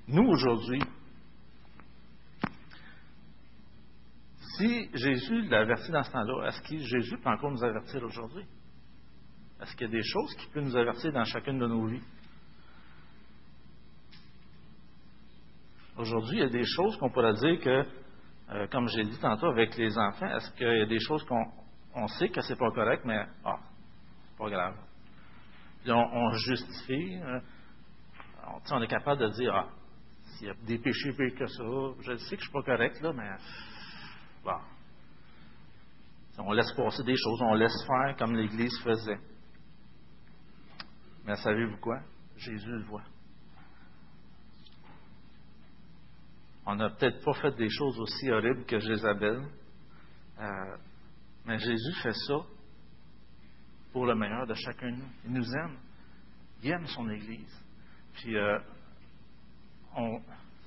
Nous, 0.07 0.23
aujourd'hui, 0.23 0.81
si 4.57 4.89
Jésus 4.93 5.43
l'a 5.43 5.61
averti 5.61 5.91
dans 5.91 6.03
ce 6.03 6.11
temps-là, 6.11 6.47
est-ce 6.47 6.61
que 6.61 6.77
Jésus 6.79 7.17
peut 7.17 7.29
encore 7.29 7.51
nous 7.51 7.63
avertir 7.63 8.03
aujourd'hui? 8.03 8.45
Est-ce 9.61 9.75
qu'il 9.75 9.87
y 9.87 9.89
a 9.89 9.93
des 9.93 10.03
choses 10.03 10.33
qui 10.35 10.47
peuvent 10.47 10.63
nous 10.63 10.75
avertir 10.75 11.11
dans 11.11 11.23
chacune 11.25 11.59
de 11.59 11.67
nos 11.67 11.85
vies? 11.85 12.01
Aujourd'hui, 15.97 16.37
il 16.37 16.39
y 16.39 16.45
a 16.45 16.49
des 16.49 16.65
choses 16.65 16.97
qu'on 16.97 17.09
pourrait 17.11 17.33
dire 17.33 17.59
que, 17.59 17.85
euh, 18.51 18.67
comme 18.71 18.87
j'ai 18.87 19.03
dit 19.03 19.19
tantôt 19.19 19.47
avec 19.47 19.75
les 19.77 19.97
enfants, 19.97 20.27
est-ce 20.27 20.49
qu'il 20.53 20.65
y 20.65 20.81
a 20.81 20.85
des 20.85 20.99
choses 21.01 21.23
qu'on 21.25 21.45
sait 22.07 22.29
que 22.29 22.41
c'est 22.41 22.57
pas 22.57 22.71
correct, 22.71 23.03
mais 23.05 23.25
ah, 23.43 23.59
pas 24.37 24.49
grave. 24.49 24.75
on, 25.87 26.31
justifie. 26.33 27.15
Hein. 27.15 27.41
on, 28.47 28.75
on 28.75 28.81
est 28.81 28.87
capable 28.87 29.21
de 29.21 29.29
dire, 29.29 29.53
ah, 29.53 29.69
s'il 30.23 30.47
y 30.47 30.49
a 30.49 30.53
des 30.65 30.77
péchés 30.77 31.13
pires 31.13 31.35
que 31.35 31.47
ça, 31.47 31.63
je 32.01 32.15
sais 32.17 32.35
que 32.35 32.43
je 32.43 32.49
ne 32.49 32.49
suis 32.49 32.51
pas 32.51 32.63
correct, 32.63 33.01
là, 33.01 33.13
mais. 33.13 33.29
On 36.41 36.53
laisse 36.53 36.71
passer 36.73 37.03
des 37.03 37.15
choses, 37.17 37.41
on 37.41 37.53
laisse 37.53 37.85
faire 37.85 38.15
comme 38.17 38.35
l'Église 38.35 38.79
faisait. 38.81 39.19
Mais 41.25 41.35
savez-vous 41.35 41.77
quoi? 41.77 41.99
Jésus 42.37 42.71
le 42.71 42.83
voit. 42.83 43.03
On 46.65 46.75
n'a 46.75 46.89
peut-être 46.91 47.23
pas 47.25 47.33
fait 47.33 47.55
des 47.55 47.69
choses 47.69 47.99
aussi 47.99 48.31
horribles 48.31 48.63
que 48.65 48.79
Jézabel, 48.79 49.41
euh, 50.39 50.77
mais 51.45 51.57
Jésus 51.57 51.93
fait 52.01 52.13
ça 52.13 52.35
pour 53.91 54.05
le 54.05 54.15
meilleur 54.15 54.45
de 54.45 54.53
chacun 54.53 54.91
de 54.91 54.97
nous. 54.97 55.09
Il 55.25 55.31
nous 55.31 55.55
aime. 55.55 55.77
Il 56.61 56.71
aime 56.71 56.85
son 56.87 57.09
Église. 57.09 57.65
Puis, 58.13 58.35
euh, 58.35 58.59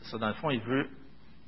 ça, 0.03 0.19
dans 0.19 0.29
le 0.29 0.35
fond, 0.35 0.51
il 0.51 0.61
veut 0.61 0.89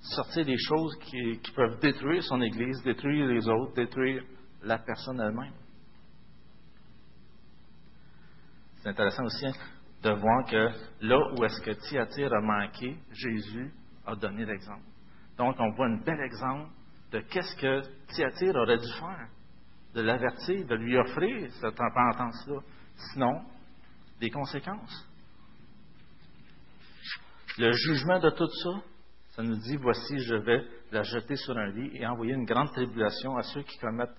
sortir 0.01 0.45
des 0.45 0.59
choses 0.59 0.97
qui, 1.01 1.41
peuvent 1.55 1.79
détruire 1.81 2.23
son 2.23 2.41
Église, 2.43 2.83
détruire 2.83 3.27
les 3.27 3.49
autres, 3.49 3.75
détruire 3.75 4.23
la 4.63 4.79
personne 4.79 5.19
elle-même. 5.21 5.55
C'est 8.77 8.91
intéressant 8.91 9.25
aussi 9.25 9.47
de 10.03 10.11
voir 10.11 10.45
que 10.47 10.69
là 11.01 11.19
où 11.33 11.45
est-ce 11.45 11.61
que 11.63 11.71
Thyatire 11.71 12.33
a 12.33 12.41
manqué, 12.41 12.99
Jésus 13.13 13.73
a 14.07 14.15
donné 14.15 14.45
l'exemple. 14.45 14.85
Donc, 15.39 15.57
on 15.59 15.71
voit 15.71 15.87
un 15.87 15.97
bel 16.03 16.21
exemple 16.21 16.71
de 17.15 17.21
qu'est-ce 17.21 17.57
que 17.57 17.81
Thyatire 18.13 18.57
aurait 18.57 18.79
dû 18.79 18.93
faire, 18.99 19.29
de 19.95 20.01
l'avertir, 20.01 20.67
de 20.67 20.75
lui 20.75 20.99
offrir 20.99 21.49
cette 21.61 21.79
repentance-là. 21.79 22.61
Sinon, 23.13 23.41
des 24.19 24.31
conséquences. 24.31 25.09
Le 27.57 27.71
jugement 27.71 28.19
de 28.19 28.31
tout 28.31 28.49
ça, 28.49 28.83
ça 29.37 29.43
nous 29.45 29.57
dit, 29.59 29.77
voici, 29.77 30.19
je 30.19 30.35
vais 30.35 30.65
la 30.91 31.05
jeter 31.05 31.37
sur 31.37 31.57
un 31.57 31.69
lit 31.69 31.91
et 31.95 32.05
envoyer 32.05 32.33
une 32.33 32.47
grande 32.47 32.73
tribulation 32.73 33.37
à 33.37 33.43
ceux 33.43 33.63
qui 33.63 33.79
commettent 33.79 34.11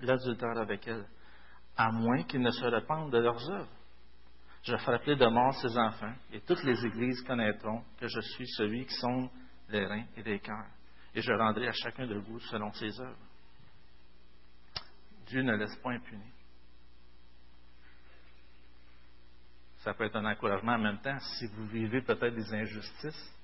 l'adultère 0.00 0.58
avec 0.58 0.84
elle, 0.88 1.06
à 1.76 1.92
moins 1.92 2.24
qu'ils 2.24 2.42
ne 2.42 2.50
se 2.50 2.64
répandent 2.64 3.12
de 3.12 3.18
leurs 3.18 3.50
œuvres. 3.50 3.70
Je 4.64 4.76
frapperai 4.78 5.14
de 5.14 5.26
mort 5.26 5.54
ses 5.54 5.78
enfants, 5.78 6.14
et 6.32 6.40
toutes 6.40 6.64
les 6.64 6.86
églises 6.86 7.22
connaîtront 7.22 7.84
que 8.00 8.08
je 8.08 8.20
suis 8.20 8.48
celui 8.56 8.84
qui 8.84 8.94
sonde 8.94 9.28
les 9.68 9.86
reins 9.86 10.06
et 10.16 10.24
les 10.24 10.40
cœurs, 10.40 10.70
et 11.16 11.22
je 11.22 11.32
rendrai 11.32 11.66
à 11.66 11.72
chacun 11.72 12.06
de 12.06 12.18
vous 12.18 12.38
selon 12.40 12.70
ses 12.74 13.00
œuvres. 13.00 13.16
Dieu 15.26 15.40
ne 15.40 15.56
laisse 15.56 15.74
pas 15.76 15.92
impuni. 15.92 16.30
Ça 19.78 19.94
peut 19.94 20.04
être 20.04 20.16
un 20.16 20.30
encouragement 20.30 20.72
en 20.72 20.78
même 20.78 21.00
temps. 21.00 21.18
Si 21.18 21.46
vous 21.46 21.66
vivez 21.68 22.02
peut-être 22.02 22.34
des 22.34 22.54
injustices, 22.54 23.34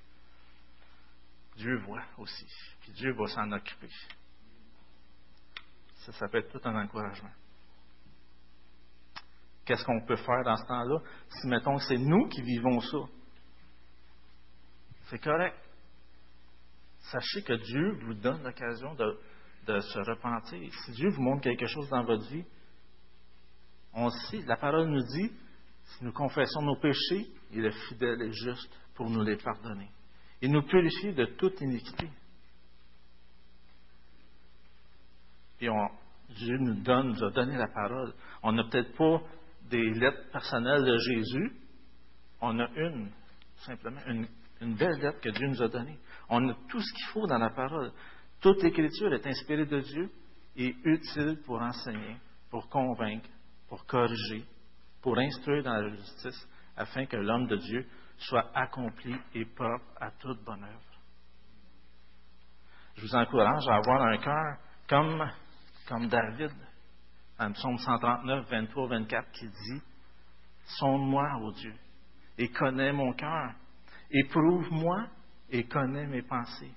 Dieu 1.57 1.79
voit 1.79 2.05
aussi. 2.19 2.47
Puis 2.83 2.93
Dieu 2.93 3.15
va 3.15 3.27
s'en 3.29 3.51
occuper. 3.51 3.91
Ça, 6.05 6.13
ça 6.13 6.29
peut 6.29 6.39
être 6.39 6.53
tout 6.53 6.69
un 6.69 6.77
encouragement. 6.77 7.33
Qu'est-ce 9.65 9.85
qu'on 9.85 10.05
peut 10.05 10.17
faire 10.17 10.43
dans 10.45 10.57
ce 10.59 10.67
temps-là? 10.67 10.99
Si, 11.31 11.47
mettons, 11.47 11.79
c'est 11.79 11.97
nous 11.97 12.29
qui 12.29 12.43
vivons 12.43 12.81
ça, 12.81 12.99
c'est 15.09 15.21
correct. 15.21 15.57
Sachez 17.13 17.43
que 17.43 17.53
Dieu 17.53 17.99
vous 18.07 18.15
donne 18.15 18.43
l'occasion 18.43 18.95
de, 18.95 19.81
se 19.81 19.99
repentir. 19.99 20.73
Si 20.73 20.93
Dieu 20.93 21.11
vous 21.11 21.23
montre 21.23 21.43
quelque 21.43 21.67
chose 21.67 21.89
dans 21.91 22.05
votre 22.05 22.27
vie, 22.31 22.45
on 23.93 24.09
sait, 24.09 24.41
la 24.47 24.57
parole 24.57 24.89
nous 24.89 25.03
dit, 25.03 25.31
si 25.85 26.05
nous 26.05 26.13
confessons 26.13 26.63
nos 26.63 26.77
péchés, 26.77 27.27
il 27.53 27.67
est 27.67 27.89
fidèle 27.89 28.23
et 28.23 28.33
juste 28.33 28.75
pour 28.95 29.11
nous 29.11 29.23
les 29.23 29.37
pardonner. 29.37 29.91
Il 30.41 30.53
nous 30.53 30.63
purifie 30.63 31.13
de 31.13 31.27
toute 31.37 31.61
iniquité. 31.61 32.09
Puis 35.59 35.69
Dieu 36.31 36.57
nous 36.57 36.81
donne, 36.83 37.09
nous 37.09 37.25
a 37.25 37.31
donné 37.31 37.59
la 37.59 37.69
parole. 37.69 38.15
On 38.43 38.53
n'a 38.53 38.65
peut-être 38.65 38.97
pas 38.97 39.23
des 39.69 39.91
lettres 39.91 40.31
personnelles 40.33 40.85
de 40.85 40.97
Jésus. 40.97 41.53
On 42.41 42.59
a 42.59 42.69
une, 42.75 43.11
simplement, 43.59 44.01
une, 44.07 44.27
une 44.63 44.75
belle 44.77 44.99
lettre 45.01 45.21
que 45.21 45.31
Dieu 45.31 45.49
nous 45.49 45.63
a 45.63 45.69
donnée. 45.69 45.99
On 46.29 46.49
a 46.49 46.55
tout 46.69 46.81
ce 46.81 46.93
qu'il 46.95 47.07
faut 47.13 47.27
dans 47.27 47.39
la 47.39 47.51
parole. 47.51 47.93
Toute 48.41 48.63
l'écriture 48.63 49.13
est 49.13 49.27
inspirée 49.27 49.67
de 49.67 49.81
Dieu 49.81 50.11
et 50.57 50.75
utile 50.85 51.41
pour 51.45 51.61
enseigner, 51.61 52.17
pour 52.51 52.69
convaincre, 52.69 53.29
pour 53.69 53.85
corriger, 53.87 54.45
pour 55.01 55.19
instruire 55.19 55.63
dans 55.63 55.75
la 55.75 55.89
justice, 55.91 56.49
afin 56.77 57.07
que 57.07 57.17
l'homme 57.17 57.47
de 57.47 57.57
Dieu 57.57 57.87
soit 58.17 58.51
accompli 58.55 59.15
et 59.35 59.45
propre 59.45 59.85
à 60.01 60.11
toute 60.13 60.43
bonne 60.45 60.63
œuvre. 60.63 60.93
Je 62.97 63.03
vous 63.03 63.15
encourage 63.15 63.67
à 63.69 63.77
avoir 63.77 64.03
un 64.03 64.19
cœur 64.19 64.59
comme, 64.89 65.31
comme 65.89 66.09
David, 66.09 66.53
en 67.39 67.53
psaume 67.53 67.79
139, 67.79 68.49
23, 68.51 68.89
24, 68.89 69.33
qui 69.33 69.49
dit 69.49 69.83
Sonde-moi, 70.79 71.39
ô 71.41 71.53
Dieu, 71.53 71.75
et 72.39 72.49
connais 72.49 72.93
mon 72.93 73.13
cœur, 73.15 73.55
éprouve-moi 74.13 75.07
et 75.51 75.65
connais 75.65 76.07
mes 76.07 76.23
pensées. 76.23 76.73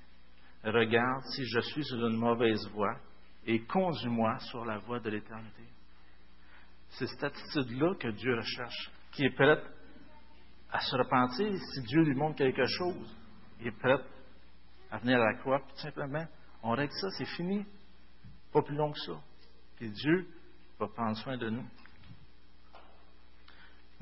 Regarde 0.64 1.24
si 1.36 1.46
je 1.46 1.60
suis 1.60 1.84
sur 1.84 2.08
une 2.08 2.18
mauvaise 2.18 2.68
voie 2.74 2.98
et 3.46 3.60
conduis-moi 3.66 4.40
sur 4.40 4.66
la 4.66 4.80
voie 4.80 5.00
de 5.00 5.10
l'éternité. 5.10 5.64
C'est 6.90 7.08
cette 7.08 7.24
attitude-là 7.24 7.96
que 8.00 8.08
Dieu 8.08 8.36
recherche, 8.36 8.92
qui 9.12 9.26
est 9.26 9.36
prête 9.36 9.64
à 10.72 10.80
se 10.80 10.96
repentir 10.96 11.54
si 11.74 11.82
Dieu 11.84 12.02
lui 12.02 12.16
montre 12.16 12.38
quelque 12.38 12.66
chose. 12.66 13.16
Il 13.60 13.68
est 13.68 13.80
prêt 13.80 14.00
à 14.92 14.98
venir 14.98 15.22
à 15.22 15.26
la 15.26 15.38
croix, 15.40 15.60
puis 15.60 15.78
simplement, 15.78 16.26
on 16.64 16.72
règle 16.72 16.94
ça, 16.94 17.08
c'est 17.18 17.36
fini. 17.36 17.66
Pas 18.52 18.62
plus 18.62 18.76
long 18.76 18.92
que 18.92 19.00
ça. 19.00 19.20
Puis 19.76 19.90
Dieu 19.90 20.28
va 20.80 20.88
prendre 20.88 21.18
soin 21.18 21.38
de 21.38 21.50
nous. 21.50 21.66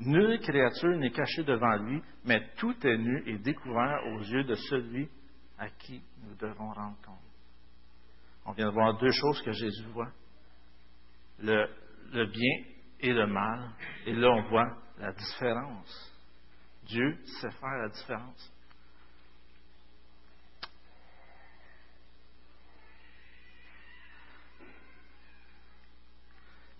Nulle 0.00 0.40
créature 0.40 0.96
n'est 0.98 1.12
cachée 1.12 1.44
devant 1.44 1.76
lui, 1.76 2.02
mais 2.24 2.42
tout 2.56 2.74
est 2.86 2.98
nu 2.98 3.22
et 3.26 3.38
découvert 3.38 4.00
aux 4.06 4.20
yeux 4.20 4.44
de 4.44 4.54
celui 4.54 5.08
à 5.58 5.68
qui 5.68 6.02
nous 6.22 6.34
devons 6.34 6.72
rendre 6.72 6.96
compte. 7.04 7.14
On 8.44 8.52
vient 8.52 8.66
de 8.66 8.72
voir 8.72 8.98
deux 8.98 9.10
choses 9.10 9.40
que 9.42 9.52
Jésus 9.52 9.86
voit. 9.92 10.10
Le, 11.38 11.66
bien 12.26 12.64
et 13.00 13.12
le 13.12 13.26
mal. 13.26 13.70
Et 14.06 14.12
là, 14.12 14.30
on 14.30 14.42
voit 14.48 14.76
la 14.98 15.12
différence. 15.12 16.12
Dieu 16.84 17.18
sait 17.40 17.50
faire 17.50 17.78
la 17.78 17.88
différence. 17.88 18.52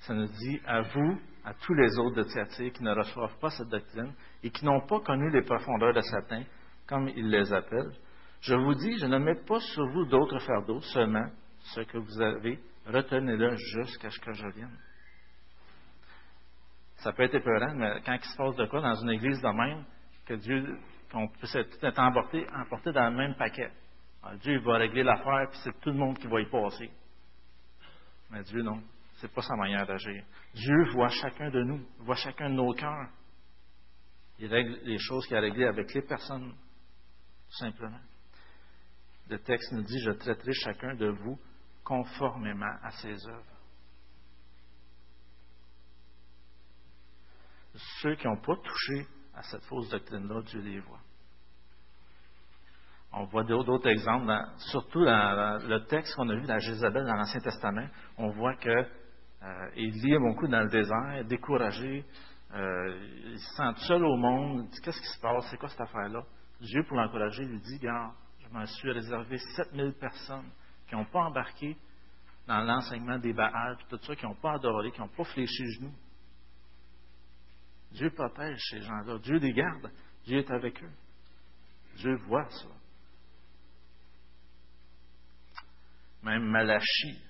Ça 0.00 0.12
nous 0.12 0.26
dit 0.26 0.60
à 0.66 0.82
vous, 0.82 1.18
à 1.44 1.52
tous 1.54 1.74
les 1.74 1.98
autres 1.98 2.16
de 2.16 2.22
Thyatire 2.22 2.72
qui 2.72 2.82
ne 2.82 2.92
reçoivent 2.92 3.38
pas 3.38 3.50
cette 3.50 3.68
doctrine 3.68 4.12
et 4.42 4.50
qui 4.50 4.64
n'ont 4.64 4.86
pas 4.86 5.00
connu 5.00 5.30
les 5.30 5.42
profondeurs 5.42 5.92
de 5.92 6.00
Satan, 6.00 6.42
comme 6.86 7.08
il 7.08 7.28
les 7.28 7.52
appelle. 7.52 7.92
Je 8.40 8.54
vous 8.54 8.74
dis, 8.74 8.98
je 8.98 9.06
ne 9.06 9.18
mets 9.18 9.42
pas 9.46 9.60
sur 9.60 9.86
vous 9.88 10.06
d'autres 10.06 10.38
fardeaux, 10.40 10.80
seulement 10.80 11.28
ce 11.74 11.80
que 11.80 11.98
vous 11.98 12.20
avez, 12.20 12.58
retenez-le 12.86 13.56
jusqu'à 13.56 14.10
ce 14.10 14.18
que 14.20 14.32
je 14.32 14.46
vienne. 14.48 14.78
Ça 16.96 17.12
peut 17.12 17.24
être 17.24 17.34
épeurant, 17.34 17.74
mais 17.74 18.00
quand 18.04 18.14
il 18.14 18.24
se 18.24 18.36
passe 18.36 18.56
de 18.56 18.66
quoi 18.66 18.80
dans 18.80 18.94
une 19.02 19.10
église 19.10 19.40
de 19.40 19.48
même, 19.48 19.84
que 20.26 20.34
Dieu, 20.34 20.78
qu'on 21.12 21.28
puisse 21.28 21.54
être 21.54 21.98
emporté, 21.98 22.46
emporté 22.54 22.92
dans 22.92 23.10
le 23.10 23.16
même 23.16 23.34
paquet. 23.34 23.70
Alors, 24.22 24.38
Dieu 24.38 24.58
va 24.60 24.78
régler 24.78 25.02
l'affaire, 25.02 25.48
puis 25.50 25.60
c'est 25.62 25.80
tout 25.80 25.90
le 25.90 25.96
monde 25.96 26.18
qui 26.18 26.26
va 26.26 26.40
y 26.40 26.46
passer. 26.46 26.90
Mais 28.30 28.42
Dieu, 28.44 28.62
non. 28.62 28.82
C'est 29.16 29.32
pas 29.32 29.42
sa 29.42 29.54
manière 29.56 29.86
d'agir. 29.86 30.24
Dieu 30.54 30.84
voit 30.92 31.08
chacun 31.08 31.50
de 31.50 31.62
nous, 31.62 31.86
voit 32.00 32.16
chacun 32.16 32.50
de 32.50 32.54
nos 32.54 32.72
cœurs. 32.74 33.10
Il 34.38 34.48
règle 34.48 34.80
les 34.82 34.98
choses 34.98 35.26
qu'il 35.26 35.36
a 35.36 35.40
réglées 35.40 35.66
avec 35.66 35.94
les 35.94 36.02
personnes, 36.02 36.50
tout 36.50 37.56
simplement. 37.58 38.00
Le 39.28 39.38
texte 39.38 39.72
nous 39.72 39.82
dit, 39.82 40.00
je 40.00 40.10
traiterai 40.10 40.52
chacun 40.52 40.94
de 40.96 41.08
vous 41.08 41.38
conformément 41.84 42.74
à 42.82 42.90
ses 42.90 43.26
œuvres. 43.28 43.54
ceux 48.00 48.14
qui 48.16 48.26
n'ont 48.26 48.40
pas 48.40 48.56
touché 48.56 49.06
à 49.34 49.42
cette 49.42 49.64
fausse 49.64 49.88
doctrine-là, 49.88 50.42
Dieu 50.42 50.60
les 50.60 50.80
voit. 50.80 51.00
On 53.12 53.24
voit 53.24 53.44
d'autres 53.44 53.88
exemples, 53.88 54.32
surtout 54.70 55.04
dans 55.04 55.60
le 55.66 55.84
texte 55.86 56.14
qu'on 56.16 56.28
a 56.28 56.34
vu 56.34 56.46
dans 56.46 56.58
Jézabel 56.58 57.04
dans 57.04 57.14
l'Ancien 57.14 57.40
Testament. 57.40 57.86
On 58.18 58.30
voit 58.30 58.56
que 58.56 58.86
euh, 59.44 59.70
il 59.76 60.18
beaucoup 60.20 60.48
dans 60.48 60.62
le 60.62 60.70
désert, 60.70 61.24
découragé, 61.26 62.04
euh, 62.54 63.30
il 63.32 63.38
se 63.38 63.56
sent 63.56 63.86
seul 63.86 64.04
au 64.04 64.16
monde. 64.16 64.64
Il 64.64 64.70
dit 64.70 64.80
Qu'est-ce 64.80 65.00
qui 65.00 65.08
se 65.08 65.20
passe? 65.20 65.46
C'est 65.50 65.58
quoi 65.58 65.68
cette 65.68 65.80
affaire-là? 65.80 66.24
Dieu, 66.60 66.82
pour 66.84 66.96
l'encourager, 66.96 67.44
lui 67.44 67.60
dit 67.60 67.76
Regarde, 67.76 68.14
je 68.38 68.48
m'en 68.48 68.64
suis 68.64 68.90
réservé 68.90 69.36
7000 69.56 69.94
personnes 69.94 70.50
qui 70.88 70.94
n'ont 70.94 71.04
pas 71.04 71.24
embarqué 71.24 71.76
dans 72.46 72.60
l'enseignement 72.60 73.18
des 73.18 73.32
Baals, 73.32 73.78
tout 73.88 73.98
ça, 74.02 74.14
qui 74.14 74.24
n'ont 74.24 74.36
pas 74.36 74.54
adoré, 74.54 74.92
qui 74.92 75.00
n'ont 75.00 75.08
pas 75.08 75.24
fléchi 75.24 75.72
genoux. 75.72 75.94
Dieu 77.92 78.10
protège 78.10 78.60
ces 78.70 78.80
gens-là. 78.82 79.18
Dieu 79.18 79.36
les 79.36 79.52
garde. 79.52 79.90
Dieu 80.24 80.38
est 80.38 80.50
avec 80.50 80.82
eux. 80.82 80.92
Dieu 81.96 82.16
voit 82.26 82.48
ça. 82.48 82.68
Même 86.22 86.44
Malachie, 86.44 87.23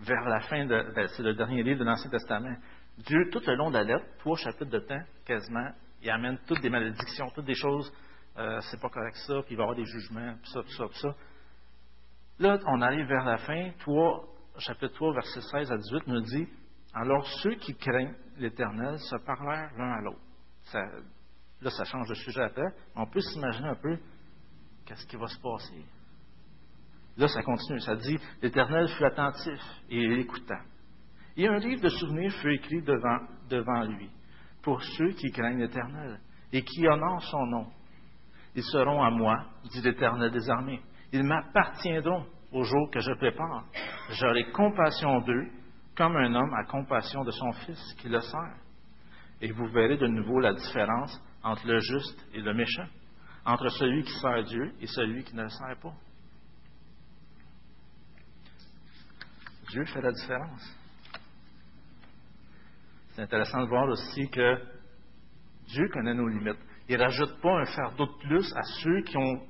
vers 0.00 0.28
la 0.28 0.40
fin 0.40 0.64
de. 0.66 0.92
Ben, 0.94 1.08
c'est 1.08 1.22
le 1.22 1.34
dernier 1.34 1.62
livre 1.62 1.80
de 1.80 1.84
l'Ancien 1.84 2.10
Testament. 2.10 2.56
Dieu, 2.98 3.30
tout 3.30 3.40
le 3.46 3.54
long 3.54 3.70
de 3.70 3.74
la 3.74 3.84
lettre, 3.84 4.04
trois 4.18 4.36
chapitres 4.36 4.70
de 4.70 4.80
temps, 4.80 5.02
quasiment, 5.24 5.70
il 6.02 6.10
amène 6.10 6.38
toutes 6.46 6.60
des 6.60 6.70
malédictions, 6.70 7.30
toutes 7.34 7.46
des 7.46 7.54
choses, 7.54 7.90
euh, 8.36 8.60
c'est 8.70 8.80
pas 8.80 8.88
correct 8.88 9.16
ça, 9.26 9.42
puis 9.42 9.54
il 9.54 9.56
va 9.56 9.62
y 9.62 9.64
avoir 9.64 9.76
des 9.76 9.84
jugements, 9.84 10.34
puis 10.42 10.50
ça, 10.52 10.62
puis 10.62 10.72
ça, 10.72 10.86
puis 10.86 10.98
ça. 10.98 11.14
Là, 12.38 12.58
on 12.66 12.80
arrive 12.80 13.06
vers 13.06 13.24
la 13.24 13.38
fin, 13.38 13.70
3, 13.80 14.24
chapitre 14.58 14.94
3, 14.94 15.14
verset 15.14 15.40
16 15.40 15.72
à 15.72 15.76
18, 15.76 16.06
nous 16.06 16.20
dit 16.20 16.48
Alors 16.94 17.26
ceux 17.42 17.54
qui 17.56 17.74
craignent 17.74 18.14
l'Éternel 18.36 18.98
se 18.98 19.16
parlèrent 19.24 19.70
l'un 19.76 19.92
à 19.92 20.00
l'autre. 20.00 20.20
là, 21.60 21.70
ça 21.70 21.84
change 21.84 22.08
de 22.08 22.14
sujet 22.14 22.42
après. 22.42 22.72
On 22.96 23.06
peut 23.06 23.20
s'imaginer 23.20 23.68
un 23.68 23.76
peu 23.76 23.98
qu'est-ce 24.86 25.06
qui 25.06 25.16
va 25.16 25.26
se 25.26 25.38
passer. 25.40 25.84
Là, 27.20 27.28
ça 27.28 27.42
continue. 27.42 27.80
Ça 27.80 27.96
dit 27.96 28.18
L'Éternel 28.40 28.88
fut 28.88 29.04
attentif 29.04 29.60
et 29.90 29.98
il 29.98 30.20
écouta. 30.20 30.56
Et 31.36 31.46
un 31.46 31.58
livre 31.58 31.82
de 31.82 31.90
souvenirs 31.90 32.32
fut 32.40 32.54
écrit 32.54 32.80
devant, 32.80 33.18
devant 33.50 33.82
lui 33.84 34.08
pour 34.62 34.82
ceux 34.82 35.10
qui 35.10 35.30
craignent 35.30 35.60
l'Éternel 35.60 36.18
et 36.50 36.62
qui 36.62 36.88
honorent 36.88 37.22
son 37.24 37.44
nom. 37.46 37.66
Ils 38.54 38.62
seront 38.62 39.02
à 39.02 39.10
moi, 39.10 39.36
dit 39.70 39.82
l'Éternel 39.82 40.30
des 40.30 40.48
armées. 40.48 40.80
Ils 41.12 41.22
m'appartiendront 41.22 42.24
au 42.52 42.62
jour 42.62 42.90
que 42.90 43.00
je 43.00 43.12
prépare. 43.12 43.64
J'aurai 44.12 44.50
compassion 44.52 45.20
d'eux, 45.20 45.46
comme 45.96 46.16
un 46.16 46.34
homme 46.34 46.54
a 46.54 46.64
compassion 46.64 47.22
de 47.22 47.32
son 47.32 47.52
fils 47.52 47.94
qui 47.98 48.08
le 48.08 48.20
sert. 48.20 48.56
Et 49.42 49.52
vous 49.52 49.66
verrez 49.66 49.98
de 49.98 50.06
nouveau 50.06 50.40
la 50.40 50.54
différence 50.54 51.22
entre 51.42 51.66
le 51.66 51.80
juste 51.80 52.26
et 52.32 52.40
le 52.40 52.54
méchant, 52.54 52.88
entre 53.44 53.68
celui 53.68 54.04
qui 54.04 54.12
sert 54.20 54.42
Dieu 54.44 54.72
et 54.80 54.86
celui 54.86 55.22
qui 55.22 55.36
ne 55.36 55.42
le 55.42 55.48
sert 55.50 55.76
pas. 55.82 55.94
Dieu 59.70 59.84
fait 59.86 60.00
la 60.00 60.12
différence. 60.12 60.76
C'est 63.10 63.22
intéressant 63.22 63.62
de 63.62 63.68
voir 63.68 63.88
aussi 63.88 64.28
que 64.30 64.58
Dieu 65.66 65.88
connaît 65.92 66.14
nos 66.14 66.28
limites. 66.28 66.58
Il 66.88 66.96
ne 66.96 67.02
rajoute 67.02 67.40
pas 67.40 67.60
un 67.60 67.64
fardeau 67.66 68.06
de 68.06 68.26
plus 68.26 68.52
à 68.54 68.62
ceux 68.82 69.02
qui 69.02 69.16
ont 69.16 69.46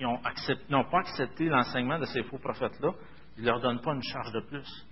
n'ont 0.00 0.90
pas 0.90 0.98
accepté 0.98 1.46
l'enseignement 1.46 1.98
de 1.98 2.04
ces 2.06 2.22
faux 2.24 2.38
prophètes-là, 2.38 2.90
il 3.36 3.44
ne 3.44 3.48
leur 3.48 3.60
donne 3.60 3.80
pas 3.80 3.94
une 3.94 4.02
charge 4.02 4.32
de 4.32 4.40
plus. 4.40 4.86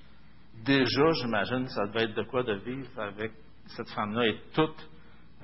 Déjà, 0.64 1.11
j'imagine, 1.12 1.66
ça 1.68 1.87
devait 1.87 2.05
être 2.05 2.14
de 2.14 2.22
quoi 2.24 2.43
de 2.43 2.55
vivre 2.55 3.01
avec 3.01 3.33
cette 3.66 3.91
femme-là 3.91 4.26
et 4.26 4.41
toute 4.55 4.91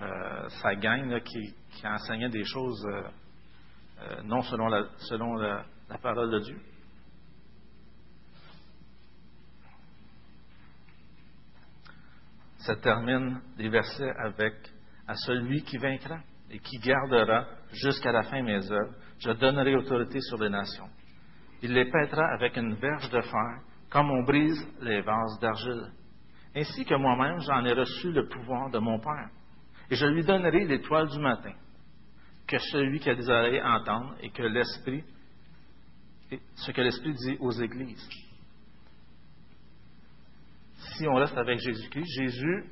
euh, 0.00 0.48
sa 0.62 0.74
gang 0.76 1.20
qui, 1.22 1.54
enseignait 1.84 2.28
des 2.28 2.44
choses 2.44 2.84
euh, 2.86 3.02
euh, 4.00 4.22
non 4.24 4.42
selon 4.42 4.68
la, 4.68 5.64
parole 6.02 6.30
de 6.30 6.38
Dieu. 6.40 6.60
Ça 12.68 12.76
termine 12.76 13.40
les 13.56 13.70
versets 13.70 14.12
avec 14.18 14.52
à 15.06 15.14
celui 15.14 15.62
qui 15.62 15.78
vaincra 15.78 16.18
et 16.50 16.58
qui 16.58 16.76
gardera 16.76 17.46
jusqu'à 17.72 18.12
la 18.12 18.24
fin 18.24 18.42
mes 18.42 18.70
œuvres, 18.70 18.92
je 19.20 19.30
donnerai 19.30 19.74
autorité 19.74 20.20
sur 20.20 20.36
les 20.36 20.50
nations. 20.50 20.90
Il 21.62 21.72
les 21.72 21.86
pètera 21.86 22.26
avec 22.34 22.58
une 22.58 22.74
verge 22.74 23.08
de 23.08 23.22
fer, 23.22 23.60
comme 23.88 24.10
on 24.10 24.22
brise 24.22 24.68
les 24.82 25.00
vases 25.00 25.38
d'argile. 25.40 25.92
Ainsi 26.54 26.84
que 26.84 26.94
moi-même, 26.94 27.40
j'en 27.40 27.64
ai 27.64 27.72
reçu 27.72 28.12
le 28.12 28.28
pouvoir 28.28 28.68
de 28.68 28.78
mon 28.78 29.00
Père. 29.00 29.30
Et 29.90 29.94
je 29.94 30.04
lui 30.04 30.22
donnerai 30.22 30.66
l'étoile 30.66 31.08
du 31.08 31.20
matin, 31.20 31.54
que 32.46 32.58
celui 32.58 33.00
qui 33.00 33.08
a 33.08 33.14
des 33.14 33.30
oreilles 33.30 33.62
entende 33.62 34.14
et 34.20 34.28
que 34.28 34.42
l'Esprit, 34.42 35.04
ce 36.54 36.70
que 36.70 36.82
l'Esprit 36.82 37.14
dit 37.14 37.38
aux 37.40 37.52
églises. 37.52 38.27
Si 40.98 41.06
on 41.06 41.14
reste 41.14 41.38
avec 41.38 41.60
Jésus-Christ, 41.60 42.12
Jésus 42.16 42.64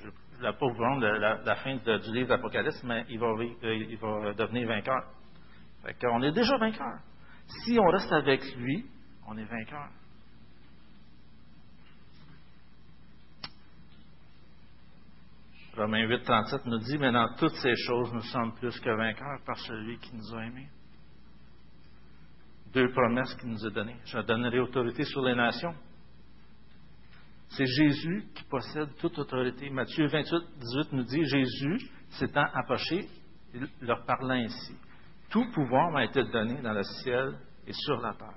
je 0.00 0.06
ne 0.46 0.52
vais 0.52 0.56
pas 0.56 0.66
vous 0.68 0.78
rendre 0.78 1.04
la, 1.04 1.56
fin 1.56 1.74
du 1.74 2.12
livre 2.12 2.28
d'Apocalypse, 2.28 2.80
mais 2.84 3.04
il 3.08 3.18
va, 3.18 3.26
euh, 3.26 4.34
devenir 4.34 4.68
vainqueur. 4.68 5.02
on 6.04 6.22
est 6.22 6.30
déjà 6.30 6.56
vainqueur. 6.58 7.00
Si 7.64 7.76
on 7.76 7.88
reste 7.88 8.12
avec 8.12 8.40
lui, 8.54 8.86
on 9.26 9.36
est 9.36 9.44
vainqueur. 9.44 9.88
Romains 15.76 16.06
8, 16.06 16.22
37 16.22 16.66
nous 16.66 16.78
dit, 16.78 16.98
mais 16.98 17.10
dans 17.10 17.34
toutes 17.34 17.56
ces 17.56 17.74
choses, 17.74 18.12
nous 18.12 18.22
sommes 18.22 18.54
plus 18.54 18.78
que 18.78 18.90
vainqueurs 18.90 19.40
par 19.44 19.58
celui 19.58 19.98
qui 19.98 20.14
nous 20.14 20.36
a 20.36 20.44
aimés. 20.44 20.68
Deux 22.72 22.92
promesses 22.92 23.34
qu'il 23.34 23.48
nous 23.50 23.66
a 23.66 23.70
données. 23.70 23.96
Je 24.04 24.20
donnerai 24.20 24.60
autorité 24.60 25.02
sur 25.02 25.22
les 25.22 25.34
nations 25.34 25.74
c'est 27.50 27.66
Jésus 27.66 28.24
qui 28.34 28.44
possède 28.44 28.94
toute 29.00 29.18
autorité. 29.18 29.70
Matthieu 29.70 30.06
28, 30.06 30.42
18 30.58 30.92
nous 30.92 31.04
dit 31.04 31.24
Jésus 31.24 31.90
s'étant 32.10 32.46
approché, 32.54 33.08
leur 33.80 34.04
parlant 34.04 34.34
ainsi. 34.34 34.76
Tout 35.30 35.44
pouvoir 35.52 35.90
m'a 35.90 36.04
été 36.04 36.22
donné 36.24 36.60
dans 36.62 36.72
le 36.72 36.82
ciel 36.82 37.38
et 37.66 37.72
sur 37.72 38.00
la 38.00 38.14
terre. 38.14 38.34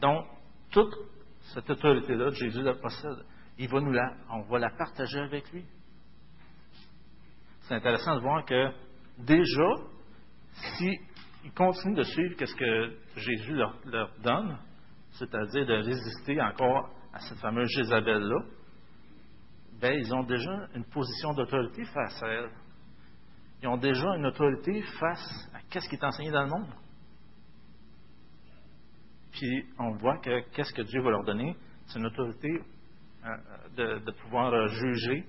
Donc, 0.00 0.26
toute 0.70 0.94
cette 1.52 1.68
autorité-là, 1.70 2.30
Jésus 2.30 2.62
la 2.62 2.74
possède. 2.74 3.24
Il 3.58 3.72
on 3.72 4.42
va 4.42 4.58
la 4.58 4.70
partager 4.70 5.20
avec 5.20 5.50
lui. 5.52 5.64
C'est 7.62 7.74
intéressant 7.74 8.16
de 8.16 8.20
voir 8.20 8.44
que 8.44 8.72
déjà, 9.18 9.68
s'ils 10.76 11.52
continuent 11.54 11.96
de 11.96 12.02
suivre 12.02 12.34
ce 12.44 12.54
que 12.54 12.96
Jésus 13.16 13.54
leur 13.54 13.78
donne, 14.22 14.58
c'est-à-dire 15.14 15.66
de 15.66 15.74
résister 15.74 16.40
encore 16.40 16.90
à 17.12 17.20
cette 17.20 17.38
fameuse 17.38 17.68
Jézabel-là, 17.76 18.40
ben, 19.80 19.98
ils 19.98 20.14
ont 20.14 20.24
déjà 20.24 20.68
une 20.74 20.84
position 20.84 21.32
d'autorité 21.34 21.84
face 21.84 22.22
à 22.22 22.28
elle. 22.28 22.50
Ils 23.62 23.68
ont 23.68 23.76
déjà 23.76 24.06
une 24.16 24.26
autorité 24.26 24.82
face 25.00 25.50
à 25.54 25.58
qu'est-ce 25.70 25.88
qui 25.88 25.96
est 25.96 26.04
enseigné 26.04 26.30
dans 26.30 26.44
le 26.44 26.50
monde. 26.50 26.68
Puis 29.32 29.64
on 29.78 29.92
voit 29.96 30.18
que 30.18 30.40
qu'est-ce 30.50 30.72
que 30.72 30.82
Dieu 30.82 31.00
va 31.02 31.10
leur 31.10 31.24
donner, 31.24 31.56
c'est 31.86 31.98
une 31.98 32.06
autorité 32.06 32.60
euh, 33.24 33.98
de, 34.00 34.10
pouvoir 34.22 34.52
euh, 34.52 34.66
juger 34.68 35.24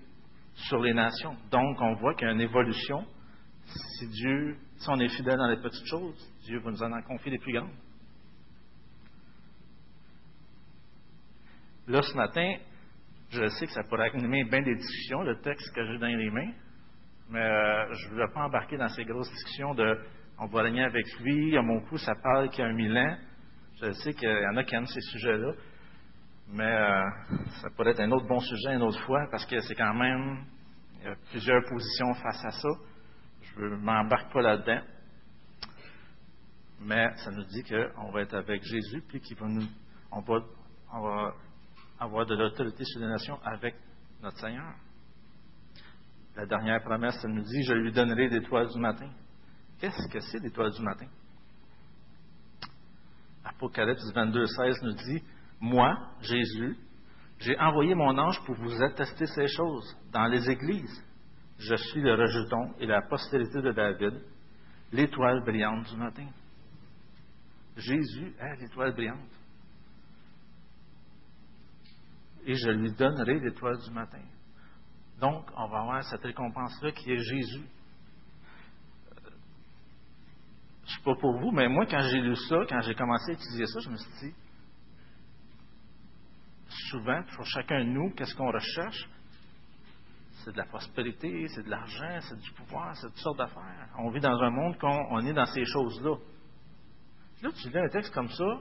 sur 0.53 0.79
les 0.81 0.93
nations. 0.93 1.35
Donc 1.51 1.81
on 1.81 1.95
voit 1.95 2.13
qu'il 2.15 2.27
y 2.27 2.29
a 2.29 2.33
une 2.33 2.41
évolution. 2.41 3.05
Si 3.65 4.07
Dieu, 4.07 4.57
si 4.77 4.89
on 4.89 4.99
est 4.99 5.09
fidèle 5.09 5.37
dans 5.37 5.47
les 5.47 5.61
petites 5.61 5.87
choses, 5.87 6.33
Dieu 6.43 6.59
va 6.59 6.71
nous 6.71 6.83
en 6.83 7.01
confier 7.01 7.31
les 7.31 7.39
plus 7.39 7.53
grandes. 7.53 7.71
Là, 11.87 12.01
ce 12.01 12.15
matin, 12.15 12.55
je 13.29 13.47
sais 13.47 13.67
que 13.67 13.71
ça 13.73 13.83
pourrait 13.83 14.09
animer 14.09 14.43
bien 14.43 14.63
des 14.63 14.75
discussions, 14.75 15.21
le 15.21 15.39
texte 15.41 15.71
que 15.75 15.85
j'ai 15.85 15.99
dans 15.99 16.07
les 16.07 16.31
mains, 16.31 16.51
mais 17.29 17.39
euh, 17.39 17.93
je 17.93 18.07
ne 18.07 18.13
voulais 18.13 18.33
pas 18.33 18.45
embarquer 18.45 18.77
dans 18.77 18.87
ces 18.89 19.05
grosses 19.05 19.29
discussions 19.29 19.75
de 19.75 19.99
on 20.39 20.47
va 20.47 20.63
régner 20.63 20.83
avec 20.83 21.05
lui, 21.19 21.55
à 21.57 21.61
mon 21.61 21.79
coup, 21.81 21.97
ça 21.97 22.13
parle 22.15 22.49
qu'il 22.49 22.63
y 22.63 22.67
a 22.67 22.69
un 22.69 22.73
mille 22.73 22.97
ans. 22.97 23.17
Je 23.81 23.91
sais 23.91 24.13
qu'il 24.13 24.27
y 24.29 24.47
en 24.47 24.57
a 24.57 24.63
qui 24.63 24.75
aiment 24.75 24.87
ces 24.87 25.01
sujets-là, 25.01 25.51
mais 26.49 26.63
euh, 26.63 27.03
ça 27.61 27.69
pourrait 27.75 27.91
être 27.91 28.01
un 28.01 28.11
autre 28.11 28.27
bon 28.27 28.39
sujet 28.39 28.73
une 28.73 28.81
autre 28.81 29.01
fois, 29.05 29.27
parce 29.29 29.45
que 29.45 29.59
c'est 29.61 29.75
quand 29.75 29.93
même, 29.93 30.43
il 30.99 31.05
y 31.05 31.07
a 31.07 31.15
plusieurs 31.29 31.63
positions 31.69 32.13
face 32.15 32.45
à 32.45 32.51
ça. 32.51 32.69
Je 33.41 33.61
ne 33.61 33.75
m'embarque 33.75 34.33
pas 34.33 34.41
là-dedans. 34.41 34.81
Mais 36.81 37.11
ça 37.17 37.31
nous 37.31 37.45
dit 37.45 37.63
qu'on 37.63 38.11
va 38.11 38.21
être 38.21 38.35
avec 38.35 38.63
Jésus, 38.63 39.03
puis 39.07 39.21
qu'il 39.21 39.37
va 39.37 39.47
nous, 39.47 39.67
on 40.11 40.21
va 40.21 41.33
avoir 41.99 42.25
de 42.25 42.35
l'autorité 42.35 42.83
sur 42.83 42.99
les 42.99 43.07
nations 43.07 43.39
avec 43.43 43.75
notre 44.21 44.37
Seigneur. 44.39 44.73
La 46.35 46.45
dernière 46.45 46.83
promesse, 46.83 47.15
elle 47.23 47.31
nous 47.31 47.43
dit, 47.43 47.63
je 47.63 47.73
lui 47.73 47.91
donnerai 47.91 48.27
l'étoile 48.27 48.67
du 48.67 48.79
matin. 48.79 49.09
Qu'est-ce 49.79 50.11
que 50.11 50.19
c'est 50.19 50.39
l'étoile 50.39 50.71
du 50.71 50.81
matin? 50.81 51.07
Apocalypse 53.43 54.11
22, 54.13 54.45
16 54.45 54.81
nous 54.83 54.93
dit, 54.93 55.23
moi, 55.61 55.95
Jésus, 56.21 56.77
j'ai 57.39 57.57
envoyé 57.59 57.95
mon 57.95 58.17
ange 58.17 58.43
pour 58.45 58.55
vous 58.55 58.81
attester 58.81 59.25
ces 59.27 59.47
choses 59.47 59.95
dans 60.11 60.25
les 60.25 60.49
églises. 60.49 61.03
Je 61.57 61.75
suis 61.75 62.01
le 62.01 62.15
rejeton 62.15 62.73
et 62.79 62.85
la 62.85 63.01
postérité 63.03 63.61
de 63.61 63.71
David, 63.71 64.21
l'étoile 64.91 65.41
brillante 65.43 65.89
du 65.89 65.97
matin. 65.97 66.27
Jésus 67.77 68.33
est 68.39 68.61
l'étoile 68.61 68.93
brillante 68.93 69.29
et 72.45 72.55
je 72.55 72.69
lui 72.69 72.91
donnerai 72.93 73.39
l'étoile 73.39 73.77
du 73.77 73.91
matin. 73.91 74.21
Donc, 75.19 75.45
on 75.55 75.67
va 75.67 75.79
avoir 75.79 76.03
cette 76.03 76.23
récompense-là 76.23 76.91
qui 76.91 77.11
est 77.11 77.19
Jésus. 77.19 77.65
Je 80.85 80.91
ne 80.91 80.97
sais 80.97 81.03
pas 81.03 81.15
pour 81.15 81.39
vous, 81.39 81.51
mais 81.51 81.67
moi, 81.67 81.85
quand 81.85 82.01
j'ai 82.01 82.21
lu 82.21 82.35
ça, 82.35 82.57
quand 82.69 82.81
j'ai 82.81 82.93
commencé 82.93 83.31
à 83.31 83.33
étudier 83.33 83.65
ça, 83.65 83.79
je 83.79 83.89
me 83.89 83.97
suis 83.97 84.11
dit, 84.21 84.35
souvent, 86.89 87.23
pour 87.35 87.45
chacun 87.45 87.83
de 87.83 87.89
nous, 87.89 88.11
qu'est-ce 88.11 88.35
qu'on 88.35 88.51
recherche? 88.51 89.09
c'est 90.45 90.51
de 90.51 90.57
la 90.57 90.65
prospérité, 90.65 91.47
c'est 91.47 91.63
de 91.63 91.71
l'argent, 91.71 92.19
c'est 92.21 92.39
du 92.39 92.51
pouvoir, 92.51 92.95
c'est 92.95 93.07
toutes 93.07 93.17
sortes 93.17 93.39
d'affaires. 93.39 93.89
On 93.97 94.11
vit 94.11 94.19
dans 94.19 94.39
un 94.39 94.51
monde 94.51 94.77
qu'on 94.77 95.07
on 95.09 95.25
est 95.25 95.33
dans 95.33 95.47
ces 95.47 95.65
choses-là. 95.65 96.15
Là, 97.41 97.49
tu 97.51 97.69
lis 97.69 97.77
un 97.79 97.89
texte 97.89 98.13
comme 98.13 98.29
ça, 98.29 98.59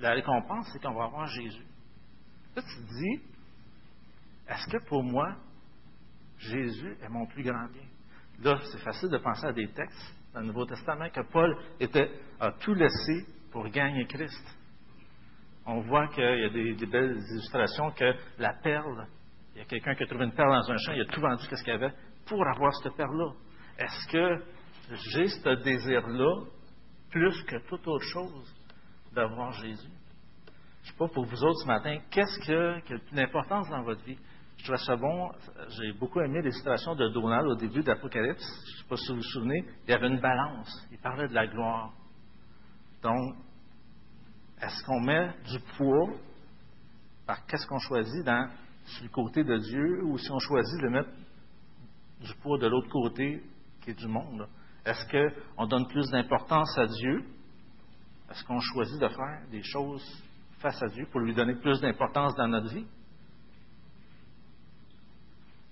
la 0.00 0.10
récompense, 0.10 0.68
c'est 0.72 0.82
qu'on 0.82 0.92
va 0.92 1.04
avoir 1.04 1.26
Jésus. 1.28 1.64
Là, 2.56 2.62
tu 2.62 2.86
te 2.86 2.94
dis, 2.94 3.20
est-ce 4.48 4.66
que 4.70 4.82
pour 4.86 5.02
moi, 5.02 5.36
Jésus 6.38 6.96
est 7.02 7.08
mon 7.10 7.26
plus 7.26 7.42
grand 7.42 7.68
bien? 7.68 7.84
Là, 8.42 8.58
c'est 8.72 8.78
facile 8.78 9.10
de 9.10 9.18
penser 9.18 9.46
à 9.46 9.52
des 9.52 9.68
textes 9.68 10.14
dans 10.32 10.40
le 10.40 10.46
Nouveau 10.46 10.64
Testament 10.64 11.10
que 11.10 11.20
Paul 11.30 11.54
était, 11.78 12.10
a 12.40 12.52
tout 12.52 12.72
laissé 12.72 13.26
pour 13.50 13.68
gagner 13.68 14.06
Christ. 14.06 14.56
On 15.66 15.80
voit 15.80 16.08
qu'il 16.08 16.24
y 16.24 16.44
a 16.44 16.48
des, 16.48 16.86
belles 16.86 17.18
illustrations 17.30 17.90
que 17.90 18.14
la 18.38 18.54
perle, 18.62 19.06
il 19.54 19.58
y 19.58 19.60
a 19.62 19.64
quelqu'un 19.66 19.94
qui 19.94 20.04
a 20.04 20.06
trouvé 20.06 20.24
une 20.24 20.32
perle 20.32 20.50
dans 20.50 20.70
un 20.70 20.76
champ, 20.78 20.92
il 20.92 21.02
a 21.02 21.06
tout 21.06 21.20
vendu 21.20 21.42
ce 21.42 21.62
qu'il 21.62 21.68
y 21.68 21.76
avait? 21.76 21.92
Pour 22.26 22.46
avoir 22.46 22.74
cette 22.76 22.94
perle-là. 22.94 23.32
Est-ce 23.78 24.12
que 24.12 24.44
j'ai 25.12 25.28
ce 25.28 25.62
désir-là 25.62 26.44
plus 27.10 27.42
que 27.44 27.56
toute 27.68 27.86
autre 27.86 28.04
chose 28.04 28.54
d'avoir 29.12 29.52
Jésus? 29.52 29.95
Je 30.86 30.92
ne 30.92 30.94
sais 30.94 30.98
pas 30.98 31.08
pour 31.08 31.24
vous 31.24 31.44
autres 31.44 31.62
ce 31.62 31.66
matin, 31.66 31.98
qu'est-ce 32.10 32.38
qui 32.44 32.52
a, 32.52 32.80
qui 32.82 32.92
a 32.92 32.96
le 32.96 33.02
plus 33.02 33.16
d'importance 33.16 33.68
dans 33.68 33.82
votre 33.82 34.04
vie? 34.04 34.16
Je 34.56 34.62
trouvais 34.62 34.78
ça 34.78 34.94
bon. 34.94 35.32
J'ai 35.70 35.92
beaucoup 35.94 36.20
aimé 36.20 36.38
l'illustration 36.38 36.94
de 36.94 37.08
Donald 37.08 37.44
au 37.48 37.56
début 37.56 37.82
d'Apocalypse. 37.82 38.40
Je 38.40 38.70
ne 38.70 38.76
sais 38.76 38.88
pas 38.88 38.96
si 38.96 39.08
vous 39.08 39.16
vous 39.16 39.22
souvenez. 39.22 39.64
Il 39.84 39.90
y 39.90 39.94
avait 39.94 40.06
une 40.06 40.20
balance. 40.20 40.86
Il 40.92 40.98
parlait 40.98 41.26
de 41.26 41.34
la 41.34 41.48
gloire. 41.48 41.92
Donc, 43.02 43.34
est-ce 44.62 44.84
qu'on 44.84 45.00
met 45.00 45.34
du 45.50 45.58
poids 45.76 46.14
par 47.26 47.44
qu'est-ce 47.46 47.66
qu'on 47.66 47.80
choisit 47.80 48.24
dans, 48.24 48.48
sur 48.84 49.02
le 49.02 49.10
côté 49.10 49.42
de 49.42 49.58
Dieu 49.58 50.04
ou 50.04 50.16
si 50.18 50.30
on 50.30 50.38
choisit 50.38 50.82
de 50.82 50.88
mettre 50.88 51.10
du 52.20 52.32
poids 52.42 52.58
de 52.58 52.68
l'autre 52.68 52.88
côté 52.90 53.42
qui 53.82 53.90
est 53.90 53.98
du 53.98 54.06
monde? 54.06 54.46
Est-ce 54.84 55.04
qu'on 55.10 55.66
donne 55.66 55.88
plus 55.88 56.08
d'importance 56.10 56.78
à 56.78 56.86
Dieu? 56.86 57.24
Est-ce 58.30 58.44
qu'on 58.44 58.60
choisit 58.60 59.00
de 59.00 59.08
faire 59.08 59.48
des 59.50 59.64
choses 59.64 60.22
face 60.66 60.82
à 60.82 60.88
Dieu 60.88 61.06
pour 61.12 61.20
lui 61.20 61.32
donner 61.32 61.54
plus 61.54 61.80
d'importance 61.80 62.34
dans 62.34 62.48
notre 62.48 62.74
vie? 62.74 62.86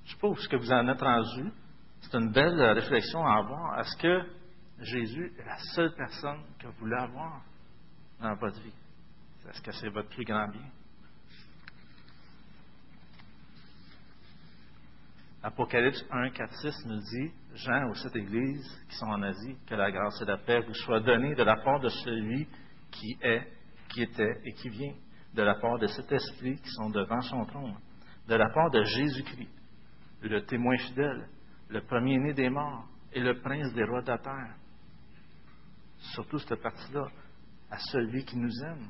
Je 0.04 0.10
ne 0.10 0.14
sais 0.14 0.20
pas 0.20 0.28
où 0.28 0.36
ce 0.36 0.48
que 0.48 0.56
vous 0.56 0.70
en 0.70 0.86
êtes 0.86 1.00
rendu. 1.00 1.50
C'est 2.00 2.14
une 2.14 2.30
belle 2.30 2.60
réflexion 2.60 3.26
à 3.26 3.38
avoir. 3.38 3.80
Est-ce 3.80 3.96
que 3.96 4.22
Jésus 4.78 5.32
est 5.36 5.44
la 5.44 5.58
seule 5.74 5.92
personne 5.96 6.44
que 6.60 6.68
vous 6.68 6.78
voulez 6.78 6.96
avoir 6.96 7.42
dans 8.20 8.34
votre 8.36 8.60
vie? 8.60 8.72
Est-ce 9.48 9.62
que 9.62 9.72
c'est 9.72 9.88
votre 9.88 10.10
plus 10.10 10.24
grand 10.24 10.46
bien? 10.48 10.70
Apocalypse 15.42 16.04
1, 16.10 16.30
4, 16.30 16.54
6 16.54 16.86
nous 16.86 17.00
dit, 17.00 17.32
Jean 17.54 17.90
aux 17.90 17.94
sept 17.94 18.14
églises 18.14 18.80
qui 18.88 18.96
sont 18.96 19.06
en 19.06 19.22
Asie, 19.22 19.56
que 19.66 19.74
la 19.74 19.90
grâce 19.90 20.22
et 20.22 20.24
la 20.24 20.38
paix 20.38 20.60
vous 20.60 20.74
soient 20.74 21.00
données 21.00 21.34
de 21.34 21.42
la 21.42 21.56
part 21.56 21.80
de 21.80 21.88
celui 21.88 22.46
qui 22.92 23.18
est, 23.20 23.46
qui 23.94 24.02
était 24.02 24.40
et 24.44 24.52
qui 24.52 24.68
vient, 24.68 24.94
de 25.34 25.42
la 25.42 25.54
part 25.54 25.78
de 25.78 25.86
cet 25.86 26.10
esprit 26.10 26.56
qui 26.56 26.70
sont 26.70 26.90
devant 26.90 27.20
son 27.20 27.44
trône, 27.46 27.76
de 28.28 28.34
la 28.34 28.50
part 28.50 28.70
de 28.70 28.82
Jésus-Christ, 28.82 29.50
le 30.22 30.44
témoin 30.46 30.76
fidèle, 30.78 31.28
le 31.68 31.80
premier-né 31.82 32.32
des 32.34 32.50
morts 32.50 32.88
et 33.12 33.20
le 33.20 33.40
prince 33.40 33.72
des 33.74 33.84
rois 33.84 34.02
de 34.02 34.08
la 34.08 34.18
terre. 34.18 34.56
Surtout 36.14 36.38
cette 36.38 36.60
partie-là, 36.60 37.06
à 37.70 37.78
celui 37.78 38.24
qui 38.24 38.36
nous 38.36 38.64
aime, 38.64 38.88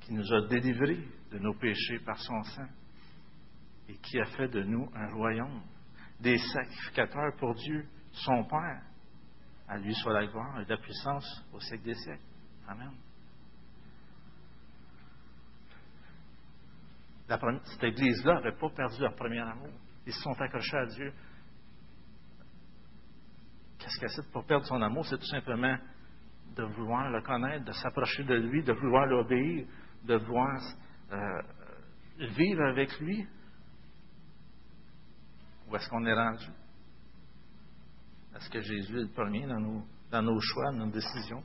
qui 0.00 0.12
nous 0.12 0.32
a 0.32 0.46
délivrés 0.48 1.04
de 1.32 1.38
nos 1.38 1.54
péchés 1.54 1.98
par 2.04 2.18
son 2.18 2.42
sang 2.42 2.68
et 3.88 3.96
qui 3.96 4.20
a 4.20 4.24
fait 4.26 4.48
de 4.48 4.62
nous 4.62 4.88
un 4.94 5.14
royaume, 5.14 5.62
des 6.20 6.38
sacrificateurs 6.38 7.36
pour 7.38 7.54
Dieu, 7.54 7.86
son 8.12 8.44
Père. 8.44 8.82
À 9.68 9.78
lui 9.78 9.94
soit 9.94 10.12
la 10.12 10.26
gloire 10.26 10.60
et 10.60 10.64
la 10.64 10.76
puissance 10.76 11.44
au 11.52 11.60
siècle 11.60 11.84
des 11.84 11.94
siècles. 11.94 12.22
Amen. 12.68 12.92
Cette 17.28 17.84
Église-là 17.84 18.34
n'avait 18.34 18.56
pas 18.56 18.70
perdu 18.70 19.00
leur 19.00 19.14
premier 19.14 19.40
amour. 19.40 19.72
Ils 20.06 20.12
se 20.12 20.20
sont 20.20 20.40
accrochés 20.40 20.76
à 20.76 20.86
Dieu. 20.86 21.12
Qu'est-ce 23.78 23.98
qu'elle 24.00 24.10
c'est 24.10 24.30
pour 24.32 24.44
perdre 24.46 24.66
son 24.66 24.80
amour? 24.80 25.04
C'est 25.06 25.18
tout 25.18 25.26
simplement 25.26 25.76
de 26.56 26.62
vouloir 26.62 27.10
le 27.10 27.20
connaître, 27.22 27.64
de 27.64 27.72
s'approcher 27.72 28.24
de 28.24 28.34
lui, 28.34 28.62
de 28.62 28.72
vouloir 28.72 29.06
l'obéir, 29.06 29.66
de 30.04 30.14
vouloir 30.16 30.58
euh, 31.12 31.42
vivre 32.36 32.62
avec 32.64 32.98
lui. 33.00 33.26
Où 35.68 35.76
est-ce 35.76 35.88
qu'on 35.88 36.04
est 36.06 36.14
rendu? 36.14 36.46
Est-ce 38.36 38.50
que 38.50 38.60
Jésus 38.60 38.98
est 38.98 39.02
le 39.02 39.12
premier 39.12 39.46
dans 39.46 39.60
nos, 39.60 39.84
dans 40.10 40.22
nos 40.22 40.40
choix, 40.40 40.72
dans 40.72 40.86
nos 40.86 40.92
décisions? 40.92 41.42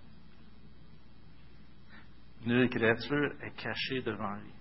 Nulle 2.45 2.69
créature 2.69 3.34
est 3.41 3.55
cachée 3.55 4.01
devant 4.01 4.34
lui, 4.36 4.53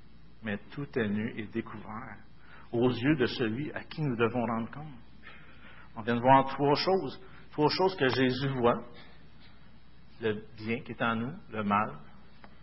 mais 0.42 0.58
tout 0.70 0.86
est 0.98 1.08
nu 1.08 1.32
et 1.36 1.46
découvert 1.46 2.16
aux 2.72 2.90
yeux 2.90 3.16
de 3.16 3.26
celui 3.26 3.72
à 3.72 3.82
qui 3.84 4.02
nous 4.02 4.16
devons 4.16 4.44
rendre 4.46 4.70
compte. 4.70 4.92
On 5.96 6.02
vient 6.02 6.16
de 6.16 6.20
voir 6.20 6.46
trois 6.46 6.74
choses. 6.74 7.20
Trois 7.52 7.68
choses 7.68 7.96
que 7.96 8.08
Jésus 8.08 8.48
voit. 8.48 8.82
Le 10.20 10.44
bien 10.56 10.80
qui 10.80 10.92
est 10.92 11.02
en 11.02 11.16
nous, 11.16 11.32
le 11.50 11.64
mal, 11.64 11.98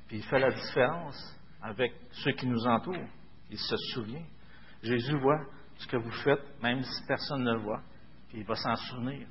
puis 0.07 0.17
il 0.17 0.23
fait 0.23 0.39
la 0.39 0.51
différence 0.51 1.37
avec 1.61 1.91
ceux 2.11 2.31
qui 2.33 2.47
nous 2.47 2.65
entourent. 2.67 3.09
Il 3.49 3.57
se 3.57 3.75
souvient. 3.93 4.25
Jésus 4.83 5.17
voit 5.19 5.43
ce 5.77 5.87
que 5.87 5.97
vous 5.97 6.11
faites, 6.23 6.61
même 6.61 6.83
si 6.83 7.05
personne 7.07 7.43
ne 7.43 7.53
le 7.53 7.59
voit, 7.59 7.81
puis 8.29 8.39
il 8.39 8.45
va 8.45 8.55
s'en 8.55 8.75
souvenir. 8.75 9.27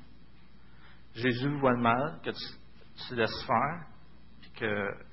Jésus 1.15 1.49
voit 1.59 1.71
le 1.71 1.81
mal 1.81 2.19
que 2.23 2.31
tu, 2.31 3.07
tu 3.07 3.15
laisses 3.15 3.45
faire, 3.45 3.87
puis 4.41 4.51
que 4.51 5.06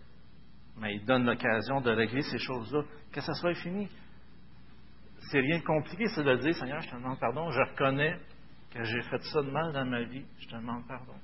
mais 0.77 0.97
il 0.97 1.05
donne 1.05 1.25
l'occasion 1.25 1.81
de 1.81 1.91
régler 1.91 2.23
ces 2.23 2.39
choses-là, 2.39 2.83
que 3.13 3.21
ça 3.21 3.33
soit 3.35 3.55
fini. 3.55 3.89
C'est 5.31 5.41
rien 5.41 5.59
de 5.59 5.65
compliqué, 5.65 6.07
c'est 6.15 6.25
de 6.25 6.37
dire, 6.37 6.55
Seigneur, 6.55 6.81
je 6.81 6.91
te 6.91 6.97
demande 6.97 7.19
pardon, 7.19 7.51
je 7.51 7.61
reconnais 7.71 8.19
que 8.71 8.83
j'ai 8.83 9.03
fait 9.03 9.23
ça 9.23 9.43
de 9.43 9.51
mal 9.51 9.73
dans 9.73 9.85
ma 9.85 10.03
vie, 10.03 10.25
je 10.41 10.47
te 10.49 10.57
demande 10.57 10.87
pardon. 10.87 11.15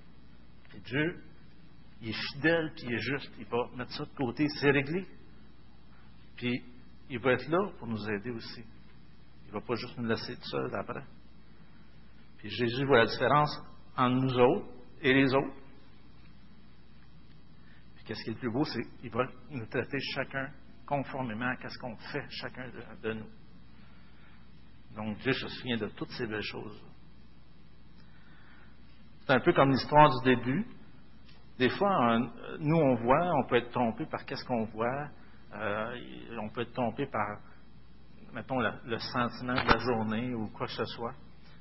Et 0.74 0.80
Dieu, 0.80 1.22
il 2.00 2.10
est 2.10 2.32
fidèle, 2.32 2.72
puis 2.76 2.86
il 2.86 2.94
est 2.94 2.98
juste, 2.98 3.30
il 3.38 3.46
va 3.46 3.58
mettre 3.76 3.92
ça 3.92 4.04
de 4.04 4.14
côté, 4.16 4.46
c'est 4.60 4.70
réglé. 4.70 5.06
Puis, 6.36 6.62
il 7.10 7.18
va 7.18 7.32
être 7.32 7.48
là 7.48 7.70
pour 7.78 7.88
nous 7.88 8.08
aider 8.08 8.30
aussi. 8.30 8.64
Il 9.44 9.48
ne 9.48 9.60
va 9.60 9.66
pas 9.66 9.74
juste 9.74 9.98
nous 9.98 10.06
laisser 10.06 10.36
tout 10.36 10.48
seul 10.48 10.74
après. 10.74 11.02
Puis 12.38 12.48
Jésus 12.48 12.86
voit 12.86 12.98
la 12.98 13.06
différence 13.06 13.50
entre 13.96 14.16
nous 14.16 14.38
autres 14.38 14.66
et 15.02 15.12
les 15.12 15.34
autres. 15.34 15.54
Qu'est-ce 18.10 18.24
qui 18.24 18.30
est 18.30 18.32
le 18.32 18.38
plus 18.40 18.50
beau, 18.50 18.64
c'est 18.64 18.82
qu'il 19.00 19.10
va 19.10 19.24
nous 19.50 19.66
traiter 19.66 20.00
chacun 20.00 20.50
conformément 20.84 21.46
à 21.46 21.68
ce 21.68 21.78
qu'on 21.78 21.94
fait 21.96 22.26
chacun 22.28 22.68
de, 23.04 23.12
nous. 23.12 23.28
Donc 24.96 25.16
Dieu 25.18 25.32
se 25.32 25.46
souvient 25.46 25.76
de 25.76 25.86
toutes 25.90 26.10
ces 26.10 26.26
belles 26.26 26.42
choses. 26.42 26.84
C'est 29.20 29.34
un 29.34 29.38
peu 29.38 29.52
comme 29.52 29.70
l'histoire 29.70 30.10
du 30.18 30.34
début. 30.34 30.66
Des 31.56 31.68
fois, 31.68 32.18
nous, 32.58 32.78
on 32.78 32.96
voit, 32.96 33.30
on 33.32 33.46
peut 33.46 33.58
être 33.58 33.70
trompé 33.70 34.04
par 34.06 34.24
qu'est-ce 34.24 34.44
qu'on 34.44 34.64
voit. 34.64 35.08
Euh, 35.54 36.36
on 36.42 36.48
peut 36.48 36.62
être 36.62 36.72
trompé 36.72 37.06
par, 37.06 37.38
mettons, 38.32 38.58
le 38.58 38.98
sentiment 38.98 39.54
de 39.54 39.68
la 39.68 39.78
journée 39.78 40.34
ou 40.34 40.48
quoi 40.48 40.66
que 40.66 40.72
ce 40.72 40.84
soit. 40.84 41.14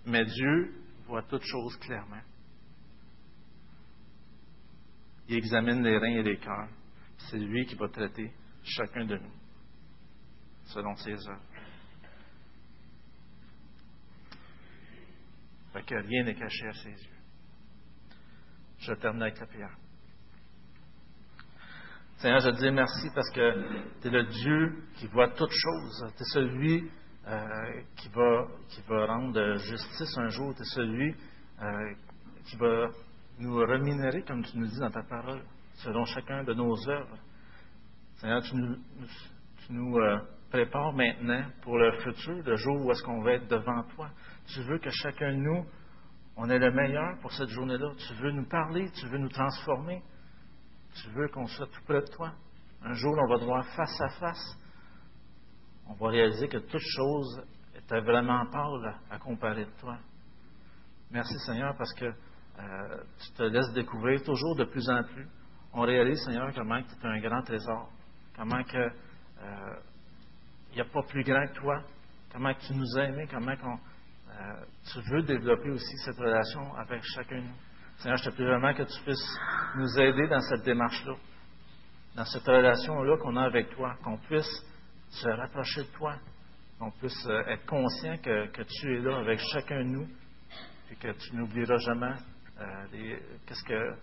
Mais 0.07 0.25
Dieu 0.25 0.73
voit 1.05 1.21
toutes 1.21 1.45
choses 1.45 1.77
clairement. 1.77 2.23
Il 5.29 5.37
examine 5.37 5.83
les 5.83 5.97
reins 5.97 6.17
et 6.17 6.23
les 6.23 6.37
cœurs. 6.37 6.69
C'est 7.29 7.37
lui 7.37 7.63
qui 7.67 7.75
va 7.75 7.87
traiter 7.87 8.31
chacun 8.63 9.05
de 9.05 9.15
nous 9.15 9.31
selon 10.65 10.95
ses 10.95 11.13
œuvres. 11.13 11.43
Que 15.85 15.95
rien 15.95 16.23
n'est 16.23 16.35
caché 16.35 16.67
à 16.67 16.73
ses 16.73 16.89
yeux. 16.89 17.17
Je 18.79 18.93
termine 18.93 19.21
avec 19.21 19.39
la 19.39 19.45
prière. 19.45 19.77
Seigneur, 22.17 22.41
je 22.41 22.49
te 22.49 22.57
dis 22.57 22.71
merci 22.71 23.09
parce 23.15 23.29
que 23.29 24.01
tu 24.01 24.07
es 24.07 24.11
le 24.11 24.23
Dieu 24.25 24.83
qui 24.95 25.07
voit 25.07 25.29
toutes 25.29 25.53
choses. 25.53 26.13
Tu 26.17 26.23
es 26.23 26.25
celui 26.33 26.91
euh, 27.27 27.81
qui, 27.95 28.09
va, 28.09 28.47
qui 28.67 28.81
va 28.81 29.05
rendre 29.05 29.55
justice 29.57 30.17
un 30.17 30.29
jour. 30.29 30.53
Tu 30.55 30.61
es 30.63 30.65
celui 30.65 31.15
euh, 31.61 31.93
qui 32.45 32.57
va 32.57 32.89
nous 33.39 33.57
rémunérer, 33.57 34.23
comme 34.23 34.43
tu 34.43 34.57
nous 34.57 34.67
dis 34.67 34.79
dans 34.79 34.91
ta 34.91 35.03
parole, 35.03 35.41
selon 35.75 36.05
chacun 36.05 36.43
de 36.43 36.53
nos 36.53 36.89
œuvres. 36.89 37.17
Seigneur, 38.17 38.41
tu 38.43 38.55
nous, 39.71 39.97
euh, 39.97 40.19
prépares 40.49 40.93
maintenant 40.93 41.43
pour 41.61 41.77
le 41.77 41.91
futur, 41.99 42.43
le 42.43 42.55
jour 42.55 42.85
où 42.85 42.91
est-ce 42.91 43.03
qu'on 43.03 43.21
va 43.21 43.33
être 43.33 43.47
devant 43.47 43.83
toi. 43.95 44.09
Tu 44.47 44.61
veux 44.63 44.79
que 44.79 44.89
chacun 44.89 45.31
de 45.31 45.37
nous, 45.37 45.65
on 46.35 46.49
ait 46.49 46.59
le 46.59 46.71
meilleur 46.71 47.17
pour 47.21 47.31
cette 47.31 47.49
journée-là. 47.49 47.91
Tu 48.07 48.13
veux 48.15 48.31
nous 48.31 48.47
parler, 48.47 48.89
tu 48.91 49.07
veux 49.07 49.17
nous 49.17 49.29
transformer. 49.29 50.01
Tu 50.95 51.09
veux 51.11 51.27
qu'on 51.29 51.45
soit 51.45 51.67
tout 51.67 51.81
près 51.85 52.01
de 52.01 52.07
toi. 52.07 52.33
Un 52.81 52.93
jour, 52.93 53.13
on 53.17 53.27
va 53.27 53.39
te 53.39 53.45
voir 53.45 53.65
face 53.75 54.01
à 54.01 54.09
face. 54.19 54.57
On 55.87 55.93
va 55.93 56.09
réaliser 56.09 56.47
que 56.47 56.57
toute 56.57 56.81
chose 56.81 57.41
est 57.75 57.79
C'était 57.81 58.01
vraiment 58.01 58.45
pâle 58.47 58.95
à 59.09 59.17
comparer 59.17 59.65
de 59.65 59.71
toi. 59.79 59.97
Merci 61.11 61.33
Seigneur 61.45 61.75
parce 61.77 61.93
que 61.93 62.05
euh, 62.59 62.97
tu 63.19 63.31
te 63.33 63.43
laisses 63.43 63.73
découvrir 63.73 64.21
toujours 64.23 64.55
de 64.55 64.65
plus 64.65 64.89
en 64.89 65.03
plus. 65.03 65.27
On 65.73 65.81
réalise, 65.81 66.19
Seigneur, 66.25 66.51
comment 66.53 66.81
tu 66.81 66.89
es 66.89 67.09
un 67.09 67.19
grand 67.19 67.41
trésor, 67.43 67.89
comment 68.35 68.63
que 68.63 68.77
euh, 68.77 69.75
il 70.71 70.75
n'y 70.75 70.81
a 70.81 70.85
pas 70.85 71.01
plus 71.03 71.23
grand 71.23 71.45
que 71.47 71.59
toi, 71.59 71.83
comment 72.31 72.53
tu 72.55 72.73
nous 72.73 72.97
as 72.97 73.05
aimés, 73.05 73.27
comment 73.31 73.51
euh, 73.51 74.65
tu 74.91 74.99
veux 75.11 75.21
développer 75.23 75.69
aussi 75.69 75.97
cette 76.05 76.17
relation 76.17 76.75
avec 76.75 77.01
chacun 77.15 77.37
de 77.37 77.43
nous. 77.43 77.55
Seigneur, 77.97 78.17
je 78.17 78.29
te 78.29 78.35
prie 78.35 78.45
vraiment 78.45 78.73
que 78.73 78.83
tu 78.83 79.03
puisses 79.03 79.39
nous 79.75 79.99
aider 79.99 80.27
dans 80.27 80.41
cette 80.41 80.63
démarche-là, 80.63 81.13
dans 82.15 82.25
cette 82.25 82.45
relation-là 82.45 83.17
qu'on 83.17 83.37
a 83.37 83.43
avec 83.43 83.69
toi, 83.75 83.95
qu'on 84.03 84.17
puisse 84.17 84.65
se 85.09 85.29
rapprocher 85.29 85.83
de 85.83 85.97
toi, 85.97 86.15
qu'on 86.77 86.91
puisse 86.91 87.27
être 87.47 87.65
conscient 87.65 88.17
que, 88.17 88.47
que, 88.47 88.61
tu 88.63 88.97
es 88.97 89.01
là 89.01 89.19
avec 89.19 89.39
chacun 89.53 89.83
de 89.83 89.89
nous, 89.89 90.07
et 90.91 90.95
que 90.95 91.11
tu 91.11 91.35
n'oublieras 91.35 91.77
jamais 91.77 92.15
euh, 92.59 92.87
des, 92.91 93.19
qu'est-ce 93.45 93.63
que, 93.63 93.95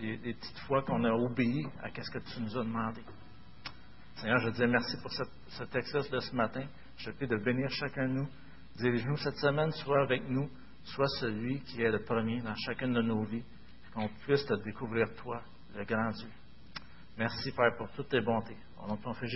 des, 0.00 0.34
petites 0.34 0.58
fois 0.60 0.82
qu'on 0.82 1.04
a 1.04 1.12
obéi 1.12 1.66
à 1.82 1.88
ce 1.88 2.10
que 2.10 2.18
tu 2.18 2.40
nous 2.40 2.56
as 2.56 2.64
demandé. 2.64 3.02
Seigneur, 4.16 4.38
je 4.40 4.50
te 4.50 4.56
dis 4.56 4.66
merci 4.66 4.96
pour 5.02 5.12
cette, 5.12 5.30
ce 5.48 5.64
texte 5.64 6.12
de 6.12 6.20
ce 6.20 6.34
matin. 6.34 6.64
Je 6.96 7.10
prie 7.10 7.26
de 7.26 7.36
bénir 7.36 7.68
chacun 7.70 8.08
de 8.08 8.14
nous. 8.14 8.28
Dirige-nous 8.76 9.16
cette 9.16 9.36
semaine, 9.36 9.70
soit 9.72 10.02
avec 10.02 10.28
nous, 10.28 10.48
soit 10.84 11.08
celui 11.20 11.60
qui 11.60 11.82
est 11.82 11.90
le 11.90 12.02
premier 12.04 12.40
dans 12.40 12.54
chacune 12.54 12.92
de 12.92 13.02
nos 13.02 13.24
vies, 13.24 13.44
qu'on 13.94 14.08
puisse 14.24 14.44
te 14.46 14.54
découvrir 14.64 15.06
toi, 15.16 15.42
le 15.74 15.84
grand 15.84 16.10
Dieu. 16.10 16.28
Merci, 17.18 17.52
Père, 17.52 17.76
pour 17.76 17.90
toutes 17.92 18.08
tes 18.08 18.20
bontés. 18.20 18.56
Fils 19.18 19.30